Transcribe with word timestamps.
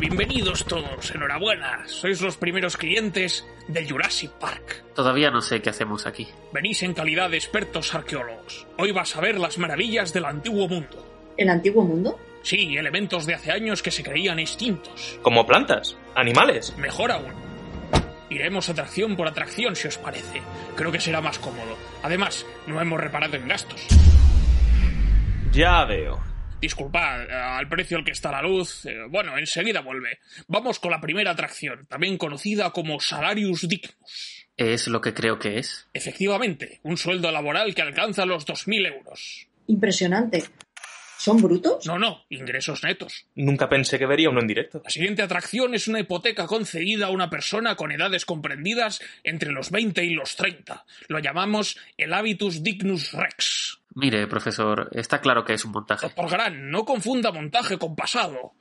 bienvenidos 0.00 0.64
todos. 0.64 1.14
Enhorabuena, 1.14 1.84
sois 1.86 2.22
los 2.22 2.38
primeros 2.38 2.78
clientes 2.78 3.46
de 3.68 3.86
Jurassic 3.86 4.30
Park. 4.32 4.82
Todavía 4.94 5.30
no 5.30 5.42
sé 5.42 5.60
qué 5.60 5.68
hacemos 5.68 6.06
aquí. 6.06 6.26
Venís 6.52 6.82
en 6.82 6.94
calidad 6.94 7.28
de 7.28 7.36
expertos 7.36 7.94
arqueólogos. 7.94 8.66
Hoy 8.78 8.92
vas 8.92 9.14
a 9.14 9.20
ver 9.20 9.38
las 9.38 9.58
maravillas 9.58 10.14
del 10.14 10.24
antiguo 10.24 10.66
mundo. 10.66 11.06
¿El 11.36 11.50
antiguo 11.50 11.84
mundo? 11.84 12.18
Sí, 12.42 12.76
elementos 12.78 13.26
de 13.26 13.34
hace 13.34 13.52
años 13.52 13.82
que 13.82 13.90
se 13.90 14.02
creían 14.02 14.38
extintos. 14.38 15.18
Como 15.20 15.46
plantas, 15.46 15.98
animales. 16.14 16.74
Mejor 16.78 17.12
aún. 17.12 17.34
Iremos 18.30 18.70
atracción 18.70 19.16
por 19.16 19.28
atracción, 19.28 19.76
si 19.76 19.88
os 19.88 19.98
parece. 19.98 20.40
Creo 20.76 20.90
que 20.90 21.00
será 21.00 21.20
más 21.20 21.38
cómodo. 21.38 21.76
Además, 22.02 22.46
no 22.66 22.80
hemos 22.80 22.98
reparado 22.98 23.36
en 23.36 23.48
gastos. 23.48 23.86
Ya 25.52 25.84
veo. 25.84 26.29
Disculpad, 26.60 27.22
eh, 27.22 27.32
al 27.32 27.68
precio 27.68 27.96
al 27.96 28.04
que 28.04 28.12
está 28.12 28.30
la 28.30 28.42
luz. 28.42 28.84
eh, 28.86 28.96
Bueno, 29.08 29.36
enseguida 29.38 29.80
vuelve. 29.80 30.18
Vamos 30.46 30.78
con 30.78 30.90
la 30.90 31.00
primera 31.00 31.30
atracción, 31.32 31.86
también 31.86 32.18
conocida 32.18 32.70
como 32.70 33.00
Salarius 33.00 33.66
Dignus. 33.68 34.46
¿Es 34.56 34.88
lo 34.88 35.00
que 35.00 35.14
creo 35.14 35.38
que 35.38 35.58
es? 35.58 35.88
Efectivamente, 35.94 36.80
un 36.82 36.96
sueldo 36.98 37.30
laboral 37.32 37.74
que 37.74 37.82
alcanza 37.82 38.26
los 38.26 38.46
2.000 38.46 38.86
euros. 38.94 39.46
Impresionante. 39.68 40.44
¿Son 41.16 41.40
brutos? 41.40 41.86
No, 41.86 41.98
no, 41.98 42.24
ingresos 42.30 42.82
netos. 42.82 43.26
Nunca 43.34 43.68
pensé 43.68 43.98
que 43.98 44.06
vería 44.06 44.30
uno 44.30 44.40
en 44.40 44.46
directo. 44.46 44.80
La 44.82 44.88
siguiente 44.90 45.20
atracción 45.20 45.74
es 45.74 45.86
una 45.86 46.00
hipoteca 46.00 46.46
concedida 46.46 47.06
a 47.06 47.10
una 47.10 47.28
persona 47.28 47.76
con 47.76 47.92
edades 47.92 48.24
comprendidas 48.24 49.00
entre 49.22 49.52
los 49.52 49.70
20 49.70 50.02
y 50.02 50.14
los 50.14 50.36
30. 50.36 50.84
Lo 51.08 51.18
llamamos 51.18 51.76
el 51.98 52.14
Habitus 52.14 52.62
Dignus 52.62 53.12
Rex. 53.12 53.79
Mire, 53.94 54.26
profesor, 54.26 54.88
está 54.92 55.20
claro 55.20 55.44
que 55.44 55.54
es 55.54 55.64
un 55.64 55.72
montaje. 55.72 56.06
Doctor 56.06 56.30
Gran, 56.30 56.70
no 56.70 56.84
confunda 56.84 57.32
montaje 57.32 57.78
con 57.78 57.96
pasado. 57.96 58.54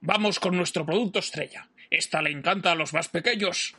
Vamos 0.00 0.38
con 0.40 0.56
nuestro 0.56 0.86
producto 0.86 1.18
estrella. 1.18 1.68
Esta 1.90 2.22
le 2.22 2.30
encanta 2.30 2.72
a 2.72 2.74
los 2.76 2.94
más 2.94 3.08
pequeños. 3.08 3.74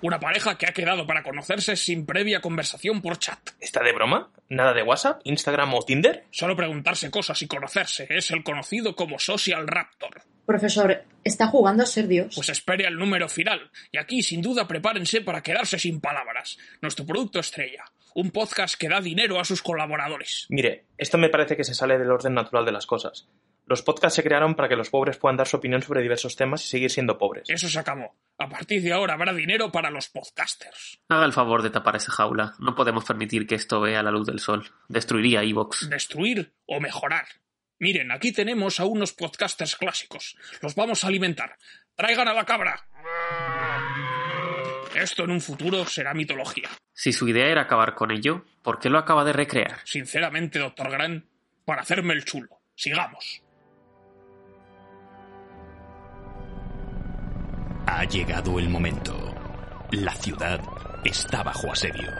Una 0.00 0.20
pareja 0.20 0.56
que 0.56 0.66
ha 0.66 0.72
quedado 0.72 1.06
para 1.06 1.22
conocerse 1.22 1.76
sin 1.76 2.06
previa 2.06 2.40
conversación 2.40 3.02
por 3.02 3.18
chat. 3.18 3.38
¿Está 3.60 3.82
de 3.82 3.92
broma? 3.92 4.30
¿Nada 4.48 4.72
de 4.72 4.82
WhatsApp, 4.82 5.20
Instagram 5.24 5.74
o 5.74 5.82
Tinder? 5.82 6.24
Solo 6.30 6.56
preguntarse 6.56 7.10
cosas 7.10 7.40
y 7.42 7.46
conocerse. 7.46 8.06
Es 8.08 8.30
el 8.30 8.44
conocido 8.44 8.94
como 8.94 9.18
Social 9.18 9.66
Raptor. 9.66 10.22
Profesor, 10.46 11.04
está 11.24 11.48
jugando 11.48 11.82
a 11.82 11.86
ser 11.86 12.06
Dios. 12.06 12.34
Pues 12.34 12.50
espere 12.50 12.86
al 12.86 12.96
número 12.96 13.28
final. 13.28 13.70
Y 13.90 13.98
aquí, 13.98 14.22
sin 14.22 14.42
duda, 14.42 14.68
prepárense 14.68 15.22
para 15.22 15.42
quedarse 15.42 15.78
sin 15.78 16.00
palabras. 16.00 16.58
Nuestro 16.80 17.04
producto 17.04 17.40
estrella. 17.40 17.84
Un 18.16 18.30
podcast 18.30 18.76
que 18.78 18.88
da 18.88 19.00
dinero 19.00 19.40
a 19.40 19.44
sus 19.44 19.60
colaboradores. 19.60 20.46
Mire, 20.48 20.86
esto 20.96 21.18
me 21.18 21.30
parece 21.30 21.56
que 21.56 21.64
se 21.64 21.74
sale 21.74 21.98
del 21.98 22.12
orden 22.12 22.32
natural 22.32 22.64
de 22.64 22.70
las 22.70 22.86
cosas. 22.86 23.28
Los 23.66 23.82
podcasts 23.82 24.14
se 24.14 24.22
crearon 24.22 24.54
para 24.54 24.68
que 24.68 24.76
los 24.76 24.88
pobres 24.88 25.16
puedan 25.16 25.36
dar 25.36 25.48
su 25.48 25.56
opinión 25.56 25.82
sobre 25.82 26.00
diversos 26.00 26.36
temas 26.36 26.64
y 26.64 26.68
seguir 26.68 26.92
siendo 26.92 27.18
pobres. 27.18 27.50
Eso 27.50 27.68
se 27.68 27.76
acabó. 27.76 28.14
A 28.38 28.48
partir 28.48 28.82
de 28.82 28.92
ahora 28.92 29.14
habrá 29.14 29.32
dinero 29.32 29.72
para 29.72 29.90
los 29.90 30.10
podcasters. 30.10 31.00
Haga 31.08 31.24
el 31.24 31.32
favor 31.32 31.62
de 31.62 31.70
tapar 31.70 31.96
esa 31.96 32.12
jaula. 32.12 32.54
No 32.60 32.76
podemos 32.76 33.04
permitir 33.04 33.48
que 33.48 33.56
esto 33.56 33.80
vea 33.80 34.04
la 34.04 34.12
luz 34.12 34.28
del 34.28 34.38
sol. 34.38 34.64
Destruiría 34.88 35.42
Evox. 35.42 35.90
Destruir 35.90 36.54
o 36.66 36.78
mejorar. 36.78 37.26
Miren, 37.80 38.12
aquí 38.12 38.32
tenemos 38.32 38.78
a 38.78 38.84
unos 38.84 39.12
podcasters 39.12 39.74
clásicos. 39.74 40.36
Los 40.62 40.76
vamos 40.76 41.02
a 41.02 41.08
alimentar. 41.08 41.56
Traigan 41.96 42.28
a 42.28 42.34
la 42.34 42.44
cabra. 42.44 42.86
Esto 44.94 45.24
en 45.24 45.30
un 45.30 45.40
futuro 45.40 45.84
será 45.86 46.14
mitología. 46.14 46.68
Si 46.92 47.12
su 47.12 47.28
idea 47.28 47.48
era 47.48 47.62
acabar 47.62 47.94
con 47.94 48.10
ello, 48.10 48.44
¿por 48.62 48.78
qué 48.78 48.88
lo 48.88 48.98
acaba 48.98 49.24
de 49.24 49.32
recrear? 49.32 49.78
Sinceramente, 49.84 50.58
doctor 50.58 50.90
Gran, 50.90 51.26
para 51.64 51.82
hacerme 51.82 52.14
el 52.14 52.24
chulo. 52.24 52.60
Sigamos. 52.76 53.42
Ha 57.86 58.04
llegado 58.04 58.58
el 58.58 58.68
momento. 58.68 59.34
La 59.90 60.14
ciudad 60.14 60.60
está 61.04 61.42
bajo 61.42 61.70
asedio. 61.70 62.10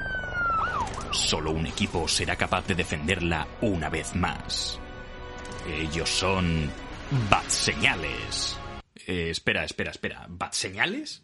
Solo 1.11 1.53
un 1.53 1.67
equipo 1.67 2.07
será 2.09 2.37
capaz 2.37 2.67
de 2.67 2.75
defenderla 2.75 3.47
una 3.61 3.89
vez 3.89 4.15
más. 4.15 4.79
Ellos 5.67 6.11
son 6.11 6.71
Bat 7.31 7.49
Señales. 7.49 8.59
Eh, 9.07 9.31
espera, 9.31 9.65
espera, 9.65 9.91
espera. 9.91 10.27
¿Bat 10.29 10.53
Señales? 10.53 11.24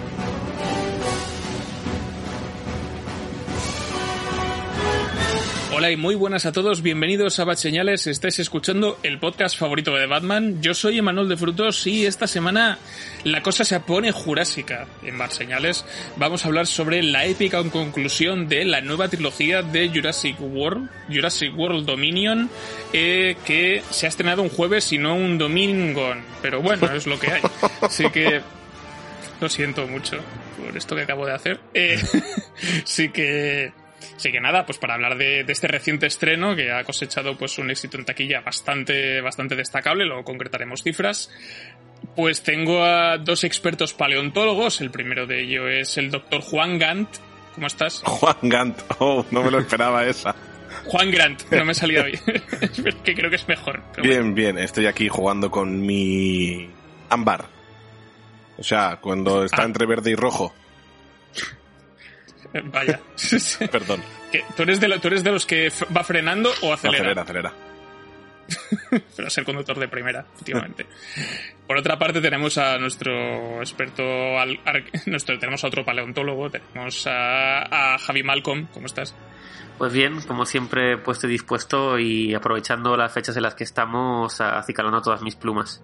Hola 5.73 5.89
y 5.89 5.95
muy 5.95 6.15
buenas 6.15 6.45
a 6.45 6.51
todos, 6.51 6.81
bienvenidos 6.81 7.39
a 7.39 7.45
Bat 7.45 7.57
Señales, 7.57 8.05
estáis 8.05 8.39
escuchando 8.39 8.99
el 9.03 9.19
podcast 9.19 9.57
favorito 9.57 9.95
de 9.95 10.05
Batman. 10.05 10.61
Yo 10.61 10.73
soy 10.73 10.97
Emanuel 10.97 11.29
de 11.29 11.37
Frutos 11.37 11.87
y 11.87 12.05
esta 12.05 12.27
semana 12.27 12.77
la 13.23 13.41
cosa 13.41 13.63
se 13.63 13.79
pone 13.79 14.11
jurásica 14.11 14.85
en 15.01 15.17
Bat 15.17 15.31
Señales. 15.31 15.85
Vamos 16.17 16.43
a 16.43 16.49
hablar 16.49 16.67
sobre 16.67 17.01
la 17.01 17.23
épica 17.25 17.63
conclusión 17.63 18.49
de 18.49 18.65
la 18.65 18.81
nueva 18.81 19.07
trilogía 19.07 19.61
de 19.61 19.87
Jurassic 19.87 20.35
World, 20.41 20.89
Jurassic 21.07 21.57
World 21.57 21.85
Dominion, 21.85 22.49
eh, 22.91 23.37
que 23.45 23.81
se 23.91 24.07
ha 24.07 24.09
estrenado 24.09 24.41
un 24.41 24.49
jueves 24.49 24.91
y 24.91 24.97
no 24.97 25.15
un 25.15 25.37
domingo. 25.37 26.13
Pero 26.41 26.61
bueno, 26.61 26.91
es 26.93 27.07
lo 27.07 27.17
que 27.17 27.31
hay. 27.31 27.41
Así 27.79 28.09
que 28.09 28.41
lo 29.39 29.47
siento 29.47 29.87
mucho 29.87 30.17
por 30.61 30.75
esto 30.75 30.97
que 30.97 31.03
acabo 31.03 31.25
de 31.25 31.33
hacer. 31.33 31.61
Eh, 31.73 31.97
sí 32.83 33.07
que 33.07 33.71
Así 34.15 34.31
que 34.31 34.39
nada, 34.39 34.65
pues 34.65 34.77
para 34.77 34.95
hablar 34.95 35.17
de, 35.17 35.43
de, 35.43 35.53
este 35.53 35.67
reciente 35.67 36.07
estreno 36.07 36.55
que 36.55 36.71
ha 36.71 36.83
cosechado 36.83 37.37
pues 37.37 37.57
un 37.57 37.69
éxito 37.69 37.97
en 37.97 38.05
taquilla 38.05 38.41
bastante, 38.41 39.21
bastante 39.21 39.55
destacable, 39.55 40.05
luego 40.05 40.23
concretaremos 40.23 40.83
cifras. 40.83 41.29
Pues 42.15 42.43
tengo 42.43 42.83
a 42.83 43.17
dos 43.17 43.43
expertos 43.43 43.93
paleontólogos, 43.93 44.81
el 44.81 44.91
primero 44.91 45.27
de 45.27 45.43
ellos 45.43 45.69
es 45.69 45.97
el 45.97 46.11
doctor 46.11 46.41
Juan 46.41 46.77
Gant. 46.77 47.09
¿Cómo 47.55 47.67
estás? 47.67 48.01
Juan 48.05 48.37
Gant, 48.43 48.81
oh, 48.99 49.25
no 49.31 49.43
me 49.43 49.51
lo 49.51 49.59
esperaba 49.59 50.05
esa. 50.05 50.35
Juan 50.85 51.11
Grant, 51.11 51.43
no 51.51 51.65
me 51.65 51.71
ha 51.71 51.75
salido 51.75 52.03
bien. 52.05 52.19
que 53.03 53.15
creo 53.15 53.29
que 53.29 53.35
es 53.35 53.47
mejor. 53.47 53.81
bien, 54.01 54.19
bueno. 54.19 54.33
bien, 54.33 54.57
estoy 54.57 54.87
aquí 54.87 55.09
jugando 55.09 55.51
con 55.51 55.81
mi 55.81 56.69
ámbar. 57.09 57.45
O 58.57 58.63
sea, 58.63 58.99
cuando 59.01 59.43
está 59.43 59.63
ah. 59.63 59.65
entre 59.65 59.85
verde 59.85 60.11
y 60.11 60.15
rojo. 60.15 60.53
Vaya. 62.65 62.99
Perdón. 63.71 64.01
¿Tú 64.55 64.63
eres, 64.63 64.79
de 64.79 64.87
lo, 64.87 64.99
¿Tú 64.99 65.07
eres 65.07 65.23
de 65.23 65.31
los 65.31 65.45
que 65.45 65.71
va 65.95 66.03
frenando 66.03 66.51
o 66.61 66.73
acelera? 66.73 67.03
Acelera, 67.03 67.21
acelera. 67.21 67.53
Pero 69.15 69.29
ser 69.29 69.45
conductor 69.45 69.79
de 69.79 69.87
primera, 69.87 70.25
efectivamente. 70.33 70.85
Por 71.67 71.77
otra 71.77 71.97
parte, 71.97 72.19
tenemos 72.19 72.57
a 72.57 72.77
nuestro 72.77 73.59
experto, 73.59 74.03
al, 74.37 74.59
ar, 74.65 74.83
nuestro, 75.05 75.39
tenemos 75.39 75.63
a 75.63 75.67
otro 75.67 75.85
paleontólogo, 75.85 76.49
tenemos 76.49 77.07
a, 77.07 77.93
a, 77.93 77.97
Javi 77.97 78.23
Malcolm. 78.23 78.67
¿Cómo 78.73 78.87
estás? 78.87 79.15
Pues 79.77 79.93
bien, 79.93 80.21
como 80.21 80.45
siempre, 80.45 80.97
puesto 80.97 81.27
y 81.27 81.31
dispuesto 81.31 81.97
y 81.97 82.33
aprovechando 82.35 82.95
las 82.97 83.13
fechas 83.13 83.35
en 83.37 83.43
las 83.43 83.55
que 83.55 83.63
estamos, 83.63 84.41
acicalando 84.41 85.01
todas 85.01 85.21
mis 85.21 85.35
plumas. 85.35 85.81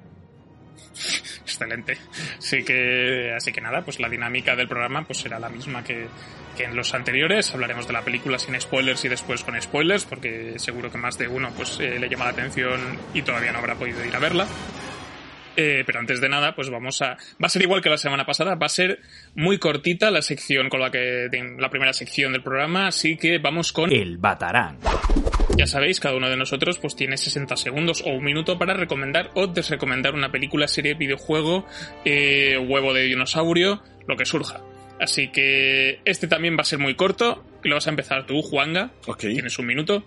Excelente. 1.42 1.98
Así 2.38 2.63
que, 2.63 3.34
así 3.36 3.52
que 3.52 3.62
nada, 3.62 3.81
pues 3.81 4.00
la 4.00 4.10
dinámica 4.10 4.56
del 4.56 4.68
programa 4.68 5.04
pues 5.04 5.20
será 5.20 5.40
la 5.40 5.50
misma 5.50 5.84
que, 5.84 6.08
que 6.57 6.63
en 6.63 6.75
los 6.75 6.94
anteriores. 6.94 7.54
Hablaremos 7.54 7.88
de 7.88 7.94
la 7.94 8.01
película 8.01 8.39
sin 8.39 8.59
spoilers 8.59 9.06
y 9.06 9.07
después 9.07 9.44
con 9.44 9.62
spoilers, 9.62 10.06
porque 10.06 10.56
seguro 10.57 10.92
que 10.92 10.98
más 10.98 11.18
de 11.18 11.27
uno 11.27 11.51
pues 11.56 11.80
eh, 11.80 12.00
le 12.00 12.09
llama 12.09 12.25
la 12.25 12.31
atención 12.31 12.81
y 13.13 13.21
todavía 13.21 13.51
no 13.51 13.59
habrá 13.59 13.75
podido 13.75 14.04
ir 14.04 14.15
a 14.15 14.19
verla. 14.19 14.48
Eh, 15.59 15.83
pero 15.88 16.00
antes 16.00 16.21
de 16.21 16.30
nada, 16.30 16.54
pues 16.54 16.69
vamos 16.69 17.01
a. 17.01 17.18
Va 17.42 17.48
a 17.48 17.50
ser 17.50 17.63
igual 17.63 17.81
que 17.81 17.89
la 17.89 17.98
semana 17.98 18.25
pasada, 18.25 18.54
va 18.56 18.68
a 18.68 18.69
ser 18.69 19.00
muy 19.33 19.57
cortita 19.57 20.12
la 20.12 20.21
sección 20.21 20.69
con 20.69 20.80
la 20.80 20.92
que. 20.92 21.27
la 21.57 21.69
primera 21.69 21.94
sección 21.94 22.33
del 22.33 22.44
programa, 22.44 22.88
así 22.88 23.18
que 23.18 23.39
vamos 23.39 23.74
con. 23.74 23.92
El 23.92 24.18
Batarán. 24.18 24.77
Ya 25.57 25.65
sabéis, 25.65 26.00
cada 26.00 26.15
uno 26.15 26.30
de 26.30 26.38
nosotros 26.38 26.77
pues 26.77 26.95
tiene 26.95 27.18
60 27.18 27.57
segundos 27.57 28.03
o 28.06 28.12
un 28.12 28.24
minuto 28.24 28.60
para 28.60 28.75
recomendar 28.75 29.31
o 29.33 29.48
desrecomendar 29.48 30.13
una 30.13 30.31
película, 30.31 30.68
serie, 30.68 30.94
videojuego, 30.94 31.65
eh, 32.06 32.60
huevo 32.60 32.94
de 32.94 33.03
dinosaurio, 33.03 33.81
lo 34.06 34.15
que 34.15 34.25
surja. 34.25 34.62
Así 35.00 35.30
que 35.32 36.00
este 36.06 36.28
también 36.28 36.58
va 36.58 36.62
a 36.62 36.66
ser 36.66 36.80
muy 36.80 36.96
corto 36.96 37.44
lo 37.68 37.76
vas 37.76 37.88
a 37.88 37.90
empezar 37.90 38.26
tú, 38.26 38.42
Juanga. 38.42 38.92
Ok. 39.06 39.20
Tienes 39.20 39.58
un 39.60 39.66
minuto. 39.66 40.04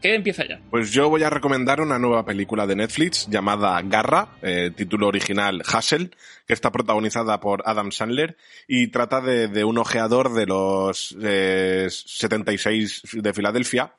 ¿Qué 0.00 0.14
empieza 0.14 0.46
ya? 0.48 0.58
Pues 0.70 0.92
yo 0.92 1.10
voy 1.10 1.22
a 1.24 1.30
recomendar 1.30 1.82
una 1.82 1.98
nueva 1.98 2.24
película 2.24 2.66
de 2.66 2.74
Netflix 2.74 3.28
llamada 3.28 3.78
Garra, 3.82 4.30
eh, 4.40 4.70
título 4.74 5.08
original 5.08 5.62
Hustle, 5.62 6.10
que 6.46 6.54
está 6.54 6.72
protagonizada 6.72 7.38
por 7.40 7.62
Adam 7.66 7.92
Sandler 7.92 8.38
y 8.66 8.86
trata 8.88 9.20
de, 9.20 9.48
de 9.48 9.62
un 9.62 9.76
ojeador 9.76 10.32
de 10.32 10.46
los 10.46 11.14
eh, 11.22 11.88
76 11.90 13.02
de 13.12 13.34
Filadelfia, 13.34 13.92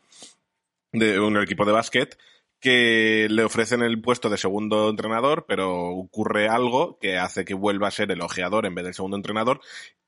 de 0.92 1.20
un 1.20 1.38
equipo 1.38 1.66
de 1.66 1.72
básquet, 1.72 2.18
que 2.62 3.28
le 3.30 3.44
ofrecen 3.44 3.82
el 3.82 4.00
puesto 4.00 4.30
de 4.30 4.38
segundo 4.38 4.90
entrenador, 4.90 5.46
pero 5.48 5.90
ocurre 5.90 6.48
algo 6.48 6.98
que 7.02 7.18
hace 7.18 7.44
que 7.44 7.56
vuelva 7.56 7.88
a 7.88 7.92
ser 7.92 8.12
el 8.12 8.22
ojeador 8.22 8.66
en 8.66 8.76
vez 8.76 8.86
del 8.86 8.94
segundo 8.94 9.18
entrenador, 9.18 9.60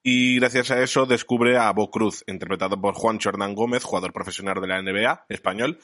y 0.03 0.35
gracias 0.35 0.69
a 0.69 0.81
eso 0.83 1.05
descubre 1.05 1.57
a 1.57 1.71
Bo 1.71 1.89
Cruz, 1.89 2.23
interpretado 2.27 2.79
por 2.79 2.93
Juancho 2.93 3.29
Hernán 3.29 3.55
Gómez, 3.55 3.83
jugador 3.83 4.13
profesional 4.13 4.61
de 4.61 4.67
la 4.67 4.81
NBA 4.81 5.25
español, 5.29 5.79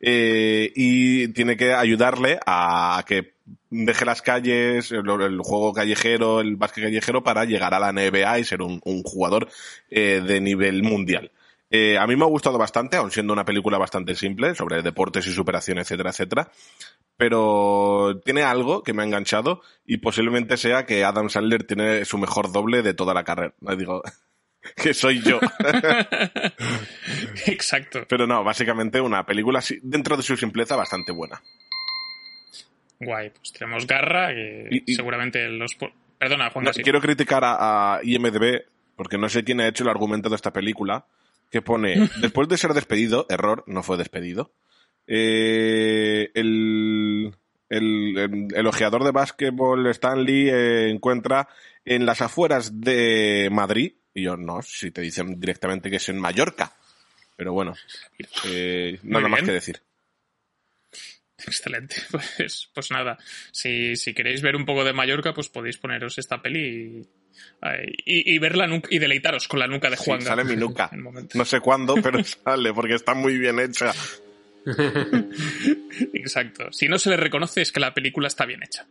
eh, 0.00 0.72
y 0.74 1.28
tiene 1.28 1.56
que 1.56 1.74
ayudarle 1.74 2.38
a 2.46 3.04
que 3.06 3.34
deje 3.70 4.04
las 4.04 4.22
calles, 4.22 4.92
el, 4.92 5.40
juego 5.40 5.72
callejero, 5.72 6.40
el 6.40 6.56
básquet 6.56 6.84
callejero, 6.84 7.22
para 7.22 7.44
llegar 7.44 7.74
a 7.74 7.80
la 7.80 7.92
NBA 7.92 8.38
y 8.38 8.44
ser 8.44 8.62
un, 8.62 8.80
un 8.84 9.02
jugador 9.02 9.48
eh, 9.90 10.22
de 10.24 10.40
nivel 10.40 10.82
mundial. 10.82 11.32
Eh, 11.70 11.98
a 11.98 12.06
mí 12.06 12.14
me 12.14 12.24
ha 12.24 12.28
gustado 12.28 12.58
bastante, 12.58 12.96
aun 12.96 13.10
siendo 13.10 13.32
una 13.32 13.44
película 13.44 13.78
bastante 13.78 14.14
simple, 14.14 14.54
sobre 14.54 14.82
deportes 14.82 15.26
y 15.26 15.32
superación, 15.32 15.78
etcétera, 15.78 16.10
etcétera. 16.10 16.50
Pero 17.16 18.20
tiene 18.24 18.42
algo 18.42 18.82
que 18.82 18.92
me 18.92 19.02
ha 19.02 19.06
enganchado 19.06 19.60
y 19.84 19.96
posiblemente 19.98 20.56
sea 20.56 20.84
que 20.84 21.04
Adam 21.04 21.28
Sandler 21.30 21.64
tiene 21.64 22.04
su 22.04 22.18
mejor 22.18 22.52
doble 22.52 22.82
de 22.82 22.94
toda 22.94 23.14
la 23.14 23.24
carrera. 23.24 23.54
No 23.60 23.74
digo 23.76 24.02
que 24.76 24.94
soy 24.94 25.20
yo. 25.22 25.40
Exacto. 27.46 28.04
Pero 28.08 28.26
no, 28.26 28.42
básicamente 28.44 29.00
una 29.00 29.24
película 29.26 29.60
dentro 29.82 30.16
de 30.16 30.22
su 30.22 30.36
simpleza 30.36 30.76
bastante 30.76 31.12
buena. 31.12 31.40
Guay, 33.00 33.30
pues 33.30 33.52
tenemos 33.52 33.86
Garra, 33.86 34.28
que 34.28 34.68
Y- 34.70 34.92
y- 34.92 34.94
seguramente 34.94 35.46
los... 35.48 35.76
Perdona, 36.18 36.50
Juan, 36.50 36.64
No. 36.66 36.72
Quiero 36.72 37.00
criticar 37.00 37.44
a, 37.44 37.96
a 37.96 38.00
IMDB 38.02 38.62
porque 38.96 39.18
no 39.18 39.28
sé 39.28 39.42
quién 39.44 39.60
ha 39.60 39.66
hecho 39.68 39.82
el 39.84 39.90
argumento 39.90 40.28
de 40.28 40.36
esta 40.36 40.52
película 40.52 41.04
que 41.54 41.62
pone, 41.62 41.94
después 42.20 42.48
de 42.48 42.58
ser 42.58 42.74
despedido, 42.74 43.26
error, 43.28 43.62
no 43.68 43.84
fue 43.84 43.96
despedido, 43.96 44.52
eh, 45.06 46.28
el, 46.34 47.32
el, 47.68 48.18
el, 48.18 48.48
el 48.52 48.66
ojeador 48.66 49.04
de 49.04 49.12
básquetbol 49.12 49.86
Stanley 49.86 50.48
eh, 50.48 50.90
encuentra 50.90 51.48
en 51.84 52.06
las 52.06 52.22
afueras 52.22 52.80
de 52.80 53.50
Madrid, 53.52 53.92
y 54.12 54.24
yo 54.24 54.36
no, 54.36 54.62
si 54.62 54.90
te 54.90 55.00
dicen 55.00 55.38
directamente 55.38 55.90
que 55.90 55.96
es 55.98 56.08
en 56.08 56.18
Mallorca, 56.18 56.72
pero 57.36 57.52
bueno, 57.52 57.74
eh, 58.46 58.98
nada 59.04 59.28
más 59.28 59.42
que 59.42 59.52
decir. 59.52 59.80
Excelente. 61.46 61.96
Pues, 62.36 62.68
pues 62.74 62.90
nada, 62.90 63.18
si, 63.52 63.96
si 63.96 64.12
queréis 64.14 64.42
ver 64.42 64.56
un 64.56 64.64
poco 64.64 64.84
de 64.84 64.92
Mallorca, 64.92 65.32
pues 65.34 65.48
podéis 65.48 65.78
poneros 65.78 66.18
esta 66.18 66.40
peli 66.42 66.60
y, 66.60 67.00
y, 68.04 68.34
y 68.34 68.38
ver 68.38 68.56
la 68.56 68.66
nuca, 68.66 68.88
y 68.90 68.98
deleitaros 68.98 69.48
con 69.48 69.60
la 69.60 69.66
nuca 69.66 69.90
de 69.90 69.96
Sí, 69.96 70.04
Juan. 70.06 70.22
sale 70.22 70.44
mi 70.44 70.56
nuca. 70.56 70.90
No 71.34 71.44
sé 71.44 71.60
cuándo, 71.60 71.94
pero 72.02 72.22
sale 72.44 72.72
porque 72.72 72.94
está 72.94 73.14
muy 73.14 73.38
bien 73.38 73.58
hecha. 73.60 73.92
Exacto. 76.14 76.72
Si 76.72 76.88
no 76.88 76.98
se 76.98 77.10
le 77.10 77.16
reconoce 77.16 77.62
es 77.62 77.72
que 77.72 77.80
la 77.80 77.92
película 77.92 78.28
está 78.28 78.46
bien 78.46 78.62
hecha, 78.62 78.86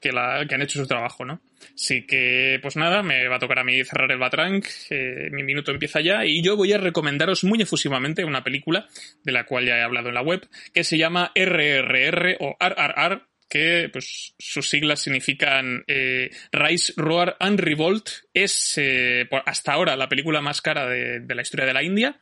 que, 0.00 0.10
han 0.10 0.62
hecho 0.62 0.80
su 0.80 0.86
trabajo, 0.86 1.24
¿no? 1.24 1.40
Así 1.74 2.06
que, 2.06 2.58
pues 2.62 2.76
nada, 2.76 3.02
me 3.02 3.28
va 3.28 3.36
a 3.36 3.40
tocar 3.40 3.58
a 3.58 3.64
mí 3.64 3.84
cerrar 3.84 4.10
el 4.10 4.18
Batrank, 4.18 4.66
eh, 4.90 5.28
mi 5.30 5.42
minuto 5.42 5.70
empieza 5.70 6.00
ya 6.00 6.24
y 6.24 6.42
yo 6.42 6.56
voy 6.56 6.72
a 6.72 6.78
recomendaros 6.78 7.44
muy 7.44 7.60
efusivamente 7.60 8.24
una 8.24 8.42
película 8.42 8.86
de 9.22 9.32
la 9.32 9.44
cual 9.44 9.66
ya 9.66 9.78
he 9.78 9.82
hablado 9.82 10.08
en 10.08 10.14
la 10.14 10.22
web, 10.22 10.48
que 10.72 10.84
se 10.84 10.98
llama 10.98 11.32
RRR 11.34 12.38
o 12.40 12.56
RRR, 12.58 13.22
que 13.48 13.88
pues 13.92 14.34
sus 14.38 14.68
siglas 14.68 15.00
significan 15.00 15.84
eh, 15.86 16.30
Rise, 16.52 16.92
Roar 16.96 17.36
and 17.40 17.60
Revolt. 17.60 18.10
Es 18.34 18.74
eh, 18.76 19.26
hasta 19.46 19.72
ahora 19.72 19.96
la 19.96 20.08
película 20.08 20.42
más 20.42 20.60
cara 20.60 20.86
de 20.86 21.34
la 21.34 21.42
historia 21.42 21.64
de 21.64 21.72
la 21.72 21.82
India. 21.82 22.20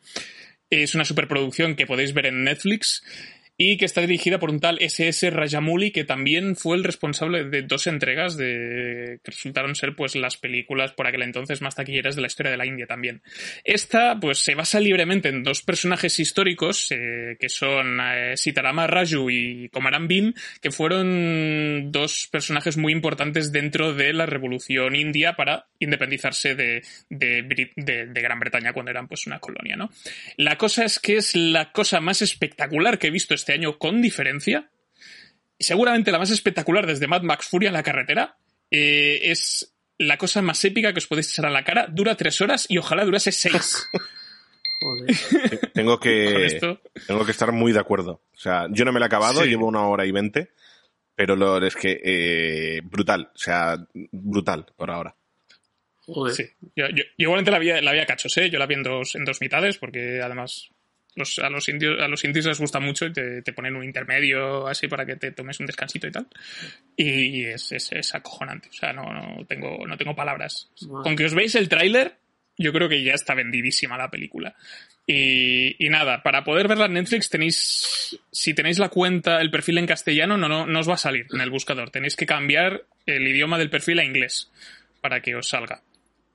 Es 0.69 0.97
una 0.97 1.05
superproducción 1.05 1.77
que 1.77 1.87
podéis 1.87 2.13
ver 2.13 2.27
en 2.27 2.43
Netflix 2.43 3.05
y 3.59 3.77
que 3.79 3.87
está 3.87 4.03
dirigida 4.03 4.39
por 4.39 4.51
un 4.51 4.61
tal 4.61 4.79
SS 4.81 5.31
Rajamouli 5.31 5.91
que 5.91 6.05
también 6.05 6.57
fue 6.57 6.77
el 6.77 6.85
responsable 6.85 7.45
de 7.45 7.63
dos 7.63 7.87
entregas 7.87 8.37
de 8.37 9.19
que 9.25 9.31
resultaron 9.31 9.75
ser 9.75 9.97
pues 9.97 10.15
las 10.15 10.37
películas 10.37 10.93
por 10.93 11.07
aquel 11.07 11.23
entonces 11.23 11.63
más 11.63 11.75
taquilleras 11.75 12.17
de 12.17 12.21
la 12.21 12.27
historia 12.27 12.53
de 12.53 12.59
la 12.59 12.67
India 12.67 12.87
también. 12.87 13.23
Esta 13.65 14.19
pues 14.21 14.39
se 14.39 14.55
basa 14.55 14.79
libremente 14.81 15.29
en 15.29 15.43
dos 15.43 15.63
personajes 15.63 16.19
históricos 16.21 16.89
eh, 16.91 17.37
que 17.41 17.49
son 17.49 17.99
eh, 18.01 18.37
Sitarama 18.37 18.87
Raju 18.87 19.31
y 19.31 19.69
Komaram 19.71 20.07
Bhim 20.07 20.35
que 20.61 20.71
fueron 20.71 21.91
dos 21.91 22.29
personajes 22.31 22.77
muy 22.77 22.93
importantes 22.93 23.53
dentro 23.53 23.95
de 23.95 24.13
la 24.13 24.27
revolución 24.27 24.95
india 24.95 25.35
para 25.35 25.67
independizarse 25.79 26.55
de, 26.55 26.83
de, 27.09 28.21
Gran 28.27 28.41
Bretaña 28.41 28.73
cuando 28.73 28.91
eran 28.91 29.07
pues 29.09 29.27
una 29.27 29.39
colonia, 29.39 29.77
¿no? 29.77 29.91
La 30.37 30.59
cosa 30.59 30.85
es 30.85 30.99
que 30.99 31.17
es 31.17 31.37
la 31.37 31.71
cosa 31.73 32.01
más 32.01 32.23
espectacular 32.23 32.99
que 32.99 33.07
he 33.09 33.11
visto 33.11 33.35
año 33.53 33.79
con 33.79 34.01
diferencia. 34.03 34.71
Y 35.59 35.65
seguramente 35.65 36.13
la 36.13 36.19
más 36.19 36.31
espectacular 36.31 36.87
desde 36.87 37.07
Mad 37.07 37.23
Max 37.23 37.47
Furia 37.47 37.69
en 37.69 37.75
la 37.75 37.83
carretera. 37.83 38.37
eh, 38.71 39.21
es 39.31 39.73
la 39.99 40.19
cosa 40.19 40.43
más 40.43 40.63
épica 40.65 40.93
que 40.93 40.99
os 40.99 41.07
podéis 41.07 41.31
echar 41.31 41.47
a 41.47 41.51
la 41.51 41.65
cara. 41.65 41.87
Dura 41.91 42.17
tres 42.17 42.41
horas 42.43 42.67
y 42.69 42.77
ojalá 42.79 43.05
durase 43.05 43.33
seis. 43.33 43.87
Joder. 44.81 45.71
Tengo 45.73 45.99
que, 45.99 46.61
tengo 47.07 47.25
que 47.25 47.31
estar 47.31 47.51
muy 47.53 47.73
de 47.73 47.79
acuerdo. 47.81 48.21
O 48.35 48.39
sea, 48.39 48.67
yo 48.71 48.85
no 48.85 48.93
me 48.93 48.99
lo 49.01 49.07
he 49.07 49.09
acabado, 49.09 49.43
Sí. 49.43 49.49
llevo 49.49 49.67
una 49.67 49.87
hora 49.87 50.05
y 50.05 50.13
veinte, 50.13 50.51
pero 51.15 51.35
lo, 51.35 51.65
es 51.67 51.75
que 51.77 51.99
eh, 52.05 52.81
brutal, 52.85 53.31
o 53.35 53.39
sea, 53.39 53.79
brutal 54.13 54.67
por 54.77 54.91
ahora. 54.91 55.15
Joder. 56.01 56.35
Sí. 56.35 56.45
Yo, 56.77 56.89
yo- 56.91 56.97
yo 56.97 57.05
igualmente 57.17 57.51
la 57.51 57.57
había, 57.57 57.81
la 57.81 57.91
había 57.93 58.05
cachos, 58.05 58.37
¿eh? 58.37 58.51
Yo 58.51 58.59
la 58.59 58.67
vi 58.67 58.75
en 58.75 58.83
dos, 58.83 59.15
en 59.15 59.25
dos 59.25 59.41
mitades 59.41 59.79
porque 59.79 60.21
además 60.23 60.69
los, 61.17 61.39
a, 61.39 61.51
los 61.51 61.69
indios, 61.69 62.01
a 62.01 62.09
los 62.09 62.23
indios 62.25 62.47
les 62.47 62.61
gusta 62.61 62.79
mucho 62.79 63.07
y 63.07 63.13
te, 63.13 63.43
te 63.43 63.53
ponen 63.53 63.75
un 63.75 63.85
intermedio 63.85 64.67
así 64.69 64.87
para 64.87 65.05
que 65.05 65.17
te 65.17 65.33
tomes 65.33 65.59
un 65.59 65.67
descansito 65.67 66.07
y 66.07 66.13
tal. 66.13 66.27
Y 66.95 67.45
es, 67.45 67.73
es, 67.73 67.91
es 67.93 68.15
acojonante. 68.15 68.69
O 68.69 68.73
sea, 68.73 68.93
no, 68.93 69.13
no, 69.13 69.45
tengo, 69.47 69.87
no 69.87 69.97
tengo 69.97 70.15
palabras. 70.15 70.71
Con 71.03 71.17
que 71.17 71.25
os 71.25 71.35
veis 71.35 71.55
el 71.55 71.69
tráiler, 71.69 72.17
yo 72.59 72.73
creo 72.73 72.89
que 72.89 73.03
ya 73.03 73.15
está 73.15 73.35
vendidísima 73.35 73.97
la 73.97 74.11
película. 74.11 74.55
Y, 75.07 75.85
y 75.85 75.89
nada, 75.89 76.23
para 76.23 76.45
poder 76.45 76.69
verla 76.69 76.87
en 76.87 76.95
Netflix 76.95 77.31
tenéis, 77.31 78.19
si 78.31 78.55
tenéis 78.55 78.79
la 78.79 78.89
cuenta, 78.89 79.41
el 79.41 79.51
perfil 79.51 79.79
en 79.79 79.87
castellano, 79.87 80.37
no, 80.37 80.49
no, 80.49 80.67
no 80.67 80.81
os 80.81 80.89
va 80.89 80.95
a 80.95 80.99
salir 80.99 81.27
en 81.33 81.41
el 81.41 81.51
buscador. 81.51 81.91
Tenéis 81.91 82.17
que 82.17 82.27
cambiar 82.27 82.85
el 83.07 83.27
idioma 83.27 83.59
del 83.59 83.71
perfil 83.71 84.01
a 84.01 84.05
inglés 84.05 84.51
para 85.01 85.21
que 85.23 85.35
os 85.35 85.49
salga. 85.49 85.83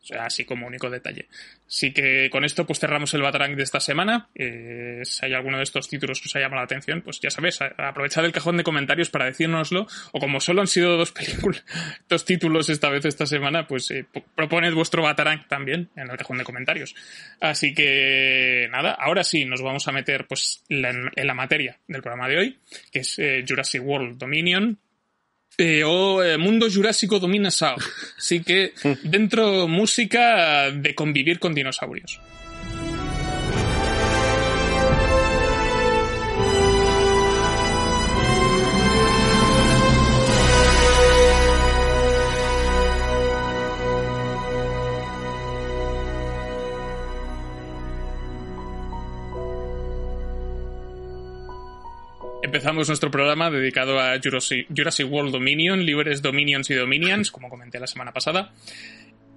O 0.01 0.03
sea, 0.03 0.25
así 0.25 0.45
como 0.45 0.65
único 0.65 0.89
detalle. 0.89 1.27
Así 1.67 1.93
que 1.93 2.29
con 2.31 2.43
esto 2.43 2.65
pues 2.65 2.79
cerramos 2.79 3.13
el 3.13 3.21
Batarang 3.21 3.55
de 3.55 3.61
esta 3.61 3.79
semana. 3.79 4.29
Eh, 4.33 5.01
si 5.03 5.23
hay 5.25 5.33
alguno 5.33 5.57
de 5.57 5.63
estos 5.63 5.87
títulos 5.87 6.19
que 6.19 6.27
os 6.27 6.35
ha 6.35 6.39
llamado 6.39 6.57
la 6.61 6.65
atención, 6.65 7.01
pues 7.03 7.19
ya 7.19 7.29
sabéis, 7.29 7.59
aprovechad 7.61 8.25
el 8.25 8.31
cajón 8.31 8.57
de 8.57 8.63
comentarios 8.63 9.11
para 9.11 9.25
decírnoslo. 9.25 9.85
O 10.11 10.19
como 10.19 10.39
solo 10.41 10.61
han 10.61 10.67
sido 10.67 10.97
dos 10.97 11.11
películas, 11.11 11.63
dos 12.09 12.25
títulos 12.25 12.67
esta 12.69 12.89
vez 12.89 13.05
esta 13.05 13.27
semana, 13.27 13.67
pues 13.67 13.91
eh, 13.91 14.03
po- 14.11 14.25
proponed 14.35 14.73
vuestro 14.73 15.03
Batarang 15.03 15.47
también 15.47 15.89
en 15.95 16.09
el 16.09 16.17
cajón 16.17 16.39
de 16.39 16.43
comentarios. 16.45 16.95
Así 17.39 17.73
que 17.75 18.67
nada, 18.71 18.91
ahora 18.93 19.23
sí 19.23 19.45
nos 19.45 19.61
vamos 19.61 19.87
a 19.87 19.91
meter 19.91 20.25
pues 20.27 20.63
en 20.69 21.11
la 21.15 21.33
materia 21.35 21.77
del 21.87 22.01
programa 22.01 22.27
de 22.27 22.37
hoy, 22.37 22.59
que 22.91 22.99
es 22.99 23.19
eh, 23.19 23.45
Jurassic 23.47 23.83
World 23.83 24.17
Dominion, 24.17 24.79
eh, 25.57 25.83
o 25.83 26.23
eh, 26.23 26.37
Mundo 26.37 26.67
Jurásico 26.71 27.19
Domina 27.19 27.51
Sao. 27.51 27.75
Así 28.17 28.41
que 28.41 28.73
dentro 29.03 29.67
música 29.67 30.71
de 30.71 30.95
convivir 30.95 31.39
con 31.39 31.53
dinosaurios. 31.53 32.19
Empezamos 52.61 52.89
nuestro 52.89 53.09
programa 53.09 53.49
dedicado 53.49 53.99
a 53.99 54.19
Jurassic, 54.23 55.11
World 55.11 55.31
Dominion, 55.31 55.83
libres 55.83 56.21
Dominions 56.21 56.69
y 56.69 56.75
Dominions, 56.75 57.31
como 57.31 57.49
comenté 57.49 57.79
la 57.79 57.87
semana 57.87 58.13
pasada. 58.13 58.53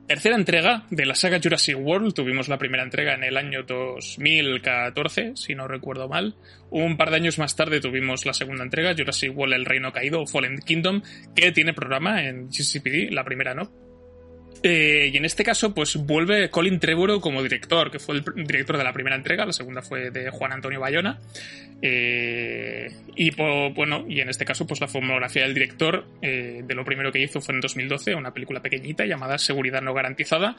Tercera 0.06 0.36
entrega 0.36 0.84
de 0.90 1.06
la 1.06 1.14
saga 1.14 1.40
Jurassic 1.42 1.74
World. 1.74 2.12
Tuvimos 2.12 2.48
la 2.48 2.58
primera 2.58 2.82
entrega 2.82 3.14
en 3.14 3.24
el 3.24 3.38
año 3.38 3.62
2014, 3.62 5.36
si 5.36 5.54
no 5.54 5.66
recuerdo 5.66 6.06
mal. 6.06 6.36
Un 6.68 6.98
par 6.98 7.08
de 7.08 7.16
años 7.16 7.38
más 7.38 7.56
tarde 7.56 7.80
tuvimos 7.80 8.26
la 8.26 8.34
segunda 8.34 8.62
entrega, 8.62 8.94
Jurassic 8.94 9.34
World 9.34 9.54
El 9.54 9.64
Reino 9.64 9.90
Caído 9.90 10.26
Fallen 10.26 10.58
Kingdom, 10.58 11.00
que 11.34 11.50
tiene 11.50 11.72
programa 11.72 12.24
en 12.24 12.50
GCPD, 12.50 13.10
la 13.10 13.24
primera 13.24 13.54
no. 13.54 13.83
Eh, 14.66 15.10
y 15.12 15.16
en 15.18 15.26
este 15.26 15.44
caso, 15.44 15.74
pues 15.74 15.94
vuelve 15.96 16.48
Colin 16.48 16.80
Trevorrow 16.80 17.20
como 17.20 17.42
director, 17.42 17.90
que 17.90 17.98
fue 17.98 18.14
el 18.14 18.24
director 18.46 18.78
de 18.78 18.84
la 18.84 18.94
primera 18.94 19.14
entrega, 19.14 19.44
la 19.44 19.52
segunda 19.52 19.82
fue 19.82 20.10
de 20.10 20.30
Juan 20.30 20.52
Antonio 20.52 20.80
Bayona. 20.80 21.20
Eh, 21.82 22.90
y 23.14 23.30
bueno, 23.32 24.06
y 24.08 24.20
en 24.20 24.30
este 24.30 24.46
caso, 24.46 24.66
pues 24.66 24.80
la 24.80 24.88
filmografía 24.88 25.42
del 25.42 25.52
director, 25.52 26.06
eh, 26.22 26.62
de 26.64 26.74
lo 26.74 26.82
primero 26.82 27.12
que 27.12 27.20
hizo 27.20 27.42
fue 27.42 27.54
en 27.54 27.60
2012, 27.60 28.14
una 28.14 28.32
película 28.32 28.62
pequeñita 28.62 29.04
llamada 29.04 29.36
Seguridad 29.36 29.82
no 29.82 29.92
garantizada. 29.92 30.56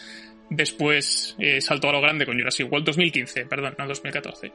Después 0.51 1.35
saltó 1.61 1.89
a 1.89 1.93
lo 1.93 2.01
grande 2.01 2.27
con 2.27 2.37
Jurassic 2.37 2.71
World 2.71 2.85
2015, 2.85 3.47
perdón, 3.47 3.73
no 3.79 3.87
2014. 3.87 4.51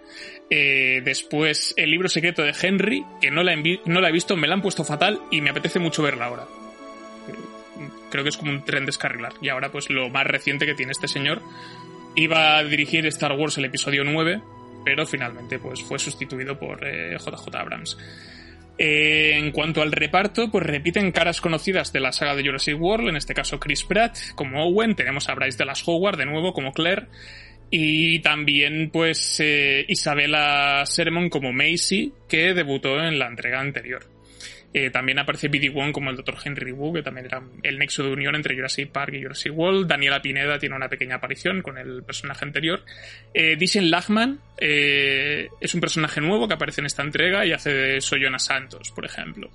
después 1.02 1.75
El 1.76 1.90
libro 1.90 2.09
secreto 2.09 2.45
de 2.45 2.54
Henry, 2.62 3.04
que 3.21 3.33
no 3.33 3.42
la 3.42 3.52
he 3.54 4.12
visto, 4.12 4.37
me 4.37 4.47
la 4.47 4.54
han 4.54 4.62
puesto 4.62 4.85
fatal 4.85 5.19
y 5.33 5.40
me 5.40 5.50
apetece 5.50 5.80
mucho 5.80 6.04
verla 6.04 6.26
ahora 6.26 6.60
creo 8.11 8.23
que 8.23 8.31
es 8.31 8.37
como 8.37 8.50
un 8.50 8.64
tren 8.64 8.87
descarrilar. 8.87 9.33
Y 9.40 9.49
ahora, 9.49 9.71
pues 9.71 9.90
lo 9.90 10.09
más 10.11 10.26
reciente 10.26 10.67
que 10.67 10.75
tiene 10.75 10.93
este 10.93 11.09
señor, 11.09 11.43
iba 12.14 12.59
a 12.59 12.64
dirigir 12.64 13.07
Star 13.07 13.33
Wars 13.33 13.59
el 13.59 13.64
episodio 13.67 14.05
9, 14.05 14.43
pero 14.85 15.07
finalmente 15.07 15.59
pues 15.59 15.83
fue 15.83 15.99
sustituido 15.99 16.59
por 16.59 16.81
JJ 16.81 16.87
eh, 16.87 17.59
Abrams. 17.59 17.97
Eh, 18.83 19.37
en 19.37 19.52
cuanto 19.52 19.83
al 19.83 19.93
reparto, 19.93 20.50
pues 20.50 20.64
repiten 20.64 21.12
caras 21.12 21.40
conocidas 21.40 21.93
de 21.93 22.00
la 22.00 22.12
saga 22.12 22.35
de 22.35 22.45
Jurassic 22.45 22.81
World, 22.81 23.11
en 23.11 23.17
este 23.17 23.35
caso 23.35 23.61
Chris 23.61 23.85
Pratt 23.85 24.17
como 24.35 24.64
Owen, 24.64 24.95
tenemos 24.95 25.29
a 25.29 25.35
Bryce 25.35 25.59
Dallas 25.59 25.87
Howard 25.87 26.17
de 26.17 26.25
nuevo 26.25 26.55
como 26.55 26.73
Claire, 26.73 27.09
y 27.71 28.21
también 28.21 28.90
pues 28.90 29.38
eh, 29.40 29.85
Isabella 29.87 30.87
Sermon 30.87 31.29
como 31.29 31.52
Macy, 31.52 32.14
que 32.26 32.55
debutó 32.55 32.99
en 32.99 33.19
la 33.19 33.26
entrega 33.26 33.61
anterior. 33.61 34.02
Eh, 34.73 34.91
también 34.91 35.19
aparece 35.19 35.49
BD 35.49 35.73
Wong 35.73 35.91
como 35.91 36.11
el 36.11 36.17
Dr. 36.17 36.37
Henry 36.45 36.71
Wu, 36.71 36.93
que 36.93 37.03
también 37.03 37.27
era 37.27 37.43
el 37.62 37.79
nexo 37.79 38.05
de 38.05 38.12
unión 38.12 38.37
entre 38.37 38.55
Jurassic 38.55 38.91
Park 38.91 39.15
y 39.15 39.23
Jurassic 39.23 39.53
World. 39.57 39.89
Daniela 39.89 40.23
Pineda 40.23 40.59
tiene 40.59 40.77
una 40.77 40.89
pequeña 40.89 41.17
aparición 41.17 41.61
con 41.62 41.77
el 41.77 42.05
personaje 42.05 42.45
anterior. 42.45 42.85
Eh, 43.35 43.57
Lachman 43.83 44.41
eh, 44.59 45.49
es 45.61 45.75
un 45.75 45.81
personaje 45.81 46.21
nuevo 46.21 46.47
que 46.47 46.55
aparece 46.55 46.81
en 46.81 46.87
esta 46.87 47.03
entrega 47.03 47.45
y 47.45 47.53
hace 47.53 47.73
de 47.73 48.00
Soyona 48.00 48.39
Santos, 48.39 48.93
por 48.93 49.05
ejemplo. 49.05 49.50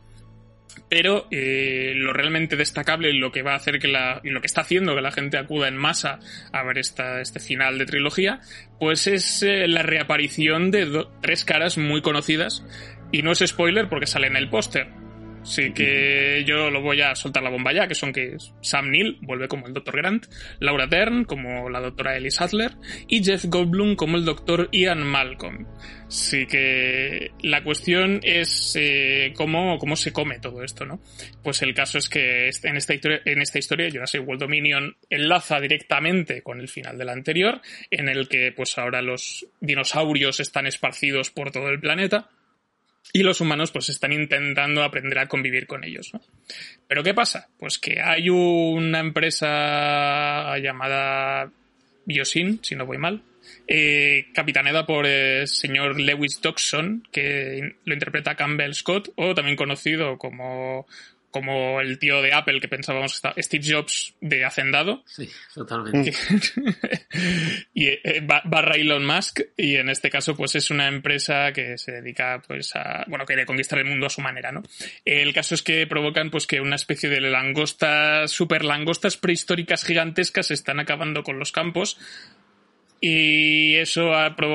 Pero 0.89 1.27
eh, 1.31 1.93
lo 1.95 2.11
realmente 2.11 2.57
destacable 2.57 3.09
y 3.09 3.17
lo 3.17 3.31
que 3.31 3.41
va 3.41 3.53
a 3.53 3.55
hacer 3.55 3.79
que 3.79 3.87
la, 3.87 4.19
y 4.23 4.29
lo 4.29 4.41
que 4.41 4.47
está 4.47 4.61
haciendo 4.61 4.93
que 4.93 5.01
la 5.01 5.11
gente 5.11 5.37
acuda 5.37 5.69
en 5.69 5.77
masa 5.77 6.19
a 6.51 6.63
ver 6.63 6.77
esta, 6.77 7.21
este 7.21 7.39
final 7.39 7.77
de 7.77 7.85
trilogía, 7.85 8.41
pues 8.79 9.07
es 9.07 9.43
la 9.47 9.81
reaparición 9.81 10.71
de 10.71 11.05
tres 11.21 11.45
caras 11.45 11.77
muy 11.77 12.01
conocidas. 12.01 12.65
Y 13.11 13.21
no 13.21 13.31
es 13.31 13.39
spoiler 13.39 13.87
porque 13.87 14.07
sale 14.07 14.27
en 14.27 14.35
el 14.35 14.49
póster. 14.49 15.04
Sí, 15.45 15.71
que 15.73 16.43
yo 16.43 16.71
lo 16.71 16.81
voy 16.81 17.01
a 17.01 17.15
soltar 17.15 17.43
la 17.43 17.51
bomba 17.51 17.71
ya, 17.71 17.87
que 17.87 17.93
son 17.93 18.11
que 18.11 18.35
Sam 18.61 18.89
Neill 18.89 19.19
vuelve 19.21 19.47
como 19.47 19.67
el 19.67 19.73
Dr. 19.73 19.95
Grant, 19.95 20.25
Laura 20.59 20.87
Dern 20.87 21.23
como 21.23 21.69
la 21.69 21.79
doctora 21.79 22.17
Ellie 22.17 22.31
Sattler 22.31 22.71
y 23.07 23.23
Jeff 23.23 23.45
Goldblum 23.45 23.95
como 23.95 24.17
el 24.17 24.25
Dr. 24.25 24.69
Ian 24.71 25.03
Malcolm. 25.03 25.67
Sí 26.07 26.47
que 26.47 27.31
la 27.43 27.63
cuestión 27.63 28.19
es 28.23 28.75
eh, 28.75 29.33
cómo, 29.35 29.77
cómo 29.77 29.95
se 29.95 30.11
come 30.11 30.39
todo 30.39 30.63
esto, 30.63 30.83
¿no? 30.83 30.99
Pues 31.43 31.61
el 31.61 31.75
caso 31.75 31.99
es 31.99 32.09
que 32.09 32.49
en 32.63 32.75
esta 32.75 32.95
historia, 32.95 33.21
en 33.25 33.39
esta 33.39 33.59
historia 33.59 33.89
Jurassic 33.91 34.27
World 34.27 34.41
Dominion 34.41 34.95
enlaza 35.11 35.59
directamente 35.59 36.41
con 36.41 36.59
el 36.59 36.69
final 36.69 36.97
del 36.97 37.09
anterior, 37.09 37.61
en 37.91 38.09
el 38.09 38.27
que 38.27 38.51
pues 38.51 38.79
ahora 38.79 39.03
los 39.03 39.45
dinosaurios 39.61 40.39
están 40.39 40.65
esparcidos 40.65 41.29
por 41.29 41.51
todo 41.51 41.69
el 41.69 41.79
planeta 41.79 42.29
y 43.13 43.23
los 43.23 43.41
humanos 43.41 43.71
pues 43.71 43.89
están 43.89 44.11
intentando 44.11 44.83
aprender 44.83 45.19
a 45.19 45.27
convivir 45.27 45.67
con 45.67 45.83
ellos. 45.83 46.11
¿no? 46.13 46.21
Pero 46.87 47.03
¿qué 47.03 47.13
pasa? 47.13 47.47
Pues 47.57 47.77
que 47.77 48.01
hay 48.01 48.29
una 48.29 48.99
empresa 48.99 50.57
llamada 50.57 51.49
Biosin, 52.05 52.59
si 52.61 52.75
no 52.75 52.85
voy 52.85 52.97
mal, 52.97 53.21
eh, 53.67 54.27
capitaneada 54.33 54.85
por 54.85 55.05
el 55.05 55.47
señor 55.47 55.99
Lewis 55.99 56.39
Dodson, 56.41 57.07
que 57.11 57.75
lo 57.83 57.93
interpreta 57.93 58.35
Campbell 58.35 58.73
Scott, 58.73 59.09
o 59.15 59.33
también 59.33 59.55
conocido 59.55 60.17
como 60.17 60.85
como 61.35 61.81
el 61.81 61.99
tío 61.99 62.21
de 62.21 62.31
Apple 62.31 62.61
que 62.61 62.69
pensábamos 62.69 63.19
que 63.19 63.43
Steve 63.43 63.65
Jobs 63.67 64.13
de 64.21 64.45
Hacendado. 64.45 65.03
Sí, 65.05 65.29
totalmente. 65.53 66.13
y 67.73 67.87
eh, 67.87 68.25
barra 68.25 68.75
Elon 68.75 69.05
Musk 69.05 69.41
y 69.57 69.75
en 69.75 69.89
este 69.89 70.09
caso 70.09 70.33
pues 70.33 70.55
es 70.55 70.71
una 70.71 70.87
empresa 70.87 71.51
que 71.51 71.77
se 71.77 71.91
dedica 71.91 72.41
pues 72.47 72.73
a, 72.77 73.03
bueno, 73.09 73.25
quiere 73.25 73.45
conquistar 73.45 73.79
el 73.79 73.85
mundo 73.85 74.05
a 74.05 74.09
su 74.09 74.21
manera, 74.21 74.53
¿no? 74.53 74.63
El 75.03 75.33
caso 75.33 75.55
es 75.55 75.61
que 75.61 75.85
provocan 75.87 76.31
pues 76.31 76.47
que 76.47 76.61
una 76.61 76.77
especie 76.77 77.09
de 77.09 77.19
langostas, 77.19 78.31
super 78.31 78.63
langostas 78.63 79.17
prehistóricas 79.17 79.83
gigantescas 79.83 80.51
están 80.51 80.79
acabando 80.79 81.23
con 81.23 81.37
los 81.37 81.51
campos 81.51 81.97
y 83.01 83.75
eso, 83.75 84.11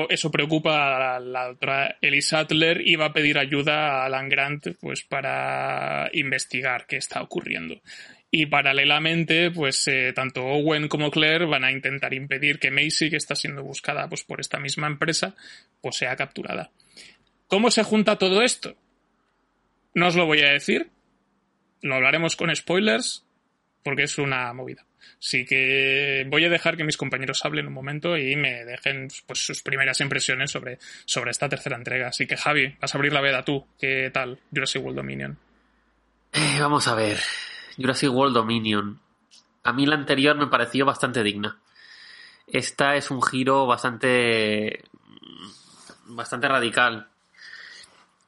eso 0.09 0.31
preocupa 0.31 1.15
a 1.15 1.19
la 1.19 1.47
doctora 1.47 1.97
Ellie 2.01 2.21
Sattler 2.21 2.81
y 2.85 2.95
va 2.95 3.05
a 3.05 3.13
pedir 3.13 3.37
ayuda 3.37 4.01
a 4.01 4.05
Alan 4.05 4.29
Grant 4.29 4.67
pues, 4.79 5.03
para 5.03 6.09
investigar 6.13 6.85
qué 6.87 6.97
está 6.97 7.21
ocurriendo. 7.21 7.81
Y 8.29 8.45
paralelamente, 8.45 9.51
pues 9.51 9.87
eh, 9.87 10.13
tanto 10.13 10.45
Owen 10.45 10.87
como 10.87 11.11
Claire 11.11 11.45
van 11.45 11.65
a 11.65 11.71
intentar 11.71 12.13
impedir 12.13 12.59
que 12.59 12.71
Macy, 12.71 13.09
que 13.09 13.17
está 13.17 13.35
siendo 13.35 13.61
buscada 13.61 14.07
pues, 14.07 14.23
por 14.23 14.39
esta 14.39 14.59
misma 14.59 14.87
empresa, 14.87 15.35
pues 15.81 15.97
sea 15.97 16.15
capturada. 16.15 16.71
¿Cómo 17.47 17.69
se 17.71 17.83
junta 17.83 18.17
todo 18.17 18.41
esto? 18.41 18.77
No 19.93 20.07
os 20.07 20.15
lo 20.15 20.25
voy 20.25 20.41
a 20.41 20.51
decir. 20.51 20.89
Lo 21.81 21.95
hablaremos 21.95 22.37
con 22.37 22.55
spoilers, 22.55 23.25
porque 23.83 24.03
es 24.03 24.17
una 24.17 24.53
movida. 24.53 24.85
Así 25.19 25.45
que 25.45 26.25
voy 26.29 26.45
a 26.45 26.49
dejar 26.49 26.77
que 26.77 26.83
mis 26.83 26.97
compañeros 26.97 27.43
hablen 27.45 27.67
un 27.67 27.73
momento 27.73 28.17
y 28.17 28.35
me 28.35 28.65
dejen 28.65 29.07
pues, 29.27 29.45
sus 29.45 29.61
primeras 29.61 29.99
impresiones 30.01 30.51
sobre, 30.51 30.79
sobre 31.05 31.31
esta 31.31 31.47
tercera 31.47 31.77
entrega. 31.77 32.07
Así 32.07 32.25
que 32.25 32.37
Javi, 32.37 32.75
vas 32.79 32.93
a 32.93 32.97
abrir 32.97 33.13
la 33.13 33.21
veda 33.21 33.45
tú. 33.45 33.65
¿Qué 33.79 34.09
tal 34.13 34.39
Jurassic 34.51 34.83
World 34.83 34.97
Dominion? 34.97 35.37
Eh, 36.33 36.57
vamos 36.59 36.87
a 36.87 36.95
ver. 36.95 37.19
Jurassic 37.77 38.11
World 38.11 38.33
Dominion. 38.33 38.99
A 39.63 39.73
mí 39.73 39.85
la 39.85 39.95
anterior 39.95 40.35
me 40.37 40.47
pareció 40.47 40.85
bastante 40.85 41.23
digna. 41.23 41.59
Esta 42.47 42.95
es 42.95 43.11
un 43.11 43.21
giro 43.21 43.67
bastante. 43.67 44.83
bastante 46.05 46.47
radical. 46.47 47.09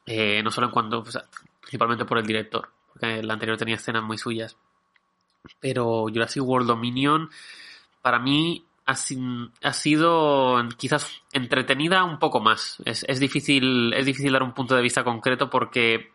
Eh, 0.06 0.42
no 0.42 0.50
solo 0.50 0.68
en 0.68 0.72
cuanto. 0.72 1.04
principalmente 1.60 2.04
por 2.04 2.18
el 2.18 2.26
director. 2.26 2.70
Porque 2.92 3.22
la 3.22 3.34
anterior 3.34 3.58
tenía 3.58 3.74
escenas 3.74 4.04
muy 4.04 4.16
suyas 4.16 4.56
pero 5.60 6.06
Jurassic 6.12 6.42
World 6.42 6.68
Dominion 6.68 7.30
para 8.02 8.18
mí 8.18 8.64
ha, 8.86 8.94
sido 9.72 10.68
quizás 10.76 11.22
entretenida 11.32 12.04
un 12.04 12.18
poco 12.18 12.40
más. 12.40 12.82
Es, 12.84 13.20
difícil, 13.20 13.92
es 13.94 14.06
difícil 14.06 14.32
dar 14.32 14.42
un 14.42 14.52
punto 14.52 14.76
de 14.76 14.82
vista 14.82 15.04
concreto 15.04 15.48
porque 15.48 16.12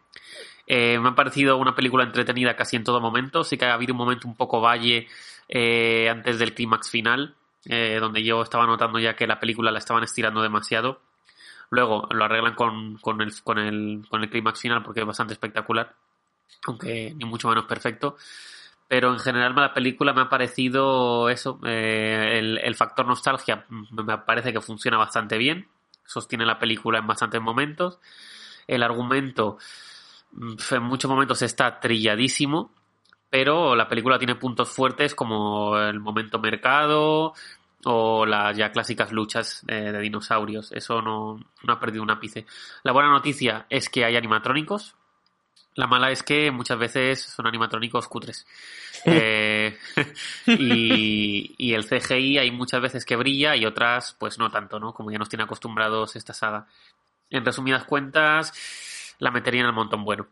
eh, 0.68 1.00
me 1.00 1.10
ha 1.10 1.16
parecido 1.16 1.58
una 1.58 1.74
película 1.74 2.04
entretenida 2.04 2.56
casi 2.56 2.76
en 2.76 2.84
todo 2.84 3.02
momento. 3.02 3.44
Sí 3.44 3.58
que 3.58 3.66
ha 3.66 3.74
habido 3.74 3.94
un 3.94 3.98
momento 3.98 4.28
un 4.28 4.36
poco 4.36 4.62
valle 4.62 5.08
eh, 5.48 6.10
antes 6.10 6.38
del 6.38 6.54
clímax 6.54 6.90
final, 6.90 7.36
eh, 7.66 7.98
donde 8.00 8.24
yo 8.24 8.42
estaba 8.44 8.68
notando 8.68 9.00
ya 9.00 9.16
que 9.16 9.26
la 9.26 9.40
película 9.40 9.72
la 9.72 9.80
estaban 9.80 10.04
estirando 10.04 10.42
demasiado. 10.42 11.02
Luego 11.72 12.08
lo 12.12 12.26
arreglan 12.26 12.56
con, 12.56 12.98
con 12.98 13.22
el, 13.22 13.32
con 13.44 13.58
el, 13.58 14.06
con 14.10 14.22
el 14.22 14.30
clímax 14.30 14.62
final 14.62 14.84
porque 14.84 15.02
es 15.02 15.06
bastante 15.08 15.34
espectacular, 15.34 15.96
aunque 16.66 17.14
ni 17.16 17.26
mucho 17.26 17.48
menos 17.48 17.66
perfecto 17.66 18.16
pero 18.90 19.14
en 19.14 19.20
general 19.20 19.54
la 19.56 19.74
película 19.74 20.14
me 20.14 20.22
ha 20.22 20.30
parecido 20.30 21.30
eso, 21.30 21.60
eh, 21.64 22.40
el, 22.64 22.76
factor 22.76 23.06
nostalgia 23.06 23.64
me 23.70 24.18
parece 24.18 24.52
que 24.52 24.62
funciona 24.62 24.98
bastante 24.98 25.38
bien, 25.38 25.68
sostiene 26.04 26.44
la 26.44 26.58
película 26.58 26.98
en 26.98 27.06
bastantes 27.06 27.40
momentos, 27.40 28.00
el 28.68 28.82
argumento 28.82 29.60
mm, 30.32 30.56
en 30.72 30.84
muchos 30.84 31.10
momentos 31.10 31.44
está 31.44 31.80
trilladísimo, 31.80 32.72
pero 33.30 33.76
la 33.76 33.88
película 33.88 34.18
tiene 34.18 34.34
puntos 34.34 34.70
fuertes 34.70 35.14
como 35.14 35.78
el 35.78 36.00
momento 36.00 36.40
mercado 36.40 37.34
o 37.86 38.26
las 38.26 38.58
ya 38.58 38.72
clásicas 38.72 39.12
luchas 39.12 39.64
eh, 39.68 39.92
de 39.92 40.00
dinosaurios, 40.00 40.72
eso 40.72 41.04
no, 41.04 41.40
no 41.62 41.74
ha 41.74 41.80
perdido 41.80 42.02
un 42.02 42.10
ápice. 42.10 42.48
La 42.82 42.92
buena 42.92 43.12
noticia 43.12 43.68
es 43.70 43.88
que 43.88 44.04
hay 44.04 44.16
animatrónicos, 44.16 44.96
la 45.80 45.88
mala 45.88 46.12
es 46.12 46.24
que 46.24 46.52
muchas 46.52 46.78
veces 46.78 47.22
son 47.22 47.48
animatrónicos 47.48 48.10
cutres. 48.10 48.46
Eh, 49.06 49.78
y, 50.46 51.74
el 51.74 51.86
CGI 51.86 52.38
hay 52.38 52.52
muchas 52.52 52.82
veces 52.82 53.06
que 53.06 53.16
brilla 53.16 53.56
y 53.56 53.66
otras 53.66 54.14
pues 54.20 54.38
no 54.38 54.52
tanto, 54.52 54.78
¿no? 54.78 54.94
Como 54.94 55.10
ya 55.10 55.18
nos 55.18 55.30
tiene 55.30 55.44
acostumbrados 55.44 56.18
esta 56.18 56.34
saga. 56.34 56.68
En 57.30 57.46
resumidas 57.46 57.86
cuentas, 57.86 58.52
la 59.20 59.32
metería 59.32 59.62
en 59.62 59.68
el 59.68 59.74
montón 59.74 60.04
bueno. 60.04 60.28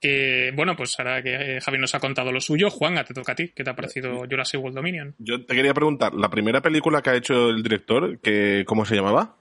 Que, 0.00 0.50
bueno, 0.56 0.74
pues 0.74 0.94
ahora 0.98 1.22
que 1.22 1.56
eh, 1.56 1.60
Javi 1.60 1.76
nos 1.76 1.94
ha 1.94 2.00
contado 2.00 2.32
lo 2.32 2.40
suyo, 2.40 2.70
Juan, 2.70 2.94
te 3.04 3.12
toca 3.12 3.32
a 3.32 3.34
ti. 3.34 3.52
¿Qué 3.54 3.64
te 3.64 3.68
ha 3.68 3.76
parecido 3.76 4.20
Jurassic 4.20 4.62
World 4.62 4.76
Dominion? 4.76 5.14
Yo 5.18 5.44
te 5.44 5.54
quería 5.54 5.74
preguntar, 5.74 6.14
la 6.14 6.30
primera 6.30 6.62
película 6.62 7.02
que 7.02 7.10
ha 7.10 7.16
hecho 7.16 7.50
el 7.50 7.62
director, 7.62 8.18
que, 8.20 8.64
¿cómo 8.66 8.86
se 8.86 8.96
llamaba? 8.96 9.36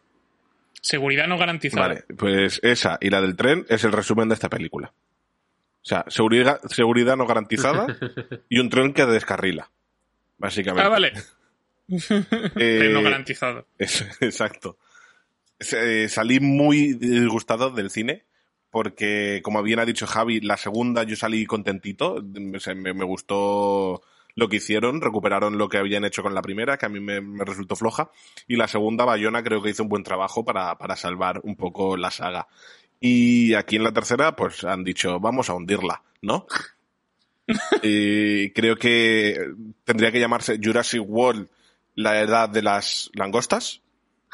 Seguridad 0.81 1.27
no 1.27 1.37
garantizada. 1.37 1.87
Vale, 1.87 2.03
pues 2.17 2.59
esa 2.61 2.97
y 2.99 3.09
la 3.09 3.21
del 3.21 3.37
tren 3.37 3.65
es 3.69 3.85
el 3.85 3.93
resumen 3.93 4.27
de 4.27 4.33
esta 4.33 4.49
película. 4.49 4.91
O 5.85 5.87
sea, 5.87 6.03
seguridad, 6.07 6.59
seguridad 6.67 7.15
no 7.15 7.27
garantizada 7.27 7.85
y 8.49 8.57
un 8.57 8.69
tren 8.69 8.91
que 8.91 9.05
descarrila. 9.05 9.69
Básicamente. 10.37 10.83
Ah, 10.85 10.89
vale. 10.89 11.13
Eh, 11.87 12.77
Tren 12.79 12.93
no 12.93 13.03
garantizado. 13.03 13.67
Eso, 13.77 14.05
exacto. 14.21 14.79
Eh, 15.59 16.07
salí 16.09 16.39
muy 16.39 16.95
disgustado 16.95 17.69
del 17.69 17.91
cine 17.91 18.25
porque, 18.71 19.41
como 19.43 19.61
bien 19.61 19.77
ha 19.77 19.85
dicho 19.85 20.07
Javi, 20.07 20.41
la 20.41 20.57
segunda 20.57 21.03
yo 21.03 21.15
salí 21.15 21.45
contentito. 21.45 22.23
Me 22.23 23.05
gustó 23.05 24.01
lo 24.33 24.49
que 24.49 24.55
hicieron, 24.55 24.99
recuperaron 24.99 25.59
lo 25.59 25.69
que 25.69 25.77
habían 25.77 26.05
hecho 26.05 26.23
con 26.23 26.33
la 26.33 26.41
primera, 26.41 26.77
que 26.77 26.87
a 26.87 26.89
mí 26.89 26.99
me, 26.99 27.21
me 27.21 27.45
resultó 27.45 27.75
floja. 27.75 28.09
Y 28.47 28.55
la 28.55 28.67
segunda, 28.67 29.05
Bayona, 29.05 29.43
creo 29.43 29.61
que 29.61 29.69
hizo 29.69 29.83
un 29.83 29.89
buen 29.89 30.03
trabajo 30.03 30.43
para, 30.43 30.79
para 30.79 30.95
salvar 30.95 31.41
un 31.43 31.55
poco 31.55 31.95
la 31.97 32.09
saga. 32.09 32.47
Y 33.07 33.53
aquí 33.53 33.75
en 33.75 33.83
la 33.83 33.91
tercera, 33.91 34.35
pues 34.35 34.63
han 34.63 34.83
dicho, 34.83 35.19
vamos 35.19 35.51
a 35.51 35.53
hundirla, 35.53 36.01
¿no? 36.23 36.47
y 37.83 38.49
creo 38.49 38.77
que 38.77 39.53
tendría 39.83 40.11
que 40.11 40.19
llamarse 40.19 40.59
Jurassic 40.59 41.03
World, 41.05 41.47
la 41.93 42.19
edad 42.19 42.49
de 42.49 42.63
las 42.63 43.11
langostas, 43.13 43.83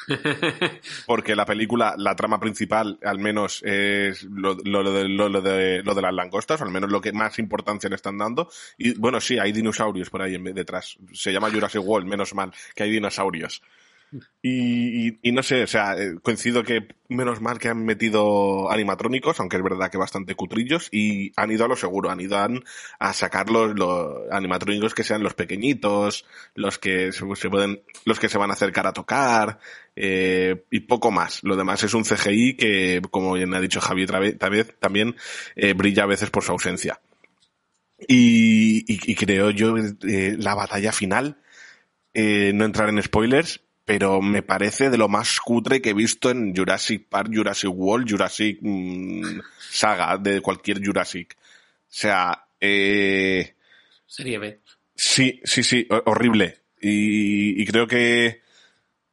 porque 1.06 1.36
la 1.36 1.46
película, 1.46 1.96
la 1.98 2.16
trama 2.16 2.40
principal, 2.40 2.98
al 3.04 3.20
menos 3.20 3.62
es 3.64 4.24
lo, 4.24 4.56
lo, 4.64 4.84
lo 4.84 4.94
de, 4.94 5.10
lo, 5.10 5.42
de, 5.42 5.84
lo 5.84 5.94
de 5.94 6.02
las 6.02 6.14
langostas, 6.14 6.62
o 6.62 6.64
al 6.64 6.72
menos 6.72 6.90
lo 6.90 7.02
que 7.02 7.12
más 7.12 7.40
importancia 7.40 7.90
le 7.90 7.98
están 7.98 8.18
dando. 8.18 8.50
Y 8.78 8.98
bueno, 8.98 9.20
sí, 9.20 9.38
hay 9.38 9.52
dinosaurios 9.52 10.10
por 10.10 10.22
ahí 10.22 10.38
detrás. 10.54 10.98
Se 11.12 11.34
llama 11.34 11.52
Jurassic 11.52 11.82
World, 11.84 12.08
menos 12.08 12.34
mal 12.34 12.54
que 12.74 12.84
hay 12.84 12.92
dinosaurios. 12.92 13.62
Y, 14.42 15.08
y- 15.10 15.20
y 15.22 15.32
no 15.32 15.42
sé, 15.44 15.64
o 15.64 15.68
sea, 15.68 15.96
eh, 15.98 16.16
coincido 16.22 16.64
que 16.64 16.88
menos 17.08 17.40
mal 17.42 17.60
que 17.60 17.70
han 17.70 17.86
metido 17.86 18.70
animatrónicos, 18.72 19.40
aunque 19.40 19.58
es 19.58 19.64
verdad 19.64 19.90
que 19.90 19.98
bastante 19.98 20.36
cutrillos, 20.36 20.90
y 20.92 21.32
han 21.38 21.52
ido 21.52 21.64
a 21.66 21.68
lo 21.68 21.76
seguro, 21.78 22.10
han 22.10 22.20
ido 22.20 22.38
a, 23.00 23.14
sacar 23.14 23.50
los, 23.50 23.74
animatrónicos 24.32 24.94
que 24.94 25.04
sean 25.04 25.24
los 25.24 25.34
pequeñitos, 25.34 26.26
los 26.56 26.78
que 26.80 27.12
se, 27.14 27.50
pueden, 27.50 27.82
los 28.06 28.20
que 28.20 28.30
se 28.30 28.38
van 28.38 28.50
a 28.50 28.54
acercar 28.54 28.88
a 28.88 28.94
tocar, 28.94 29.60
eh, 29.96 30.66
y 30.72 30.82
poco 30.82 31.12
más. 31.12 31.42
Lo 31.44 31.56
demás 31.56 31.84
es 31.84 31.94
un 31.94 32.04
CGI 32.04 32.56
que, 32.56 33.02
como 33.12 33.34
bien 33.34 33.54
ha 33.54 33.62
dicho 33.62 33.80
Javi 33.82 34.04
otra 34.04 34.20
vez, 34.20 34.38
tal 34.38 34.52
vez, 34.52 34.74
también 34.80 35.16
eh, 35.56 35.74
brilla 35.74 36.04
a 36.04 36.08
veces 36.08 36.30
por 36.30 36.44
su 36.44 36.52
ausencia. 36.52 37.00
Y, 38.08 38.80
y- 38.92 39.12
y 39.12 39.16
creo 39.16 39.52
yo 39.52 39.76
eh, 39.78 40.36
la 40.38 40.56
batalla 40.56 40.92
final, 40.92 41.38
eh, 42.14 42.52
no 42.54 42.66
entrar 42.66 42.90
en 42.90 43.02
spoilers, 43.04 43.62
pero 43.92 44.22
me 44.22 44.42
parece 44.42 44.90
de 44.90 44.98
lo 44.98 45.10
más 45.10 45.42
cutre 45.42 45.82
que 45.82 45.90
he 45.90 45.94
visto 45.94 46.30
en 46.30 46.56
Jurassic 46.56 47.10
Park, 47.10 47.30
Jurassic 47.34 47.70
World, 47.74 48.10
Jurassic 48.10 48.58
mm, 48.62 49.42
Saga, 49.70 50.18
de 50.18 50.40
cualquier 50.40 50.82
Jurassic. 50.82 51.36
O 51.38 51.38
sea, 51.90 52.46
eh, 52.58 53.54
Serie 54.06 54.38
B. 54.38 54.60
sí, 54.96 55.42
sí, 55.44 55.62
sí, 55.62 55.86
ho- 55.90 56.04
horrible. 56.06 56.60
Y, 56.80 57.62
y 57.62 57.66
creo 57.66 57.86
que, 57.86 58.40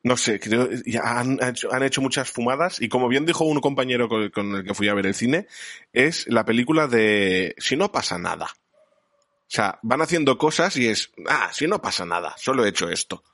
no 0.04 0.16
sé, 0.16 0.38
creo, 0.38 0.68
ya 0.87 1.00
han, 1.18 1.42
han 1.42 1.50
hecho, 1.50 1.75
han 1.75 1.82
hecho 1.82 2.00
muchas 2.00 2.30
fumadas 2.30 2.80
y 2.80 2.88
como 2.88 3.08
bien 3.08 3.26
dijo 3.26 3.42
un 3.47 3.61
compañero 3.61 4.08
con, 4.08 4.30
con 4.30 4.54
el 4.54 4.62
que 4.64 4.75
fui 4.75 4.88
a 4.88 4.94
ver 4.94 5.06
el 5.06 5.14
cine, 5.14 5.49
es 5.92 6.28
la 6.28 6.44
película 6.44 6.87
de 6.87 7.56
si 7.58 7.75
no 7.76 7.90
pasa 7.90 8.16
nada. 8.16 8.47
O 8.47 9.50
sea, 9.50 9.80
van 9.82 10.02
haciendo 10.02 10.38
cosas 10.38 10.76
y 10.76 10.87
es, 10.87 11.11
ah, 11.28 11.50
si 11.52 11.66
no 11.66 11.82
pasa 11.82 12.04
nada, 12.04 12.37
solo 12.38 12.64
he 12.64 12.68
hecho 12.68 12.88
esto. 12.88 13.25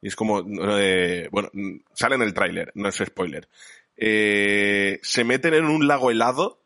Y 0.00 0.08
es 0.08 0.16
como, 0.16 0.44
eh, 0.78 1.28
bueno, 1.30 1.50
sale 1.92 2.14
en 2.14 2.22
el 2.22 2.34
tráiler, 2.34 2.72
no 2.74 2.88
es 2.88 2.96
spoiler. 2.96 3.48
Eh, 3.96 5.00
se 5.02 5.24
meten 5.24 5.54
en 5.54 5.64
un 5.66 5.88
lago 5.88 6.10
helado 6.10 6.62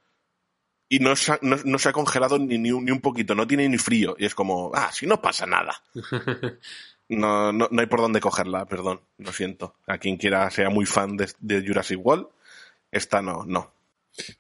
y 0.88 0.98
no 0.98 1.16
se 1.16 1.32
ha, 1.32 1.38
no, 1.40 1.56
no 1.64 1.78
se 1.78 1.88
ha 1.88 1.92
congelado 1.92 2.38
ni, 2.38 2.58
ni, 2.58 2.70
un, 2.70 2.84
ni 2.84 2.90
un 2.90 3.00
poquito, 3.00 3.34
no 3.34 3.46
tiene 3.46 3.68
ni 3.68 3.78
frío. 3.78 4.14
Y 4.18 4.26
es 4.26 4.34
como, 4.34 4.70
ah, 4.74 4.90
si 4.92 5.06
no 5.06 5.20
pasa 5.20 5.46
nada. 5.46 5.82
No, 7.08 7.52
no, 7.52 7.68
no 7.70 7.80
hay 7.80 7.86
por 7.88 8.00
dónde 8.00 8.20
cogerla, 8.20 8.64
perdón, 8.64 9.02
lo 9.18 9.32
siento. 9.32 9.76
A 9.86 9.98
quien 9.98 10.16
quiera 10.16 10.50
sea 10.50 10.70
muy 10.70 10.86
fan 10.86 11.16
de, 11.18 11.30
de 11.40 11.66
Jurassic 11.66 12.00
World, 12.02 12.26
esta 12.90 13.20
no, 13.20 13.44
no. 13.44 13.74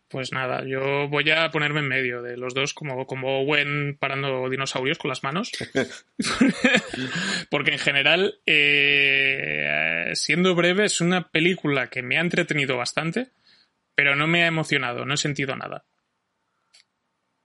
Pues 0.08 0.32
nada, 0.32 0.64
yo 0.66 1.08
voy 1.08 1.30
a 1.30 1.50
ponerme 1.50 1.80
en 1.80 1.88
medio 1.88 2.22
de 2.22 2.36
los 2.36 2.54
dos 2.54 2.74
como, 2.74 3.06
como 3.06 3.40
Owen 3.40 3.96
parando 3.98 4.48
dinosaurios 4.50 4.98
con 4.98 5.08
las 5.08 5.22
manos. 5.22 5.50
Porque 7.50 7.72
en 7.72 7.78
general, 7.78 8.40
eh, 8.44 10.10
siendo 10.14 10.54
breve, 10.54 10.84
es 10.84 11.00
una 11.00 11.28
película 11.30 11.88
que 11.88 12.02
me 12.02 12.18
ha 12.18 12.20
entretenido 12.20 12.76
bastante, 12.76 13.28
pero 13.94 14.14
no 14.14 14.26
me 14.26 14.44
ha 14.44 14.46
emocionado, 14.46 15.06
no 15.06 15.14
he 15.14 15.18
sentido 15.18 15.56
nada. 15.56 15.84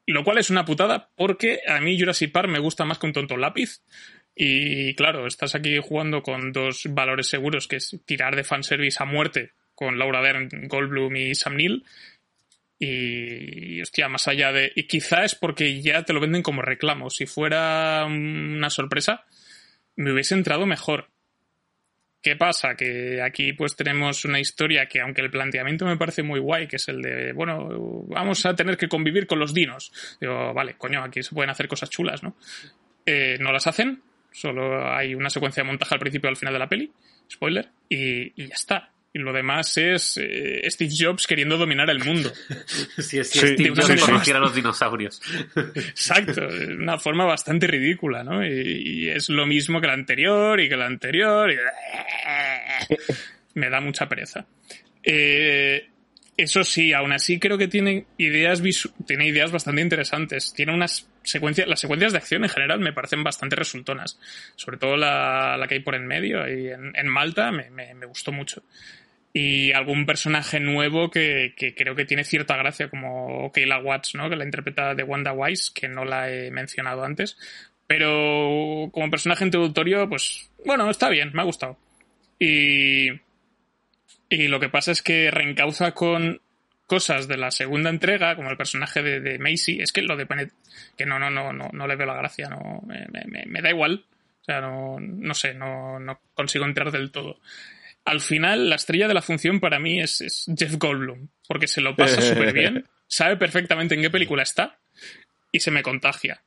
Lo 0.06 0.24
cual 0.24 0.38
es 0.38 0.50
una 0.50 0.66
putada 0.66 1.10
porque 1.16 1.60
a 1.68 1.82
mí 1.82 2.00
Jurassic 2.00 2.32
Park 2.32 2.50
me 2.50 2.60
gusta 2.60 2.86
más 2.86 2.98
que 2.98 3.08
un 3.08 3.14
tonto 3.14 3.36
lápiz. 3.36 3.82
Y 4.34 4.94
claro, 4.96 5.28
estás 5.28 5.56
aquí 5.56 5.78
jugando 5.80 6.22
con 6.22 6.54
dos 6.54 6.84
valores 6.90 7.28
seguros, 7.28 7.68
que 7.68 7.78
es 7.78 8.00
tirar 8.06 8.36
de 8.36 8.44
fanservice 8.44 9.02
a 9.02 9.06
muerte 9.06 9.52
con 9.76 10.00
Laura 10.00 10.22
Dern, 10.22 10.50
Goldblum 10.68 11.16
y 11.16 11.36
Sam 11.36 11.58
Neill. 11.58 11.86
Y, 12.80 13.82
hostia, 13.82 14.08
más 14.08 14.28
allá 14.28 14.52
de... 14.52 14.72
Y 14.76 14.84
quizá 14.84 15.24
es 15.24 15.36
porque 15.36 15.82
ya 15.82 16.04
te 16.04 16.14
lo 16.14 16.20
venden 16.20 16.44
como 16.44 16.62
reclamo. 16.62 17.10
Si 17.10 17.26
fuera 17.26 18.06
una 18.06 18.70
sorpresa, 18.70 19.26
me 19.96 20.12
hubiese 20.12 20.36
entrado 20.36 20.66
mejor. 20.66 21.10
¿Qué 22.22 22.36
pasa? 22.36 22.76
Que 22.76 23.22
aquí 23.22 23.54
pues 23.54 23.76
tenemos 23.76 24.26
una 24.26 24.40
historia 24.40 24.88
que, 24.88 25.00
aunque 25.00 25.22
el 25.22 25.32
planteamiento 25.32 25.86
me 25.86 25.98
parece 25.98 26.24
muy 26.24 26.40
guay, 26.40 26.68
que 26.68 26.76
es 26.76 26.88
el 26.88 27.02
de, 27.02 27.32
bueno, 27.32 28.04
vamos 28.08 28.46
a 28.46 28.56
tener 28.56 28.78
que 28.78 28.90
convivir 28.90 29.28
con 29.28 29.40
los 29.40 29.54
dinos. 29.54 29.92
Digo, 30.20 30.54
vale, 30.54 30.76
coño, 30.76 31.04
aquí 31.04 31.24
se 31.24 31.34
pueden 31.34 31.52
hacer 31.52 31.68
cosas 31.68 31.90
chulas, 31.90 32.24
¿no? 32.24 32.36
Eh, 33.06 33.38
no 33.40 33.52
las 33.52 33.68
hacen, 33.68 34.02
solo 34.32 34.92
hay 34.92 35.16
una 35.16 35.30
secuencia 35.30 35.64
de 35.64 35.68
montaje 35.68 35.94
al 35.94 36.00
principio 36.00 36.28
y 36.28 36.32
al 36.32 36.38
final 36.38 36.54
de 36.54 36.60
la 36.60 36.68
peli, 36.68 36.92
spoiler, 37.32 37.70
y, 37.88 38.34
y 38.44 38.48
ya 38.48 38.56
está. 38.56 38.92
Y 39.14 39.20
lo 39.20 39.34
demás 39.34 39.76
es 39.78 40.18
eh, 40.22 40.62
Steve 40.70 40.92
Jobs 40.96 41.26
queriendo 41.26 41.58
dominar 41.58 41.90
el 41.90 42.04
mundo. 42.04 42.32
Sí, 42.98 43.24
sí, 43.24 43.26
Sí, 43.40 43.40
Steve 43.40 43.70
Jobs 43.70 43.88
forma- 43.88 44.06
conociera 44.06 44.40
a 44.40 44.42
los 44.42 44.54
dinosaurios. 44.54 45.22
Exacto, 45.76 46.48
de 46.48 46.76
una 46.76 47.00
forma 47.00 47.26
bastante 47.26 47.68
ridícula, 47.68 48.24
¿no? 48.24 48.46
Y, 48.46 49.06
y 49.06 49.10
es 49.10 49.30
lo 49.30 49.46
mismo 49.46 49.82
que 49.82 49.88
la 49.88 49.94
anterior 49.94 50.60
y 50.60 50.70
que 50.70 50.78
la 50.78 50.86
anterior. 50.86 51.52
Y... 51.52 51.56
Me 53.56 53.70
da 53.70 53.82
mucha 53.82 54.08
pereza. 54.08 54.46
Eh, 55.04 55.88
eso 56.38 56.64
sí, 56.64 56.94
aún 56.94 57.12
así 57.14 57.40
creo 57.40 57.58
que 57.58 57.68
tiene 57.68 58.06
ideas 58.18 58.62
tiene 59.06 59.28
ideas 59.28 59.52
bastante 59.52 59.82
interesantes. 59.82 60.54
Tiene 60.54 60.74
unas 60.74 61.10
secuencias, 61.24 61.68
las 61.68 61.80
secuencias 61.80 62.12
de 62.14 62.20
acción 62.20 62.44
en 62.44 62.50
general 62.50 62.80
me 62.80 62.94
parecen 62.94 63.24
bastante 63.24 63.56
resultonas. 63.56 64.20
Sobre 64.56 64.78
todo 64.78 64.96
la, 64.98 65.58
la 65.58 65.68
que 65.68 65.76
hay 65.76 65.80
por 65.82 65.96
en 65.96 66.06
medio, 66.08 66.44
ahí 66.44 66.68
en, 66.70 66.94
en 66.96 67.08
Malta, 67.08 67.52
me, 67.52 67.70
me- 67.72 67.94
me 67.96 68.06
gustó 68.06 68.32
mucho. 68.32 68.62
Y 69.34 69.72
algún 69.72 70.06
personaje 70.06 70.60
nuevo 70.60 71.12
que, 71.12 71.54
que 71.58 71.76
creo 71.76 71.96
que 71.96 72.06
tiene 72.06 72.24
cierta 72.24 72.56
gracia, 72.56 72.90
como 72.90 73.52
Kayla 73.52 73.80
Watts, 73.80 74.16
¿no? 74.16 74.30
Que 74.30 74.36
la 74.36 74.46
interpreta 74.46 74.96
de 74.96 75.04
Wanda 75.04 75.34
Wise, 75.34 75.72
que 75.76 75.88
no 75.88 76.06
la 76.06 76.32
he 76.32 76.50
mencionado 76.52 77.04
antes. 77.04 77.38
Pero 77.88 78.90
como 78.92 79.10
personaje 79.10 79.46
introductorio, 79.46 80.08
pues, 80.10 80.50
bueno, 80.66 80.90
está 80.90 81.10
bien, 81.10 81.32
me 81.34 81.42
ha 81.42 81.46
gustado. 81.46 81.78
Y, 82.40 83.10
y 84.30 84.48
lo 84.48 84.60
que 84.60 84.70
pasa 84.70 84.92
es 84.92 85.02
que 85.02 85.32
reencauza 85.32 85.94
con 85.94 86.42
cosas 86.86 87.28
de 87.28 87.38
la 87.38 87.52
segunda 87.52 87.90
entrega, 87.90 88.36
como 88.36 88.50
el 88.50 88.58
personaje 88.58 89.02
de, 89.04 89.20
de 89.20 89.40
Macy, 89.40 89.80
es 89.82 89.92
que 89.92 90.02
lo 90.02 90.16
de 90.16 90.26
Penet, 90.26 90.52
que 90.98 91.06
no, 91.06 91.20
no, 91.20 91.30
no, 91.30 91.52
no, 91.52 91.70
no 91.74 91.88
le 91.88 91.96
veo 91.96 92.08
la 92.08 92.16
gracia, 92.16 92.48
no, 92.50 92.82
me, 92.88 93.06
me- 93.12 93.46
me 93.46 93.62
da 93.62 93.70
igual. 93.70 94.06
O 94.42 94.44
sea, 94.46 94.62
no, 94.62 94.98
no 95.00 95.34
sé, 95.34 95.54
no, 95.54 96.00
no 96.00 96.22
consigo 96.34 96.64
entrar 96.66 96.92
del 96.92 97.12
todo. 97.12 97.40
Al 98.06 98.22
final, 98.22 98.70
la 98.70 98.78
estrella 98.78 99.10
de 99.10 99.14
la 99.14 99.22
función 99.22 99.60
para 99.60 99.80
mí 99.80 100.00
es, 100.00 100.22
es 100.22 100.46
Jeff 100.58 100.76
Goldblum, 100.78 101.28
porque 101.50 101.68
se 101.68 101.82
lo 101.82 101.96
pasa 101.98 102.22
súper 102.22 102.54
bien, 102.54 102.86
sabe 103.08 103.36
perfectamente 103.36 103.96
en 103.96 104.02
qué 104.02 104.10
película 104.10 104.44
está 104.44 104.80
y 105.52 105.60
se 105.60 105.72
me 105.72 105.84
contagia. 105.84 106.42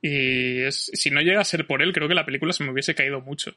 Y 0.00 0.60
es- 0.62 0.90
si 0.94 1.10
no 1.10 1.20
llega 1.20 1.40
a 1.40 1.44
ser 1.44 1.66
por 1.66 1.82
él, 1.82 1.92
creo 1.92 2.06
que 2.06 2.14
la 2.14 2.24
película 2.24 2.52
se 2.52 2.62
me 2.62 2.70
hubiese 2.70 2.94
caído 2.94 3.20
mucho. 3.20 3.56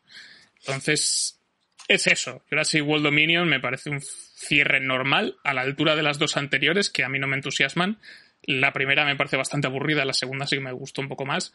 Entonces, 0.62 1.39
es 1.88 2.08
eso. 2.08 2.43
Jurassic 2.50 2.86
World 2.86 3.06
Dominion 3.06 3.48
me 3.48 3.60
parece 3.60 3.89
un 3.89 4.02
cierre 4.02 4.80
normal, 4.80 5.38
a 5.43 5.54
la 5.54 5.62
altura 5.62 5.95
de 5.95 6.04
las 6.04 6.19
dos 6.19 6.38
anteriores, 6.38 6.89
que 6.89 7.04
a 7.04 7.10
mí 7.10 7.19
no 7.19 7.28
me 7.28 7.36
entusiasman. 7.36 8.00
La 8.43 8.74
primera 8.74 9.06
me 9.06 9.15
parece 9.15 9.38
bastante 9.38 9.67
aburrida, 9.67 10.06
la 10.06 10.13
segunda 10.13 10.45
sí 10.48 10.56
que 10.58 10.62
me 10.62 10.71
gustó 10.71 11.02
un 11.02 11.08
poco 11.10 11.26
más. 11.26 11.54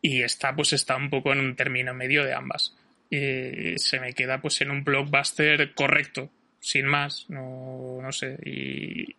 Y 0.00 0.22
esta, 0.22 0.54
pues, 0.54 0.72
está 0.72 0.96
un 0.96 1.10
poco 1.10 1.32
en 1.32 1.40
un 1.40 1.56
término 1.56 1.94
medio 1.94 2.24
de 2.24 2.34
ambas. 2.34 2.74
Y 3.10 3.78
se 3.78 4.00
me 4.00 4.14
queda, 4.14 4.40
pues, 4.40 4.60
en 4.62 4.70
un 4.70 4.82
blockbuster 4.84 5.74
correcto, 5.74 6.30
sin 6.60 6.86
más. 6.86 7.26
No, 7.28 7.98
no 8.02 8.10
sé. 8.12 8.38
Y, 8.44 9.14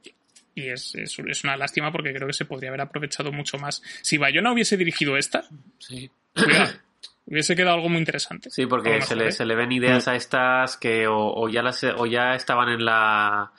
y 0.55 0.69
es, 0.69 0.95
es, 0.95 1.17
es 1.19 1.43
una 1.43 1.55
lástima 1.57 1.91
porque 1.91 2.13
creo 2.13 2.27
que 2.27 2.33
se 2.33 2.45
podría 2.45 2.69
haber 2.69 2.81
aprovechado 2.81 3.31
mucho 3.31 3.57
más. 3.57 3.81
Si 4.01 4.17
Bayona 4.17 4.51
hubiese 4.51 4.77
dirigido 4.77 5.17
esta, 5.17 5.45
Sí. 5.79 6.09
cuidado, 6.33 6.73
hubiese 7.25 7.55
quedado 7.55 7.75
algo 7.75 7.89
muy 7.89 7.99
interesante. 7.99 8.49
Sí, 8.49 8.65
porque 8.65 9.01
se 9.01 9.15
le, 9.15 9.31
se 9.31 9.45
le 9.45 9.55
ven 9.55 9.71
ideas 9.71 10.07
a 10.07 10.15
estas 10.15 10.77
que 10.77 11.07
o, 11.07 11.33
o 11.33 11.49
ya 11.49 11.61
las 11.61 11.83
o 11.83 12.05
ya 12.05 12.35
estaban 12.35 12.69
en 12.69 12.85
la 12.85 13.51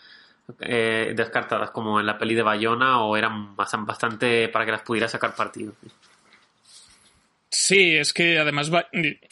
eh, 0.60 1.12
descartadas 1.16 1.70
como 1.70 2.00
en 2.00 2.06
la 2.06 2.18
peli 2.18 2.34
de 2.34 2.42
Bayona 2.42 3.00
o 3.02 3.16
eran 3.16 3.56
bastan- 3.56 3.86
bastante 3.86 4.48
para 4.48 4.64
que 4.64 4.72
las 4.72 4.82
pudiera 4.82 5.08
sacar 5.08 5.34
partido. 5.34 5.72
Sí, 7.48 7.96
es 7.96 8.12
que 8.12 8.38
además 8.38 8.70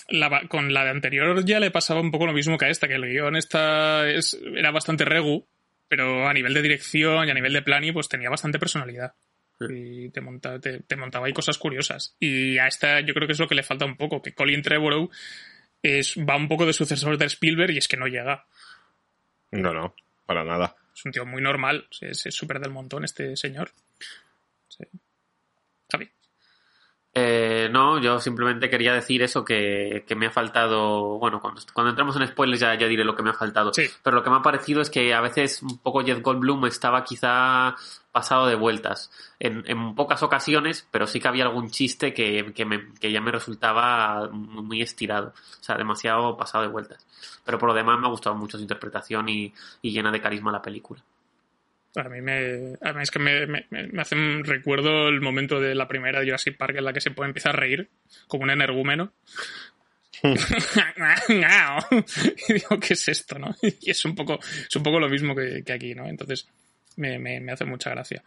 la 0.09 0.49
con 0.49 0.73
la 0.73 0.85
de 0.85 0.91
anterior 0.91 1.45
ya 1.45 1.59
le 1.59 1.73
pasaba 1.73 2.01
un 2.01 2.13
poco 2.13 2.27
lo 2.27 2.33
mismo 2.33 2.57
que 2.57 2.67
a 2.67 2.69
esta, 2.69 2.87
que 2.87 2.95
el 2.95 3.05
guion 3.07 3.35
esta 3.37 4.09
es, 4.09 4.39
era 4.55 4.71
bastante 4.71 5.05
regu, 5.05 5.45
pero 5.89 6.29
a 6.29 6.33
nivel 6.33 6.55
de 6.55 6.63
dirección 6.63 7.27
y 7.27 7.31
a 7.31 7.35
nivel 7.35 7.53
de 7.53 7.63
planning 7.63 7.93
pues 7.93 8.09
tenía 8.09 8.31
bastante 8.31 8.61
personalidad. 8.61 9.13
Y 9.71 10.11
te, 10.11 10.21
monta- 10.21 10.61
te, 10.61 10.81
te 10.81 10.97
montaba 10.97 11.27
ahí 11.27 11.33
cosas 11.33 11.59
curiosas. 11.59 12.17
Y 12.19 12.59
a 12.59 12.67
esta 12.67 13.01
yo 13.01 13.15
creo 13.15 13.27
que 13.27 13.35
es 13.35 13.39
lo 13.39 13.49
que 13.49 13.55
le 13.55 13.63
falta 13.63 13.85
un 13.85 13.97
poco, 13.97 14.23
que 14.23 14.35
Colin 14.35 14.63
Trevorrow 14.63 15.11
es, 15.83 16.17
va 16.19 16.37
un 16.37 16.49
poco 16.49 16.67
de 16.67 16.73
sucesor 16.73 17.19
de 17.19 17.27
Spielberg 17.27 17.73
y 17.73 17.79
es 17.79 17.89
que 17.89 17.97
no 17.97 18.07
llega. 18.07 18.47
No, 19.51 19.73
no, 19.75 19.95
para 20.27 20.45
nada. 20.45 20.75
Es 20.95 21.05
un 21.05 21.13
tío 21.13 21.25
muy 21.27 21.43
normal, 21.43 21.87
es 22.01 22.27
es 22.27 22.35
súper 22.35 22.59
del 22.61 22.71
montón 22.71 23.05
este 23.05 23.37
señor. 23.37 23.71
Eh, 27.15 27.69
no, 27.71 27.99
yo 28.01 28.19
simplemente 28.21 28.71
quería 28.71 28.95
decir 28.95 29.23
eso 29.23 29.45
que, 29.45 30.05
que 30.09 30.15
me 30.15 30.27
ha 30.27 30.31
faltado. 30.31 31.19
Bueno, 31.19 31.41
cuando, 31.43 31.61
cuando 31.75 31.91
entramos 31.91 32.17
en 32.17 32.27
spoilers 32.27 32.61
ya, 32.61 32.75
ya 32.75 32.87
diré 32.87 33.05
lo 33.05 33.15
que 33.15 33.23
me 33.23 33.31
ha 33.31 33.35
faltado. 33.35 33.73
Sí. 33.75 33.85
Pero 34.03 34.17
lo 34.17 34.23
que 34.25 34.31
me 34.31 34.37
ha 34.37 34.43
parecido 34.43 34.81
es 34.81 34.89
que 34.89 35.13
a 35.13 35.21
veces 35.21 35.63
un 35.63 35.77
poco 35.79 36.03
Jeff 36.03 36.21
Goldblum 36.23 36.65
estaba 36.67 37.05
quizá 37.05 37.77
pasado 38.13 38.47
de 38.47 38.55
vueltas. 38.55 39.11
En, 39.39 39.63
en 39.67 39.95
pocas 39.95 40.23
ocasiones, 40.23 40.87
pero 40.91 41.07
sí 41.07 41.21
que 41.21 41.29
había 41.29 41.45
algún 41.45 41.71
chiste 41.71 42.15
que, 42.15 42.53
que, 42.55 42.65
me- 42.65 42.95
que 42.95 43.13
ya 43.13 43.21
me 43.21 43.31
resultaba 43.31 44.29
muy 44.31 44.63
muy 44.63 44.83
estirado. 44.83 45.35
O 45.61 45.63
sea, 45.65 45.77
demasiado 45.77 46.37
pasado 46.39 46.65
de 46.65 46.71
vueltas. 46.71 47.07
Pero 47.45 47.59
por 47.59 47.69
lo 47.69 47.75
demás 47.75 47.99
me 48.01 48.07
ha 48.07 48.11
gustado 48.11 48.37
mucho 48.37 48.57
su 48.57 48.63
interpretación 48.63 49.29
y, 49.29 49.53
y 49.83 49.91
llena 49.93 50.11
de 50.11 50.21
carisma 50.23 50.51
la 50.51 50.63
película. 50.63 51.03
A 51.97 52.09
mí 52.09 52.21
me. 52.21 52.75
A 52.81 52.93
mí 52.93 53.03
es 53.03 53.11
que 53.11 53.19
me, 53.19 53.47
me, 53.47 53.67
me 53.71 54.03
hace 54.03 54.15
un 54.15 54.45
recuerdo 54.45 55.09
el 55.09 55.21
momento 55.21 55.61
de 55.61 55.75
la 55.75 55.89
primera 55.89 56.21
de 56.21 56.27
Jurassic 56.27 56.57
Park 56.57 56.77
en 56.77 56.85
la 56.85 56.93
que 56.93 57.01
se 57.01 57.11
puede 57.11 57.29
empezar 57.29 57.55
a 57.55 57.61
reír, 57.61 57.89
como 58.29 58.45
un 58.45 58.51
energúmeno. 58.51 59.13
y 60.23 60.29
digo, 62.53 62.81
¿qué 62.81 62.95
es 62.95 63.09
esto, 63.09 63.39
no? 63.39 63.55
Y 63.81 63.91
es 63.91 64.05
un 64.05 64.15
poco, 64.15 64.39
es 64.41 64.77
un 64.77 64.83
poco 64.83 65.01
lo 65.01 65.09
mismo 65.09 65.35
que, 65.35 65.63
que 65.65 65.73
aquí, 65.73 65.95
¿no? 65.95 66.07
Entonces, 66.07 66.49
me, 66.97 67.19
me, 67.19 67.41
me 67.41 67.53
hace 67.53 67.65
mucha 67.65 67.91
gracia. 67.91 68.23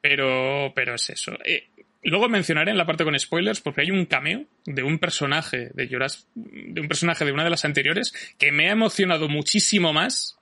Pero, 0.00 0.72
pero 0.74 0.94
es 0.94 1.10
eso. 1.10 1.32
Eh, 1.44 1.68
luego 2.04 2.28
mencionaré 2.28 2.70
en 2.70 2.78
la 2.78 2.86
parte 2.86 3.04
con 3.04 3.18
spoilers, 3.18 3.60
porque 3.60 3.82
hay 3.82 3.90
un 3.90 4.06
cameo 4.06 4.44
de 4.64 4.82
un 4.82 4.98
personaje 4.98 5.70
de 5.74 5.88
Jurassic, 5.88 6.26
de 6.34 6.80
un 6.80 6.88
personaje 6.88 7.24
de 7.24 7.32
una 7.32 7.44
de 7.44 7.50
las 7.50 7.64
anteriores 7.64 8.12
que 8.38 8.52
me 8.52 8.68
ha 8.68 8.72
emocionado 8.72 9.28
muchísimo 9.28 9.92
más 9.92 10.38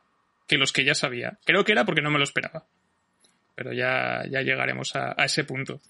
que 0.51 0.59
los 0.59 0.73
que 0.73 0.85
ya 0.85 0.97
sabía. 0.97 1.39
Creo 1.45 1.65
que 1.65 1.71
era 1.71 1.85
porque 1.85 2.03
no 2.03 2.11
me 2.11 2.19
lo 2.19 2.25
esperaba. 2.25 2.67
Pero 3.55 3.73
ya, 3.73 4.25
ya 4.29 4.43
llegaremos 4.43 4.97
a, 4.97 5.13
ese 5.25 5.45
punto. 5.45 5.81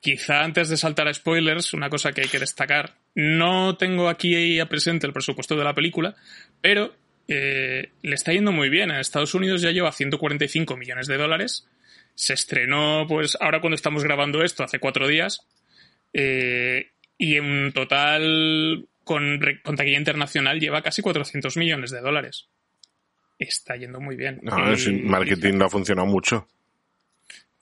Quizá 0.00 0.42
antes 0.42 0.70
de 0.70 0.78
saltar 0.78 1.06
a 1.06 1.12
spoilers, 1.12 1.74
una 1.74 1.90
cosa 1.90 2.12
que 2.12 2.22
hay 2.22 2.28
que 2.28 2.38
destacar. 2.38 2.94
No 3.14 3.76
tengo 3.76 4.08
aquí 4.08 4.58
a 4.58 4.70
presente 4.70 5.06
el 5.06 5.12
presupuesto 5.12 5.54
de 5.54 5.64
la 5.64 5.74
película, 5.74 6.16
pero 6.62 6.94
eh, 7.28 7.90
le 8.00 8.14
está 8.14 8.32
yendo 8.32 8.52
muy 8.52 8.70
bien. 8.70 8.90
En 8.90 8.96
Estados 8.96 9.34
Unidos 9.34 9.60
ya 9.60 9.70
lleva 9.70 9.92
145 9.92 10.78
millones 10.78 11.08
de 11.08 11.18
dólares. 11.18 11.68
Se 12.14 12.32
estrenó, 12.32 13.04
pues, 13.06 13.36
ahora 13.38 13.60
cuando 13.60 13.74
estamos 13.74 14.02
grabando 14.02 14.42
esto, 14.42 14.64
hace 14.64 14.78
cuatro 14.78 15.08
días. 15.08 15.46
Eh, 16.14 16.88
y 17.18 17.36
en 17.36 17.70
total, 17.74 18.86
con, 19.04 19.40
con 19.62 19.76
taquilla 19.76 19.98
internacional, 19.98 20.58
lleva 20.58 20.80
casi 20.80 21.02
400 21.02 21.58
millones 21.58 21.90
de 21.90 22.00
dólares. 22.00 22.48
Está 23.38 23.76
yendo 23.76 24.00
muy 24.00 24.16
bien. 24.16 24.40
No, 24.42 24.72
Y- 24.72 24.76
sí, 24.78 24.92
marketing 24.92 25.54
no 25.58 25.66
ha 25.66 25.70
funcionado 25.70 26.06
mucho. 26.06 26.48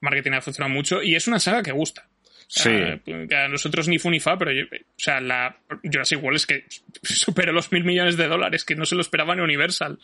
marketing 0.00 0.32
ha 0.32 0.40
funcionado 0.42 0.72
mucho 0.74 1.02
y 1.02 1.14
es 1.14 1.26
una 1.28 1.40
saga 1.40 1.62
que 1.62 1.72
gusta. 1.72 2.06
O 2.06 2.46
Sí. 2.46 2.62
sea, 2.64 3.00
que 3.04 3.34
a 3.37 3.48
nosotros 3.48 3.88
ni 3.88 3.98
fu 3.98 4.10
ni 4.10 4.20
fa, 4.20 4.37
pero 4.37 4.52
yo- 4.52 4.64
o 4.66 4.98
sea, 4.98 5.18
la 5.20 5.56
Jurassic 5.82 6.22
World 6.22 6.37
es 6.37 6.46
que 6.46 6.64
superó 7.02 7.52
los 7.52 7.72
mil 7.72 7.84
millones 7.84 8.18
de 8.18 8.28
dólares, 8.28 8.64
que 8.66 8.76
no 8.76 8.84
se 8.84 8.94
lo 8.96 9.00
esperaba 9.00 9.34
ni 9.34 9.40
Universal. 9.40 9.98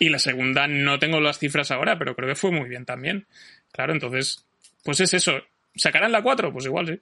Y 0.00 0.08
la 0.08 0.18
segunda 0.18 0.66
no 0.66 0.98
tengo 0.98 1.20
las 1.20 1.38
cifras 1.38 1.70
ahora, 1.70 1.96
pero 1.98 2.16
creo 2.16 2.28
que 2.28 2.34
fue 2.34 2.50
muy 2.50 2.68
bien 2.68 2.84
también. 2.84 3.26
Claro, 3.72 3.92
entonces, 3.92 4.44
pues 4.84 4.98
es 5.00 5.14
eso. 5.14 5.40
¿Sacarán 5.76 6.10
la 6.10 6.22
4? 6.22 6.52
Pues 6.52 6.64
igual, 6.66 6.86
sí. 6.88 7.00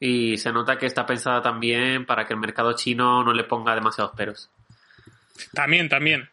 Y 0.00 0.38
se 0.38 0.50
nota 0.50 0.78
que 0.78 0.86
está 0.86 1.04
pensada 1.04 1.42
también 1.42 2.06
para 2.06 2.24
que 2.26 2.32
el 2.32 2.40
mercado 2.40 2.72
chino 2.74 3.22
no 3.22 3.34
le 3.34 3.44
ponga 3.44 3.74
demasiados 3.74 4.16
peros. 4.16 4.50
También, 5.52 5.88
también. 5.90 6.28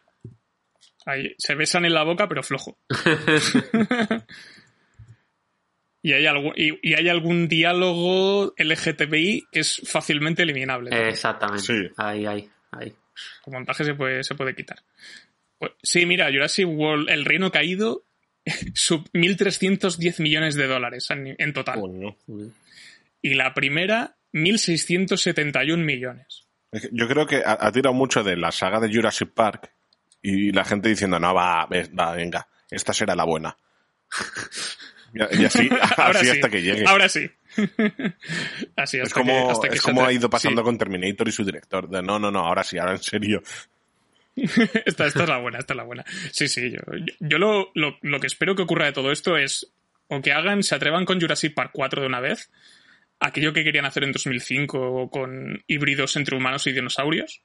Ahí, 1.06 1.34
se 1.38 1.54
besan 1.54 1.84
en 1.84 1.94
la 1.94 2.02
boca, 2.02 2.28
pero 2.28 2.42
flojo. 2.42 2.80
y, 6.02 6.12
hay 6.12 6.26
algún, 6.26 6.52
y, 6.56 6.76
y 6.82 6.94
hay 6.94 7.08
algún 7.08 7.46
diálogo 7.46 8.52
LGTBI 8.58 9.46
que 9.52 9.60
es 9.60 9.80
fácilmente 9.84 10.42
eliminable. 10.42 10.90
Exactamente. 11.08 11.62
Sí. 11.62 11.88
Ahí, 11.96 12.26
ahí, 12.26 12.50
ahí. 12.72 12.92
Con 13.42 13.54
montaje 13.54 13.84
se 13.84 13.94
puede, 13.94 14.24
se 14.24 14.34
puede 14.34 14.56
quitar. 14.56 14.82
Pues, 15.58 15.72
sí, 15.80 16.06
mira, 16.06 16.28
Jurassic 16.30 16.66
World, 16.68 17.08
El 17.08 17.24
Reino 17.24 17.52
Caído, 17.52 18.04
sub 18.74 19.08
1.310 19.12 20.20
millones 20.20 20.56
de 20.56 20.66
dólares 20.66 21.08
en, 21.10 21.36
en 21.38 21.52
total. 21.52 21.80
Y 23.22 23.34
la 23.34 23.54
primera, 23.54 24.16
1.671 24.32 25.76
millones. 25.76 26.48
Yo 26.90 27.06
creo 27.06 27.28
que 27.28 27.36
ha, 27.36 27.56
ha 27.60 27.70
tirado 27.70 27.94
mucho 27.94 28.24
de 28.24 28.36
la 28.36 28.50
saga 28.50 28.80
de 28.80 28.92
Jurassic 28.92 29.30
Park 29.32 29.75
y 30.26 30.50
la 30.50 30.64
gente 30.64 30.88
diciendo, 30.88 31.20
no, 31.20 31.32
va, 31.32 31.66
va, 31.66 32.12
venga, 32.12 32.48
esta 32.68 32.92
será 32.92 33.14
la 33.14 33.24
buena. 33.24 33.56
Y, 35.14 35.44
así, 35.44 35.68
Ahora 35.96 36.18
así 36.18 36.26
sí. 36.26 36.30
hasta 36.32 36.48
que 36.48 36.62
llegue. 36.62 36.84
Ahora 36.86 37.08
sí. 37.08 37.30
Así, 38.76 39.00
hasta 39.00 39.02
es 39.02 39.14
como, 39.14 39.32
que, 39.32 39.50
hasta 39.50 39.68
que 39.70 39.76
es 39.76 39.82
como 39.82 40.04
ha 40.04 40.12
ido 40.12 40.28
pasando 40.28 40.60
sí. 40.60 40.64
con 40.64 40.76
Terminator 40.76 41.26
y 41.26 41.32
su 41.32 41.42
director. 41.42 41.88
De, 41.88 42.02
no, 42.02 42.18
no, 42.18 42.30
no, 42.30 42.40
ahora 42.40 42.62
sí, 42.62 42.76
ahora 42.76 42.92
en 42.92 43.02
serio. 43.02 43.42
esta, 44.36 45.06
esta 45.06 45.22
es 45.22 45.28
la 45.28 45.38
buena, 45.38 45.60
esta 45.60 45.72
es 45.72 45.76
la 45.76 45.84
buena. 45.84 46.04
Sí, 46.32 46.48
sí, 46.48 46.70
yo, 46.70 46.80
yo, 46.98 47.14
yo 47.20 47.38
lo, 47.38 47.70
lo, 47.74 47.96
lo 48.02 48.20
que 48.20 48.26
espero 48.26 48.54
que 48.54 48.62
ocurra 48.62 48.84
de 48.84 48.92
todo 48.92 49.10
esto 49.10 49.38
es 49.38 49.72
o 50.08 50.20
que 50.20 50.32
hagan, 50.32 50.62
se 50.62 50.74
atrevan 50.74 51.06
con 51.06 51.18
Jurassic 51.18 51.54
Park 51.54 51.70
4 51.72 52.02
de 52.02 52.08
una 52.08 52.20
vez, 52.20 52.50
aquello 53.18 53.54
que 53.54 53.64
querían 53.64 53.86
hacer 53.86 54.04
en 54.04 54.12
2005 54.12 55.08
con 55.10 55.64
híbridos 55.66 56.16
entre 56.16 56.36
humanos 56.36 56.66
y 56.66 56.72
dinosaurios, 56.72 57.42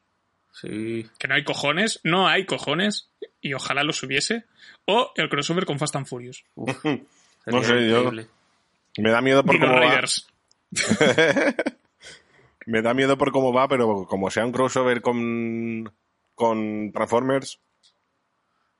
Sí. 0.54 1.08
que 1.18 1.28
no 1.28 1.36
hay 1.36 1.44
cojones, 1.44 2.00
no 2.04 2.28
hay 2.28 2.46
cojones, 2.46 3.10
y 3.42 3.54
ojalá 3.54 3.84
los 3.84 4.04
hubiese, 4.04 4.46
o 4.86 5.12
el 5.16 5.30
crossover 5.30 5.66
con 5.66 5.80
Fast 5.80 5.96
and 5.96 6.06
Furious. 6.08 6.44
Uf, 6.56 6.84
No 7.46 7.64
sé, 7.64 7.90
yo-. 7.90 8.12
Me 8.98 9.10
da 9.10 9.22
miedo 9.22 9.44
por 9.44 9.56
Dino 9.56 9.68
cómo 9.68 9.80
va. 9.80 10.02
Me 12.68 12.82
da 12.82 12.94
miedo 12.94 13.18
por 13.18 13.32
cómo 13.32 13.52
va, 13.52 13.68
pero 13.68 14.06
como 14.06 14.30
sea 14.30 14.46
un 14.46 14.52
crossover 14.52 15.02
con, 15.02 15.92
con 16.36 16.92
Transformers, 16.92 17.60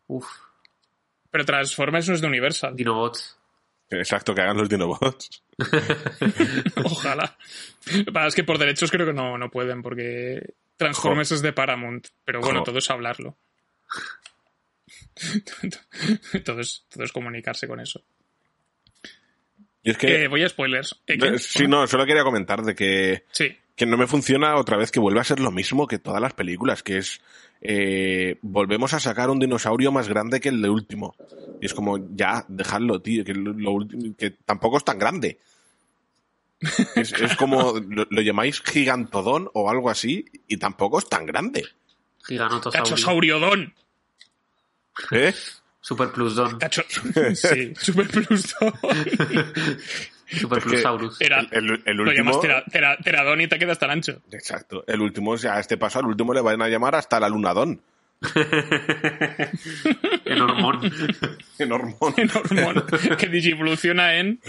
Uf, 0.08 0.28
Pero 1.32 1.46
Transformers 1.46 2.10
no 2.10 2.16
es 2.16 2.22
de 2.22 2.28
Universal. 2.28 2.76
Dinobots. 2.76 3.40
exacto, 3.90 4.36
que 4.36 4.42
hagan 4.42 4.58
los 4.58 4.68
Dinobots. 4.70 5.44
Ojalá. 6.84 7.38
Lo 7.94 8.06
que 8.06 8.12
pasa 8.12 8.28
es 8.28 8.36
que 8.36 8.44
por 8.44 8.58
derechos 8.58 8.92
creo 8.92 9.06
que 9.08 9.14
no, 9.14 9.38
no 9.38 9.50
pueden, 9.50 9.82
porque 9.82 10.54
Transformers 10.86 11.32
es 11.32 11.42
de 11.42 11.54
Paramount. 11.54 12.08
Pero 12.26 12.42
bueno, 12.42 12.60
Jo. 12.60 12.66
todo 12.66 12.80
es 12.80 12.90
hablarlo. 12.90 13.38
todo, 16.46 16.60
es, 16.60 16.86
todo 16.90 17.04
es 17.04 17.12
comunicarse 17.12 17.68
con 17.68 17.80
eso. 17.80 18.02
Y 19.84 19.92
es 19.92 19.98
que... 19.98 20.24
Eh, 20.24 20.28
voy 20.28 20.44
a 20.44 20.50
spoilers. 20.50 21.02
Eh. 21.08 21.18
Eh, 21.22 21.40
Sí, 21.40 21.68
no, 21.68 21.88
solo 21.88 22.06
quería 22.06 22.24
comentar 22.24 22.62
de 22.64 22.76
que, 22.76 23.26
Sí. 23.32 23.56
que 23.76 23.86
no 23.86 23.98
me 23.98 24.08
funciona 24.08 24.56
otra 24.56 24.78
vez 24.78 24.92
que 24.92 25.00
vuelve 25.00 25.20
a 25.20 25.24
ser 25.24 25.40
lo 25.40 25.52
mismo 25.52 25.88
que 25.88 26.00
todas 26.00 26.22
las 26.22 26.34
películas, 26.34 26.84
que 26.84 26.98
es 26.98 27.22
eh, 27.62 28.38
volvemos 28.42 28.94
a 28.94 29.00
sacar 29.00 29.30
un 29.30 29.40
dinosaurio 29.40 29.92
más 29.92 30.08
grande 30.08 30.40
que 30.40 30.50
el 30.50 30.62
de 30.62 30.70
último. 30.70 31.16
Y 31.62 31.66
es 31.68 31.74
como, 31.74 31.98
ya, 32.16 32.44
dejadlo, 32.48 33.02
tío, 33.02 33.24
que, 33.24 33.34
lo, 33.34 33.54
lo 33.54 33.72
último- 33.72 34.16
que 34.18 34.32
tampoco 34.32 34.78
es 34.78 34.84
tan 34.84 34.98
grande. 35.00 35.40
Es, 36.96 37.12
es 37.14 37.36
como, 37.36 37.74
lo, 37.90 38.06
lo 38.10 38.22
llamáis 38.22 38.62
gigantodón 38.62 39.50
o 39.54 39.70
algo 39.70 39.90
así, 39.90 40.26
y 40.48 40.58
tampoco 40.58 41.00
es 41.00 41.10
tan 41.10 41.26
grande. 41.26 41.66
Cachosauriodón. 42.72 43.74
¿Eh? 45.12 45.34
Super 45.80 46.12
Plus 46.12 46.36
Don. 46.36 46.60
Cacho... 46.60 46.84
Sí, 47.34 47.74
Super 47.80 48.08
Plus 48.08 48.54
Don. 48.60 48.74
Super 50.28 50.58
Es 50.60 50.64
que- 50.64 50.70
Plusaurus. 50.70 51.20
Era, 51.20 51.40
El, 51.52 51.82
el 51.86 51.96
lo 51.98 52.04
último. 52.04 52.14
llamas 52.32 52.40
tera- 52.42 52.64
tera- 52.72 52.98
Teradón 52.98 53.42
y 53.42 53.48
te 53.48 53.58
quedas 53.60 53.80
tan 53.80 53.90
ancho. 53.90 54.22
Exacto. 54.32 54.84
El 54.88 55.02
último, 55.02 55.32
o 55.32 55.38
sea, 55.38 55.56
a 55.56 55.60
este 55.60 55.78
paso, 55.78 56.00
al 56.00 56.06
último 56.06 56.34
le 56.34 56.42
van 56.42 56.62
a 56.62 56.70
llamar 56.70 56.96
hasta 56.96 57.20
la 57.20 57.28
Lunadón. 57.28 57.82
en 60.26 60.42
hormón. 60.42 60.80
En 61.58 61.72
hormón. 61.72 62.14
en 62.18 62.30
hormón 62.32 62.86
que 63.18 63.28
digivoluciona 63.28 64.16
en. 64.18 64.40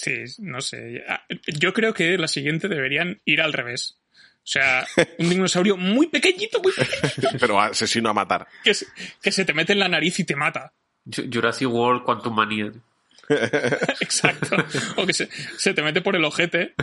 Sí, 0.00 0.24
no 0.38 0.62
sé. 0.62 1.04
Yo 1.46 1.74
creo 1.74 1.92
que 1.92 2.16
la 2.16 2.26
siguiente 2.26 2.68
deberían 2.68 3.20
ir 3.26 3.42
al 3.42 3.52
revés. 3.52 3.98
O 4.36 4.46
sea, 4.46 4.86
un 5.18 5.28
dinosaurio 5.28 5.76
muy 5.76 6.06
pequeñito, 6.06 6.58
muy 6.62 6.72
pequeñito. 6.72 7.28
Pero 7.38 7.60
asesino 7.60 8.08
a 8.08 8.14
matar. 8.14 8.46
Que 8.64 8.72
se, 8.72 8.86
que 9.20 9.30
se 9.30 9.44
te 9.44 9.52
mete 9.52 9.74
en 9.74 9.78
la 9.78 9.88
nariz 9.88 10.18
y 10.18 10.24
te 10.24 10.34
mata. 10.34 10.72
Jurassic 11.04 11.68
World 11.68 12.02
Quantum 12.04 12.34
Mania. 12.34 12.72
Exacto. 14.00 14.56
O 14.96 15.06
que 15.06 15.12
se, 15.12 15.28
se, 15.58 15.74
te 15.74 15.82
mete 15.82 16.00
por 16.00 16.16
el 16.16 16.24
ojete 16.24 16.74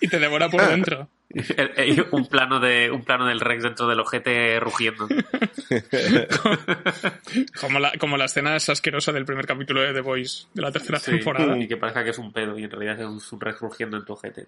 y 0.00 0.08
te 0.08 0.18
devora 0.18 0.48
por 0.48 0.66
dentro. 0.68 1.10
un 2.12 2.26
plano 2.26 2.60
de 2.60 2.90
un 2.90 3.02
plano 3.02 3.26
del 3.26 3.40
Rex 3.40 3.62
dentro 3.62 3.88
del 3.88 4.00
ojete 4.00 4.60
rugiendo. 4.60 5.08
como, 7.60 7.80
la, 7.80 7.92
como 7.98 8.16
la 8.16 8.26
escena 8.26 8.56
esa 8.56 8.72
asquerosa 8.72 9.12
del 9.12 9.24
primer 9.24 9.46
capítulo 9.46 9.82
de 9.82 9.92
The 9.92 10.00
Voice, 10.00 10.46
de 10.54 10.62
la 10.62 10.70
tercera 10.70 10.98
sí, 10.98 11.12
temporada. 11.12 11.58
Y 11.58 11.66
que 11.66 11.76
parezca 11.76 12.04
que 12.04 12.10
es 12.10 12.18
un 12.18 12.32
pedo 12.32 12.58
y 12.58 12.64
en 12.64 12.70
realidad 12.70 13.00
es 13.00 13.06
un, 13.06 13.20
un 13.30 13.40
Rex 13.40 13.60
rugiendo 13.60 13.96
en 13.96 14.04
tu 14.04 14.12
ojete. 14.12 14.46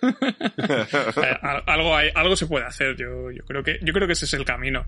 Eh, 0.00 1.36
algo, 1.66 1.96
hay, 1.96 2.10
algo 2.14 2.36
se 2.36 2.46
puede 2.46 2.64
hacer, 2.64 2.96
yo, 2.96 3.32
yo, 3.32 3.44
creo 3.44 3.64
que, 3.64 3.80
yo 3.82 3.92
creo 3.92 4.06
que 4.06 4.12
ese 4.12 4.26
es 4.26 4.34
el 4.34 4.44
camino. 4.44 4.86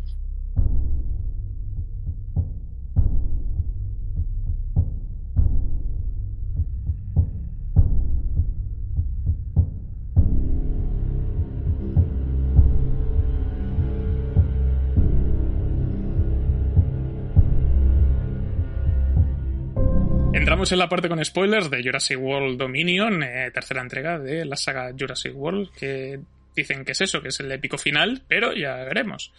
Entramos 20.70 20.72
en 20.72 20.78
la 20.78 20.88
parte 20.88 21.08
con 21.08 21.24
spoilers 21.24 21.68
de 21.68 21.82
Jurassic 21.82 22.16
World 22.16 22.56
Dominion, 22.56 23.24
eh, 23.24 23.50
tercera 23.52 23.82
entrega 23.82 24.20
de 24.20 24.44
la 24.44 24.54
saga 24.54 24.92
Jurassic 24.96 25.34
World, 25.34 25.72
que 25.72 26.20
dicen 26.54 26.84
que 26.84 26.92
es 26.92 27.00
eso, 27.00 27.20
que 27.20 27.30
es 27.30 27.40
el 27.40 27.50
épico 27.50 27.76
final, 27.76 28.22
pero 28.28 28.54
ya 28.54 28.76
veremos. 28.84 29.32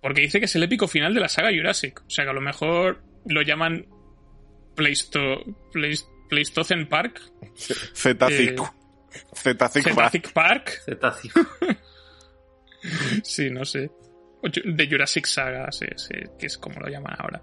Porque 0.00 0.22
dice 0.22 0.38
que 0.38 0.46
es 0.46 0.56
el 0.56 0.62
épico 0.62 0.88
final 0.88 1.12
de 1.12 1.20
la 1.20 1.28
saga 1.28 1.50
Jurassic. 1.54 2.00
O 2.06 2.08
sea 2.08 2.24
que 2.24 2.30
a 2.30 2.34
lo 2.34 2.40
mejor 2.40 3.02
lo 3.26 3.42
llaman 3.42 3.88
Pleisto, 4.74 5.44
Pleist, 5.70 6.08
Pleistocene 6.30 6.86
Park. 6.86 7.20
Zetacic. 7.94 8.58
Eh, 8.58 10.22
Park. 10.32 10.80
Zetacic. 10.86 11.32
sí, 13.22 13.50
no 13.50 13.66
sé 13.66 13.90
de 14.42 14.88
Jurassic 14.88 15.26
Saga, 15.26 15.70
sí, 15.70 15.86
sí, 15.96 16.14
que 16.38 16.46
es 16.46 16.56
como 16.56 16.80
lo 16.80 16.88
llaman 16.88 17.14
ahora. 17.18 17.40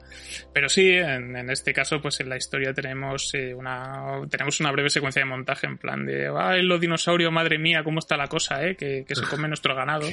Pero 0.54 0.68
sí, 0.68 0.90
en, 0.92 1.36
en 1.36 1.50
este 1.50 1.74
caso, 1.74 2.02
pues 2.02 2.20
en 2.20 2.30
la 2.30 2.38
historia 2.38 2.74
tenemos 2.74 3.34
eh, 3.34 3.54
una 3.54 4.22
tenemos 4.30 4.60
una 4.60 4.72
breve 4.72 4.90
secuencia 4.90 5.22
de 5.22 5.26
montaje 5.26 5.68
en 5.68 5.78
plan 5.78 6.06
de 6.06 6.32
¡ay, 6.36 6.64
los 6.64 6.82
dinosaurios, 6.82 7.32
madre 7.32 7.60
mía, 7.60 7.84
cómo 7.84 8.00
está 8.00 8.18
la 8.18 8.28
cosa, 8.28 8.66
eh! 8.66 8.76
Que, 8.76 9.06
que 9.08 9.16
se 9.16 9.24
come 9.24 9.48
nuestro 9.48 9.76
ganado. 9.76 10.08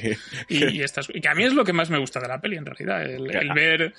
y, 0.48 0.76
y, 0.76 0.82
estas, 0.82 1.08
y 1.12 1.20
que 1.20 1.28
a 1.28 1.34
mí 1.34 1.44
es 1.44 1.54
lo 1.54 1.64
que 1.64 1.72
más 1.72 1.90
me 1.90 1.98
gusta 1.98 2.20
de 2.20 2.28
la 2.28 2.40
peli, 2.40 2.56
en 2.56 2.66
realidad. 2.66 3.02
El, 3.02 3.34
el 3.34 3.52
ver. 3.52 3.94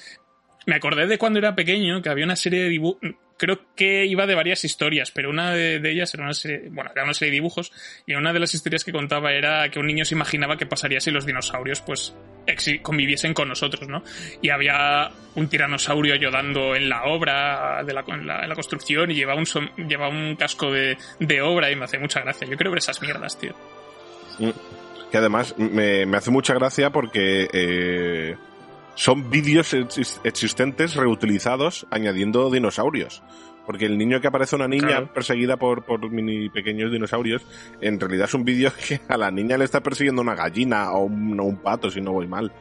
Me 0.67 0.75
acordé 0.75 1.05
de 1.05 1.17
cuando 1.17 1.37
era 1.39 1.53
pequeño 1.55 2.01
que 2.01 2.09
había 2.09 2.25
una 2.25 2.35
serie 2.35 2.63
de 2.63 2.69
dibujos 2.69 2.99
creo 3.37 3.59
que 3.75 4.05
iba 4.05 4.25
de 4.25 4.35
varias 4.35 4.63
historias, 4.63 5.11
pero 5.11 5.29
una 5.29 5.51
de, 5.51 5.77
ellas 5.89 6.13
era 6.13 6.23
una 6.23 6.33
serie, 6.33 6.69
bueno, 6.69 6.91
era 6.93 7.03
una 7.03 7.13
serie 7.13 7.31
de 7.31 7.35
dibujos, 7.35 7.71
y 8.05 8.13
una 8.13 8.33
de 8.33 8.39
las 8.39 8.53
historias 8.53 8.83
que 8.83 8.91
contaba 8.91 9.33
era 9.33 9.69
que 9.69 9.79
un 9.79 9.87
niño 9.87 10.05
se 10.05 10.15
imaginaba 10.15 10.57
qué 10.57 10.65
pasaría 10.65 10.99
si 10.99 11.11
los 11.11 11.25
dinosaurios, 11.25 11.81
pues, 11.81 12.15
conviviesen 12.81 13.33
con 13.33 13.49
nosotros, 13.49 13.87
¿no? 13.87 14.03
Y 14.41 14.49
había 14.49 15.11
un 15.35 15.49
tiranosaurio 15.49 16.13
ayudando 16.13 16.75
en 16.75 16.89
la 16.89 17.05
obra, 17.05 17.83
de 17.83 17.93
la, 17.93 18.03
en, 18.07 18.27
la, 18.27 18.55
construcción, 18.55 19.11
y 19.11 19.15
llevaba 19.15 19.39
un, 19.39 19.45
son, 19.45 19.69
llevaba 19.75 20.09
un 20.09 20.35
casco 20.35 20.71
de, 20.71 20.97
de, 21.19 21.41
obra, 21.41 21.71
y 21.71 21.75
me 21.75 21.85
hace 21.85 21.99
mucha 21.99 22.21
gracia. 22.21 22.47
Yo 22.47 22.57
creo 22.57 22.71
ver 22.71 22.79
esas 22.79 23.01
mierdas, 23.01 23.37
tío. 23.37 23.53
Que 25.11 25.17
además 25.17 25.55
me, 25.57 26.05
me 26.05 26.17
hace 26.17 26.31
mucha 26.31 26.53
gracia 26.53 26.89
porque... 26.89 27.47
Eh 27.51 28.35
son 28.95 29.29
vídeos 29.29 29.73
existentes 30.23 30.95
reutilizados 30.95 31.85
añadiendo 31.91 32.49
dinosaurios. 32.49 33.21
Porque 33.65 33.85
el 33.85 33.97
niño 33.97 34.21
que 34.21 34.27
aparece 34.27 34.55
una 34.55 34.67
niña 34.67 34.87
claro. 34.87 35.13
perseguida 35.13 35.57
por, 35.57 35.83
por 35.83 36.09
mini 36.09 36.49
pequeños 36.49 36.91
dinosaurios, 36.91 37.43
en 37.81 37.99
realidad 37.99 38.25
es 38.25 38.33
un 38.33 38.45
vídeo 38.45 38.71
que 38.87 39.01
a 39.07 39.17
la 39.17 39.31
niña 39.31 39.57
le 39.57 39.65
está 39.65 39.81
persiguiendo 39.81 40.21
una 40.21 40.35
gallina 40.35 40.91
o 40.91 41.05
un, 41.05 41.39
un 41.39 41.57
pato, 41.57 41.89
si 41.89 41.99
no 41.99 42.11
voy 42.11 42.27
mal. 42.27 42.51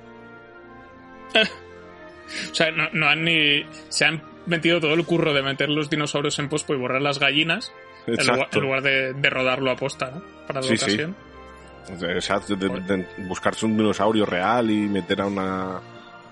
o 1.35 2.55
sea, 2.55 2.71
no, 2.71 2.89
no, 2.93 3.07
han 3.07 3.25
ni. 3.25 3.65
Se 3.91 4.07
han 4.07 4.23
metido 4.47 4.81
todo 4.81 4.95
el 4.95 5.05
curro 5.05 5.35
de 5.35 5.43
meter 5.43 5.69
los 5.69 5.91
dinosaurios 5.91 6.39
en 6.39 6.49
pospo 6.49 6.75
y 6.75 6.79
borrar 6.79 7.03
las 7.03 7.19
gallinas, 7.19 7.73
en 8.07 8.27
lugar, 8.27 8.49
en 8.51 8.61
lugar, 8.61 8.83
de, 8.83 9.13
de 9.13 9.31
rodarlo 9.31 9.71
a 9.71 9.77
posta, 9.77 10.11
¿no? 10.11 10.23
Para 10.47 10.63
la 10.63 10.69
sí, 10.69 10.75
ocasión. 10.75 11.15
Sí. 11.19 12.05
Exacto, 12.07 12.57
de, 12.57 12.69
de 12.69 13.07
buscarse 13.29 13.67
un 13.67 13.77
dinosaurio 13.77 14.25
real 14.25 14.71
y 14.71 14.89
meter 14.89 15.21
a 15.21 15.27
una 15.27 15.83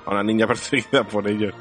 a 0.04 0.10
una 0.10 0.22
niña 0.22 0.46
perseguida 0.48 1.04
por 1.04 1.28
ellos. 1.28 1.54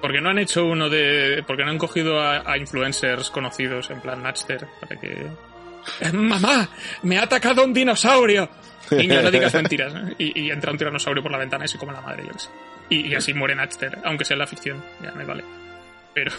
Porque 0.00 0.20
no 0.20 0.30
han 0.30 0.38
hecho 0.38 0.66
uno 0.66 0.90
de. 0.90 1.42
Porque 1.46 1.64
no 1.64 1.70
han 1.70 1.78
cogido 1.78 2.20
a, 2.20 2.50
a 2.50 2.58
influencers 2.58 3.30
conocidos 3.30 3.90
en 3.90 4.00
plan 4.00 4.22
Natcher 4.22 4.66
para 4.80 5.00
que. 5.00 5.26
¡Mamá! 6.12 6.68
¡Me 7.02 7.18
ha 7.18 7.22
atacado 7.22 7.64
un 7.64 7.72
dinosaurio! 7.72 8.48
Niño, 8.90 9.22
no 9.22 9.30
digas 9.30 9.54
mentiras. 9.54 9.94
¿eh? 9.94 10.14
Y, 10.18 10.42
y, 10.42 10.50
entra 10.50 10.72
un 10.72 10.78
tiranosaurio 10.78 11.22
por 11.22 11.32
la 11.32 11.38
ventana 11.38 11.64
y 11.64 11.68
se 11.68 11.78
come 11.78 11.92
la 11.92 12.00
madre, 12.00 12.24
yo 12.26 12.32
qué 12.32 12.38
sé. 12.38 12.48
Y, 12.90 13.06
y, 13.06 13.14
así 13.14 13.32
muere 13.32 13.54
Natcher, 13.54 13.98
aunque 14.04 14.24
sea 14.24 14.34
en 14.34 14.40
la 14.40 14.46
ficción. 14.46 14.84
Ya 15.02 15.12
me 15.12 15.24
vale. 15.24 15.44
Pero. 16.12 16.32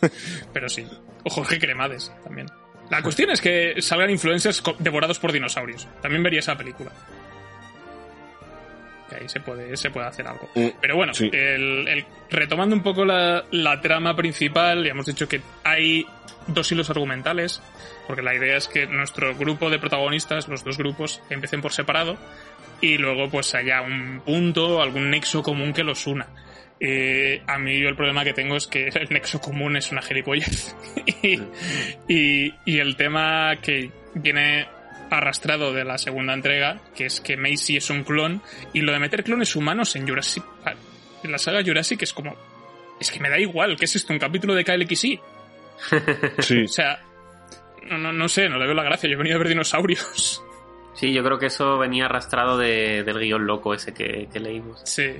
Pero 0.52 0.68
sí. 0.68 0.86
O 1.24 1.30
Jorge 1.30 1.58
Cremades 1.58 2.12
también. 2.22 2.46
La 2.88 3.02
cuestión 3.02 3.30
es 3.30 3.40
que 3.40 3.82
salgan 3.82 4.10
influencers 4.10 4.62
devorados 4.78 5.18
por 5.18 5.32
dinosaurios. 5.32 5.88
También 6.00 6.22
vería 6.22 6.38
esa 6.38 6.56
película 6.56 6.92
que 9.08 9.16
ahí 9.16 9.28
se 9.28 9.40
puede, 9.40 9.76
se 9.76 9.90
puede 9.90 10.06
hacer 10.06 10.26
algo. 10.26 10.48
Mm, 10.54 10.68
Pero 10.80 10.96
bueno, 10.96 11.14
sí. 11.14 11.30
el, 11.32 11.88
el, 11.88 12.04
retomando 12.30 12.74
un 12.74 12.82
poco 12.82 13.04
la, 13.04 13.44
la, 13.50 13.80
trama 13.80 14.14
principal, 14.16 14.84
ya 14.84 14.90
hemos 14.90 15.06
dicho 15.06 15.28
que 15.28 15.40
hay 15.64 16.06
dos 16.46 16.70
hilos 16.72 16.90
argumentales, 16.90 17.62
porque 18.06 18.22
la 18.22 18.34
idea 18.34 18.56
es 18.56 18.68
que 18.68 18.86
nuestro 18.86 19.34
grupo 19.34 19.70
de 19.70 19.78
protagonistas, 19.78 20.48
los 20.48 20.64
dos 20.64 20.78
grupos, 20.78 21.22
empiecen 21.30 21.60
por 21.60 21.72
separado 21.72 22.16
y 22.80 22.98
luego 22.98 23.28
pues 23.28 23.54
haya 23.54 23.80
un 23.82 24.20
punto, 24.24 24.82
algún 24.82 25.10
nexo 25.10 25.42
común 25.42 25.72
que 25.72 25.84
los 25.84 26.06
una. 26.06 26.26
Eh, 26.78 27.42
a 27.46 27.58
mí 27.58 27.78
yo 27.78 27.88
el 27.88 27.96
problema 27.96 28.22
que 28.22 28.34
tengo 28.34 28.56
es 28.56 28.66
que 28.66 28.88
el 28.94 29.08
nexo 29.10 29.40
común 29.40 29.76
es 29.76 29.92
una 29.92 30.02
gilipollez. 30.02 30.76
y, 31.22 31.40
y, 32.08 32.54
y 32.64 32.78
el 32.78 32.96
tema 32.96 33.56
que 33.62 33.90
viene 34.14 34.66
arrastrado 35.10 35.72
de 35.72 35.84
la 35.84 35.98
segunda 35.98 36.34
entrega, 36.34 36.80
que 36.94 37.06
es 37.06 37.20
que 37.20 37.36
Macy 37.36 37.76
es 37.76 37.90
un 37.90 38.04
clon, 38.04 38.42
y 38.72 38.80
lo 38.80 38.92
de 38.92 38.98
meter 38.98 39.24
clones 39.24 39.56
humanos 39.56 39.96
en 39.96 40.08
Jurassic 40.08 40.44
en 41.26 41.32
la 41.32 41.38
saga 41.38 41.62
Jurassic 41.64 42.02
es 42.02 42.12
como 42.12 42.36
es 42.98 43.10
que 43.10 43.20
me 43.20 43.28
da 43.28 43.38
igual, 43.38 43.76
¿qué 43.76 43.84
es 43.84 43.96
esto? 43.96 44.12
¿Un 44.12 44.18
capítulo 44.18 44.54
de 44.54 44.64
KLXI? 44.64 45.20
Sí. 46.38 46.62
o 46.62 46.68
sea, 46.68 47.00
no, 47.82 47.98
no, 47.98 48.10
no 48.10 48.28
sé, 48.28 48.48
no 48.48 48.58
le 48.58 48.64
veo 48.64 48.74
la 48.74 48.82
gracia, 48.82 49.10
yo 49.10 49.14
he 49.14 49.18
venido 49.18 49.36
a 49.36 49.38
ver 49.38 49.48
dinosaurios. 49.48 50.42
Sí, 50.94 51.12
yo 51.12 51.22
creo 51.22 51.38
que 51.38 51.46
eso 51.46 51.76
venía 51.76 52.06
arrastrado 52.06 52.56
de, 52.56 53.02
del 53.04 53.18
guion 53.18 53.46
loco 53.46 53.74
ese 53.74 53.92
que, 53.92 54.28
que 54.32 54.40
leímos. 54.40 54.80
Sí. 54.84 55.10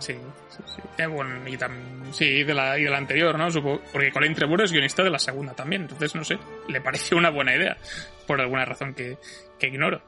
Sí, 0.00 0.14
sí. 0.48 0.82
Eh, 0.98 1.06
y 1.46 1.56
también, 1.56 2.12
sí, 2.12 2.42
de 2.42 2.54
la, 2.54 2.78
y 2.78 2.84
de 2.84 2.90
la 2.90 2.98
anterior, 2.98 3.38
¿no? 3.38 3.48
Porque 3.92 4.10
Colin 4.10 4.34
Trevorrow 4.34 4.64
es 4.64 4.72
guionista 4.72 5.02
de 5.02 5.10
la 5.10 5.18
segunda 5.18 5.54
también, 5.54 5.82
entonces 5.82 6.14
no 6.14 6.24
sé, 6.24 6.38
le 6.68 6.80
pareció 6.80 7.16
una 7.16 7.30
buena 7.30 7.54
idea, 7.54 7.76
por 8.26 8.40
alguna 8.40 8.64
razón 8.64 8.94
que, 8.94 9.18
que 9.58 9.68
ignoro. 9.68 10.02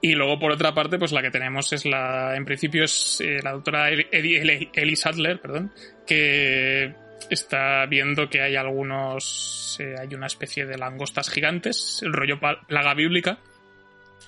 Y 0.00 0.12
luego, 0.12 0.38
por 0.38 0.52
otra 0.52 0.74
parte, 0.74 0.98
pues 0.98 1.12
la 1.12 1.22
que 1.22 1.30
tenemos 1.30 1.72
es 1.72 1.84
la, 1.84 2.36
en 2.36 2.44
principio 2.44 2.84
es 2.84 3.20
eh, 3.20 3.40
la 3.42 3.52
doctora 3.52 3.90
Ellie, 3.90 4.70
Ellie 4.72 4.96
Sadler, 4.96 5.40
perdón, 5.40 5.72
que 6.06 6.94
está 7.30 7.86
viendo 7.86 8.28
que 8.28 8.42
hay 8.42 8.56
algunos, 8.56 9.78
eh, 9.80 9.94
hay 9.98 10.14
una 10.14 10.26
especie 10.26 10.66
de 10.66 10.78
langostas 10.78 11.30
gigantes, 11.30 12.00
el 12.02 12.12
rollo 12.12 12.38
plaga 12.38 12.94
bíblica, 12.94 13.38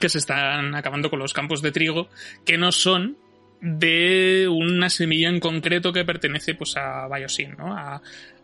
que 0.01 0.09
se 0.09 0.19
están 0.19 0.75
acabando 0.75 1.11
con 1.11 1.19
los 1.19 1.33
campos 1.33 1.63
de 1.63 1.73
trigo, 1.73 2.09
que 2.45 2.59
no 2.59 2.73
son 2.73 3.19
de 3.61 4.49
una 4.49 4.91
semilla 4.91 5.29
en 5.29 5.41
concreto 5.41 5.93
que 5.93 6.05
pertenece 6.05 6.55
pues 6.55 6.77
a 6.77 7.09
Biosyn, 7.09 7.57
¿no? 7.57 7.77
A, 7.77 8.01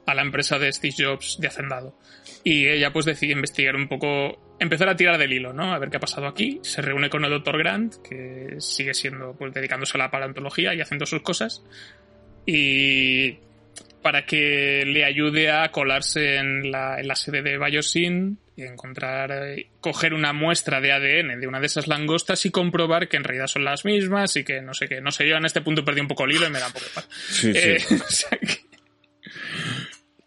a, 0.07 0.15
la 0.15 0.23
empresa 0.23 0.59
de 0.59 0.73
Steve 0.73 0.95
Jobs 0.97 1.39
de 1.41 1.49
Hacendado. 1.49 1.99
Y 2.43 2.67
ella 2.67 2.93
pues 2.93 3.07
decide 3.07 3.33
investigar 3.33 3.77
un 3.77 3.89
poco, 3.89 4.57
empezar 4.59 4.89
a 4.89 4.97
tirar 4.97 5.19
del 5.19 5.33
hilo, 5.33 5.53
¿no? 5.53 5.73
A 5.73 5.79
ver 5.79 5.91
qué 5.91 5.97
ha 5.97 6.01
pasado 6.01 6.27
aquí. 6.27 6.61
Se 6.63 6.83
reúne 6.83 7.11
con 7.11 7.25
el 7.25 7.31
Dr. 7.31 7.59
Grant, 7.59 7.97
que 7.97 8.57
sigue 8.59 8.95
siendo, 8.95 9.35
pues 9.35 9.55
dedicándose 9.55 9.97
a 9.97 9.99
la 9.99 10.11
paleontología 10.11 10.75
y 10.75 10.81
haciendo 10.81 11.07
sus 11.07 11.23
cosas. 11.23 11.65
Y, 12.47 13.39
para 14.05 14.27
que 14.27 14.85
le 14.87 15.03
ayude 15.03 15.51
a 15.51 15.71
colarse 15.71 16.37
en 16.37 16.71
la, 16.71 17.01
en 17.01 17.09
la 17.09 17.15
sede 17.17 17.41
de 17.41 17.57
Biosyn 17.57 18.39
y 18.55 18.63
encontrar, 18.65 19.33
eh, 19.33 19.71
coger 19.81 20.13
una 20.13 20.35
muestra 20.35 20.83
de 20.83 20.93
ADN 20.93 21.41
de 21.41 21.47
una 21.47 21.59
de 21.59 21.65
esas 21.67 21.89
langostas 21.89 22.45
y 22.45 22.51
comprobar 22.51 23.09
que 23.09 23.17
en 23.17 23.25
realidad 23.25 23.47
son 23.47 23.65
las 23.65 23.87
mismas 23.87 24.37
y 24.37 24.45
que 24.45 24.61
no 24.61 24.75
sé 24.75 24.89
qué. 24.89 25.01
No 25.01 25.11
sé, 25.11 25.27
yo 25.27 25.37
en 25.37 25.47
este 25.47 25.63
punto 25.63 25.87
perdí 25.87 26.03
un 26.03 26.09
poco 26.09 26.27
el 26.27 26.33
hilo 26.33 26.47
y 26.47 26.51
me 26.51 26.61
da 26.61 26.67
un 26.67 26.73
poco 26.75 26.85
de. 26.85 27.03
Sí, 27.11 27.53
sí. 27.55 27.59
Eh, 27.59 27.79
o 28.07 28.11
sea 28.11 28.39
que- 28.39 28.75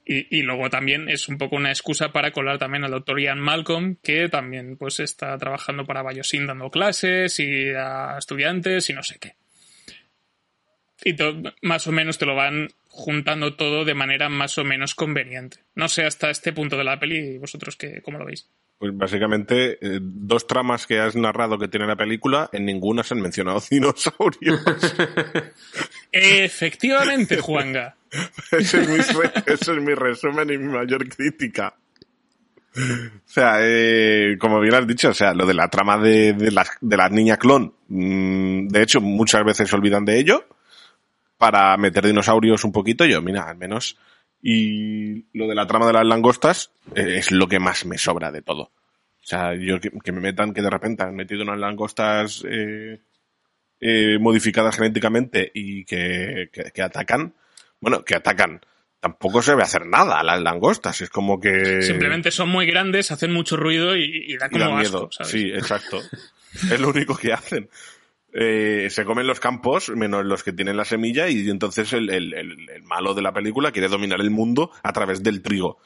y, 0.09 0.39
y 0.39 0.41
luego 0.41 0.69
también 0.71 1.07
es 1.09 1.27
un 1.27 1.37
poco 1.37 1.57
una 1.57 1.69
excusa 1.69 2.11
para 2.11 2.31
colar 2.31 2.57
también 2.57 2.83
al 2.83 2.91
doctor 2.91 3.19
Ian 3.19 3.39
Malcolm, 3.39 3.97
que 4.01 4.27
también 4.29 4.77
pues 4.77 4.99
está 5.01 5.37
trabajando 5.37 5.85
para 5.85 6.01
Biosyn 6.01 6.47
dando 6.47 6.71
clases 6.71 7.39
y 7.39 7.69
a 7.77 8.15
estudiantes 8.17 8.89
y 8.89 8.93
no 8.93 9.03
sé 9.03 9.19
qué. 9.19 9.35
Y 11.03 11.13
to- 11.15 11.41
más 11.61 11.87
o 11.87 11.91
menos 11.91 12.17
te 12.17 12.25
lo 12.25 12.35
van 12.35 12.69
juntando 12.89 13.55
todo 13.55 13.85
de 13.85 13.93
manera 13.93 14.29
más 14.29 14.57
o 14.57 14.63
menos 14.63 14.95
conveniente. 14.95 15.57
No 15.75 15.87
sé 15.87 16.03
hasta 16.05 16.29
este 16.31 16.51
punto 16.53 16.77
de 16.77 16.83
la 16.83 16.99
peli, 16.99 17.37
vosotros 17.37 17.75
que, 17.75 18.01
cómo 18.01 18.17
lo 18.17 18.25
veis. 18.25 18.49
Pues 18.79 18.95
básicamente, 18.95 19.77
eh, 19.81 19.99
dos 20.01 20.45
tramas 20.45 20.85
que 20.85 20.99
has 20.99 21.15
narrado 21.15 21.57
que 21.57 21.67
tiene 21.67 21.87
la 21.87 21.95
película, 21.95 22.49
en 22.51 22.65
ninguna 22.65 23.03
se 23.03 23.13
han 23.15 23.21
mencionado 23.21 23.61
dinosaurios. 23.69 24.61
Efectivamente, 26.11 27.37
Juanga. 27.41 27.95
ese, 28.51 28.81
es 28.81 28.87
mi, 28.89 28.97
re- 28.97 29.31
ese 29.45 29.71
es 29.73 29.81
mi 29.81 29.93
resumen 29.93 30.49
y 30.51 30.57
mi 30.57 30.71
mayor 30.71 31.07
crítica. 31.09 31.75
O 32.75 33.19
sea, 33.25 33.57
eh, 33.61 34.37
como 34.39 34.59
bien 34.59 34.75
has 34.75 34.85
dicho, 34.87 35.09
o 35.09 35.13
sea, 35.13 35.33
lo 35.33 35.45
de 35.47 35.55
la 35.55 35.67
trama 35.67 35.97
de, 35.97 36.33
de, 36.33 36.51
la, 36.51 36.65
de 36.79 36.97
la 36.97 37.09
niña 37.09 37.37
clon, 37.37 37.73
mm, 37.87 38.67
de 38.67 38.81
hecho, 38.83 39.01
muchas 39.01 39.43
veces 39.43 39.67
se 39.69 39.75
olvidan 39.75 40.05
de 40.05 40.19
ello 40.19 40.45
para 41.37 41.75
meter 41.77 42.05
dinosaurios 42.05 42.63
un 42.63 42.71
poquito, 42.71 43.05
yo, 43.05 43.21
mira, 43.21 43.49
al 43.49 43.57
menos. 43.57 43.97
Y 44.41 45.25
lo 45.37 45.47
de 45.47 45.55
la 45.55 45.67
trama 45.67 45.87
de 45.87 45.93
las 45.93 46.05
langostas 46.05 46.71
eh, 46.95 47.15
es 47.17 47.31
lo 47.31 47.47
que 47.47 47.59
más 47.59 47.85
me 47.85 47.97
sobra 47.97 48.31
de 48.31 48.41
todo. 48.41 48.63
O 48.63 49.29
sea, 49.29 49.55
yo 49.55 49.79
que, 49.79 49.91
que 50.03 50.11
me 50.11 50.21
metan 50.21 50.53
que 50.53 50.61
de 50.61 50.69
repente 50.69 51.03
han 51.03 51.15
metido 51.15 51.43
unas 51.43 51.59
langostas 51.59 52.43
eh, 52.47 53.01
eh, 53.79 54.17
modificadas 54.19 54.75
genéticamente 54.75 55.51
y 55.53 55.83
que, 55.85 56.49
que, 56.51 56.71
que 56.71 56.81
atacan. 56.81 57.33
Bueno, 57.79 58.03
que 58.05 58.15
atacan. 58.15 58.61
Tampoco 58.99 59.41
se 59.41 59.53
ve 59.53 59.63
hacer 59.63 59.85
nada 59.85 60.19
a 60.19 60.23
las 60.23 60.41
langostas. 60.41 61.01
Es 61.01 61.09
como 61.09 61.39
que. 61.39 61.81
Simplemente 61.81 62.31
son 62.31 62.49
muy 62.49 62.65
grandes, 62.65 63.11
hacen 63.11 63.33
mucho 63.33 63.57
ruido 63.57 63.95
y, 63.95 64.33
y 64.33 64.37
da 64.37 64.47
y 64.47 64.49
como 64.49 64.65
asco, 64.65 64.77
miedo. 64.77 65.09
¿sabes? 65.11 65.31
Sí, 65.31 65.51
exacto. 65.51 65.99
es 66.53 66.79
lo 66.79 66.89
único 66.89 67.15
que 67.15 67.33
hacen. 67.33 67.69
Eh, 68.33 68.87
se 68.91 69.05
comen 69.05 69.25
los 69.25 69.39
campos, 69.39 69.89
menos 69.89 70.25
los 70.25 70.43
que 70.43 70.53
tienen 70.53 70.77
la 70.77 70.85
semilla, 70.85 71.27
y 71.29 71.49
entonces 71.49 71.91
el, 71.93 72.09
el- 72.09 72.33
el- 72.33 72.69
el 72.69 72.83
malo 72.83 73.13
de 73.13 73.21
la 73.21 73.33
película 73.33 73.71
quiere 73.71 73.87
dominar 73.87 74.19
el 74.21 74.29
mundo 74.29 74.71
a 74.83 74.93
través 74.93 75.23
del 75.23 75.41
trigo. 75.41 75.79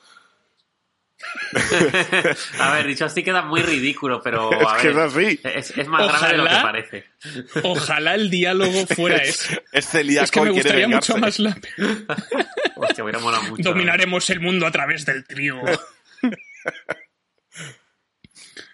a 2.59 2.73
ver, 2.73 2.87
dicho 2.87 3.05
así 3.05 3.23
queda 3.23 3.43
muy 3.43 3.61
ridículo, 3.61 4.21
pero 4.23 4.51
Es 4.59 4.67
a 4.67 4.77
que 4.77 4.87
ver, 4.89 4.97
es 4.97 5.15
así. 5.15 5.39
es, 5.43 5.77
es 5.77 5.87
más 5.87 6.07
grave 6.07 6.31
de 6.31 6.37
lo 6.39 6.43
que 6.45 6.49
Ojalá. 6.49 6.61
parece. 6.63 7.05
Ojalá 7.63 8.15
el 8.15 8.29
diálogo 8.31 8.87
fuera 8.87 9.17
ese. 9.17 9.63
Es 9.71 9.87
celíaco 9.87 10.23
Es 10.25 10.31
que 10.31 10.41
me 10.41 10.49
gustaría 10.49 10.87
mucho 10.87 11.17
más 11.17 11.37
la... 11.39 11.55
Hostia, 12.75 13.03
hubiera 13.03 13.19
molado 13.19 13.43
mucho. 13.43 13.61
Dominaremos 13.63 14.29
el 14.31 14.39
mundo 14.39 14.65
a 14.65 14.71
través 14.71 15.05
del 15.05 15.23
trigo. 15.25 15.61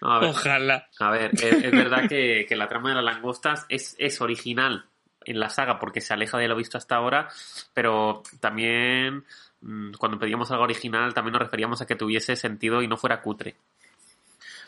No, 0.00 0.12
a 0.12 0.18
ver, 0.20 0.30
Ojalá. 0.30 0.88
A 1.00 1.10
ver, 1.10 1.30
es, 1.34 1.42
es 1.42 1.72
verdad 1.72 2.08
que, 2.08 2.46
que 2.48 2.56
la 2.56 2.68
trama 2.68 2.90
de 2.90 2.96
las 2.96 3.04
langostas 3.04 3.66
es, 3.68 3.96
es 3.98 4.20
original 4.20 4.84
en 5.24 5.40
la 5.40 5.50
saga 5.50 5.78
porque 5.78 6.00
se 6.00 6.14
aleja 6.14 6.38
de 6.38 6.48
lo 6.48 6.56
visto 6.56 6.78
hasta 6.78 6.96
ahora, 6.96 7.28
pero 7.74 8.22
también 8.40 9.24
mm, 9.60 9.92
cuando 9.98 10.18
pedíamos 10.18 10.50
algo 10.50 10.64
original 10.64 11.12
también 11.12 11.32
nos 11.32 11.42
referíamos 11.42 11.80
a 11.80 11.86
que 11.86 11.96
tuviese 11.96 12.34
sentido 12.36 12.82
y 12.82 12.88
no 12.88 12.96
fuera 12.96 13.20
cutre. 13.20 13.56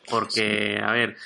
Porque, 0.09 0.81
a 0.83 0.93
ver, 0.93 1.17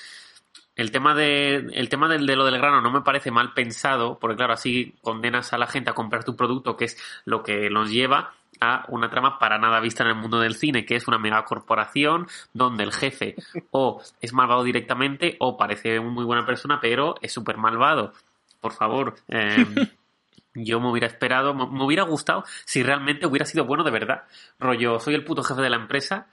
el 0.77 0.91
tema 0.91 1.15
de 1.15 1.57
el 1.73 1.89
tema 1.89 2.09
del, 2.09 2.27
de 2.27 2.37
lo 2.37 2.45
del 2.45 2.59
grano 2.59 2.81
no 2.81 2.91
me 2.91 3.03
parece 3.03 3.31
mal 3.31 3.53
pensado, 3.53 4.19
porque 4.19 4.37
claro, 4.37 4.55
así 4.55 4.95
condenas 5.03 5.53
a 5.53 5.59
la 5.59 5.67
gente 5.67 5.91
a 5.91 5.95
comprar 5.95 6.25
tu 6.25 6.37
producto, 6.37 6.77
que 6.77 6.87
es 6.87 6.97
lo 7.25 7.43
que 7.43 7.71
nos 7.71 7.91
lleva 7.91 8.33
a 8.61 8.85
una 8.89 9.11
trama 9.11 9.39
para 9.39 9.59
nada 9.59 9.81
vista 9.81 10.03
en 10.03 10.11
el 10.11 10.17
mundo 10.17 10.41
del 10.41 10.55
cine, 10.55 10.85
que 10.85 10.97
es 10.97 11.07
una 11.09 11.19
megacorporación 11.19 12.27
donde 12.53 12.85
el 12.85 12.93
jefe 12.93 13.37
o 13.71 14.03
es 14.21 14.33
malvado 14.33 14.65
directamente 14.65 15.37
o 15.39 15.57
parece 15.57 16.01
muy 16.01 16.25
buena 16.25 16.47
persona, 16.47 16.79
pero 16.81 17.15
es 17.21 17.33
súper 17.33 17.57
malvado. 17.57 18.13
Por 18.61 18.73
favor, 18.73 19.15
eh, 19.29 19.67
yo 20.55 20.81
me 20.81 20.91
hubiera 20.91 21.07
esperado, 21.07 21.55
me, 21.55 21.67
me 21.67 21.85
hubiera 21.85 22.05
gustado 22.05 22.45
si 22.65 22.83
realmente 22.83 23.27
hubiera 23.27 23.47
sido 23.47 23.65
bueno 23.65 23.85
de 23.85 23.91
verdad. 23.91 24.25
Rollo, 24.59 24.99
soy 24.99 25.15
el 25.15 25.25
puto 25.25 25.43
jefe 25.43 25.63
de 25.63 25.71
la 25.71 25.77
empresa, 25.77 26.27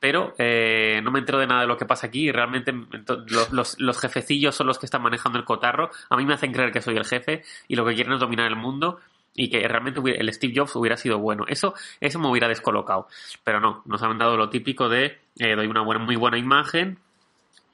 pero 0.00 0.34
eh, 0.38 1.00
no 1.04 1.10
me 1.10 1.18
entero 1.18 1.38
de 1.38 1.46
nada 1.46 1.60
de 1.60 1.66
lo 1.66 1.76
que 1.76 1.84
pasa 1.84 2.06
aquí 2.06 2.28
y 2.28 2.32
realmente 2.32 2.72
los, 2.72 3.52
los, 3.52 3.78
los 3.78 4.00
jefecillos 4.00 4.54
son 4.54 4.66
los 4.66 4.78
que 4.78 4.86
están 4.86 5.02
manejando 5.02 5.38
el 5.38 5.44
cotarro. 5.44 5.90
A 6.08 6.16
mí 6.16 6.24
me 6.24 6.34
hacen 6.34 6.52
creer 6.52 6.72
que 6.72 6.80
soy 6.80 6.96
el 6.96 7.04
jefe 7.04 7.42
y 7.68 7.76
lo 7.76 7.84
que 7.84 7.94
quieren 7.94 8.14
es 8.14 8.20
dominar 8.20 8.46
el 8.46 8.56
mundo 8.56 8.98
y 9.34 9.48
que 9.50 9.66
realmente 9.68 10.00
el 10.18 10.32
Steve 10.32 10.54
Jobs 10.56 10.74
hubiera 10.76 10.96
sido 10.96 11.18
bueno. 11.18 11.44
Eso, 11.46 11.74
eso 12.00 12.18
me 12.18 12.28
hubiera 12.28 12.48
descolocado. 12.48 13.08
Pero 13.44 13.60
no, 13.60 13.82
nos 13.84 14.02
han 14.02 14.18
dado 14.18 14.36
lo 14.36 14.48
típico 14.48 14.88
de 14.88 15.18
eh, 15.38 15.54
doy 15.54 15.66
una 15.66 15.82
buena, 15.82 16.02
muy 16.02 16.16
buena 16.16 16.38
imagen, 16.38 16.98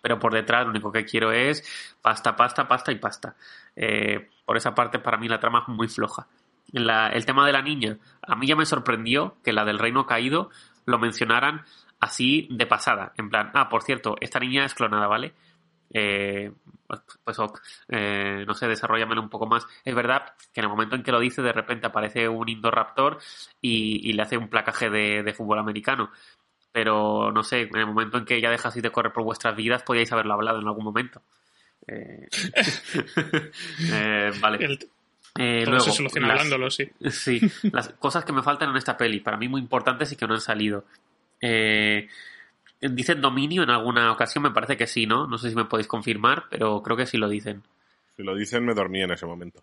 pero 0.03 0.19
por 0.19 0.35
detrás 0.35 0.65
lo 0.65 0.71
único 0.71 0.93
que 0.93 1.05
quiero 1.05 1.33
es 1.33 1.65
pasta, 2.03 2.37
pasta, 2.37 2.69
pasta 2.69 2.93
y 2.93 2.97
pasta. 2.97 3.37
Eh, 3.75 4.29
por 4.45 4.57
esa 4.57 4.75
parte, 4.75 4.99
para 4.99 5.17
mí 5.17 5.29
la 5.29 5.41
trama 5.41 5.65
es 5.67 5.69
muy 5.69 5.89
floja. 5.89 6.27
El 6.73 7.25
tema 7.27 7.47
de 7.47 7.53
la 7.53 7.63
niña, 7.63 7.97
a 8.23 8.35
mí 8.35 8.49
ya 8.49 8.57
me 8.57 8.67
sorprendió 8.67 9.37
que 9.45 9.53
la 9.53 9.65
del 9.65 9.79
Reino 9.79 10.05
Caído 10.05 10.51
lo 10.85 10.99
mencionaran 10.99 11.65
así 12.07 12.49
de 12.51 12.67
pasada. 12.67 13.13
En 13.17 13.29
plan, 13.31 13.51
ah, 13.55 13.69
por 13.69 13.83
cierto, 13.83 14.17
esta 14.21 14.39
niña 14.41 14.65
es 14.65 14.75
clonada, 14.75 15.07
¿vale? 15.07 15.35
Eh, 15.93 16.53
pues, 17.25 17.39
eh, 17.89 18.45
no 18.47 18.55
sé, 18.55 18.67
desarrollamelo 18.69 19.21
un 19.23 19.29
poco 19.29 19.47
más. 19.47 19.67
Es 19.85 19.95
verdad 19.95 20.35
que 20.53 20.61
en 20.61 20.65
el 20.65 20.71
momento 20.71 20.97
en 20.97 21.03
que 21.03 21.13
lo 21.13 21.21
dice, 21.21 21.43
de 21.43 21.53
repente 21.53 21.87
aparece 21.87 22.29
un 22.29 22.49
Indoraptor 22.49 23.19
y, 23.61 24.09
y 24.09 24.13
le 24.13 24.23
hace 24.23 24.37
un 24.37 24.49
placaje 24.49 24.91
de, 24.91 25.23
de 25.23 25.35
fútbol 25.35 25.59
americano. 25.59 26.11
Pero 26.73 27.33
no 27.33 27.43
sé, 27.43 27.63
en 27.63 27.77
el 27.77 27.87
momento 27.87 28.19
en 28.19 28.25
que 28.25 28.41
ya 28.41 28.51
dejasteis 28.51 28.83
de 28.83 28.91
correr 28.91 29.13
por 29.13 29.25
vuestras 29.25 29.57
vidas, 29.57 29.83
podíais 29.83 30.13
haberlo 30.13 30.35
hablado 30.35 30.61
en 30.61 30.67
algún 30.67 30.85
momento. 30.85 31.23
Eh, 31.87 32.27
eh, 33.93 34.33
vale. 34.41 34.65
El- 34.65 34.79
todo 35.65 35.71
luego, 35.73 35.85
se 35.85 35.93
soluciona 35.93 36.29
las- 36.29 36.37
hablándolo, 36.41 36.71
sí. 36.71 36.91
Sí, 37.11 37.41
las 37.73 37.91
cosas 37.91 38.25
que 38.25 38.33
me 38.33 38.43
faltan 38.43 38.71
en 38.71 38.77
esta 38.77 38.97
peli, 38.97 39.21
para 39.21 39.37
mí 39.37 39.49
muy 39.49 39.61
importantes 39.61 40.11
y 40.13 40.17
que 40.17 40.27
no 40.27 40.35
han 40.35 40.41
salido. 40.41 40.85
Eh, 41.41 42.09
¿Dicen 42.81 43.21
dominio 43.21 43.63
en 43.63 43.71
alguna 43.71 44.13
ocasión? 44.13 44.43
Me 44.45 44.51
parece 44.51 44.77
que 44.77 44.87
sí, 44.87 45.07
¿no? 45.07 45.27
No 45.27 45.39
sé 45.39 45.49
si 45.51 45.57
me 45.57 45.65
podéis 45.65 45.87
confirmar, 45.89 46.45
pero 46.51 46.83
creo 46.83 46.97
que 46.97 47.07
sí 47.07 47.17
lo 47.17 47.29
dicen. 47.29 47.63
Si 48.17 48.23
lo 48.23 48.35
dicen, 48.35 48.65
me 48.65 48.75
dormí 48.75 49.03
en 49.03 49.11
ese 49.13 49.27
momento. 49.27 49.63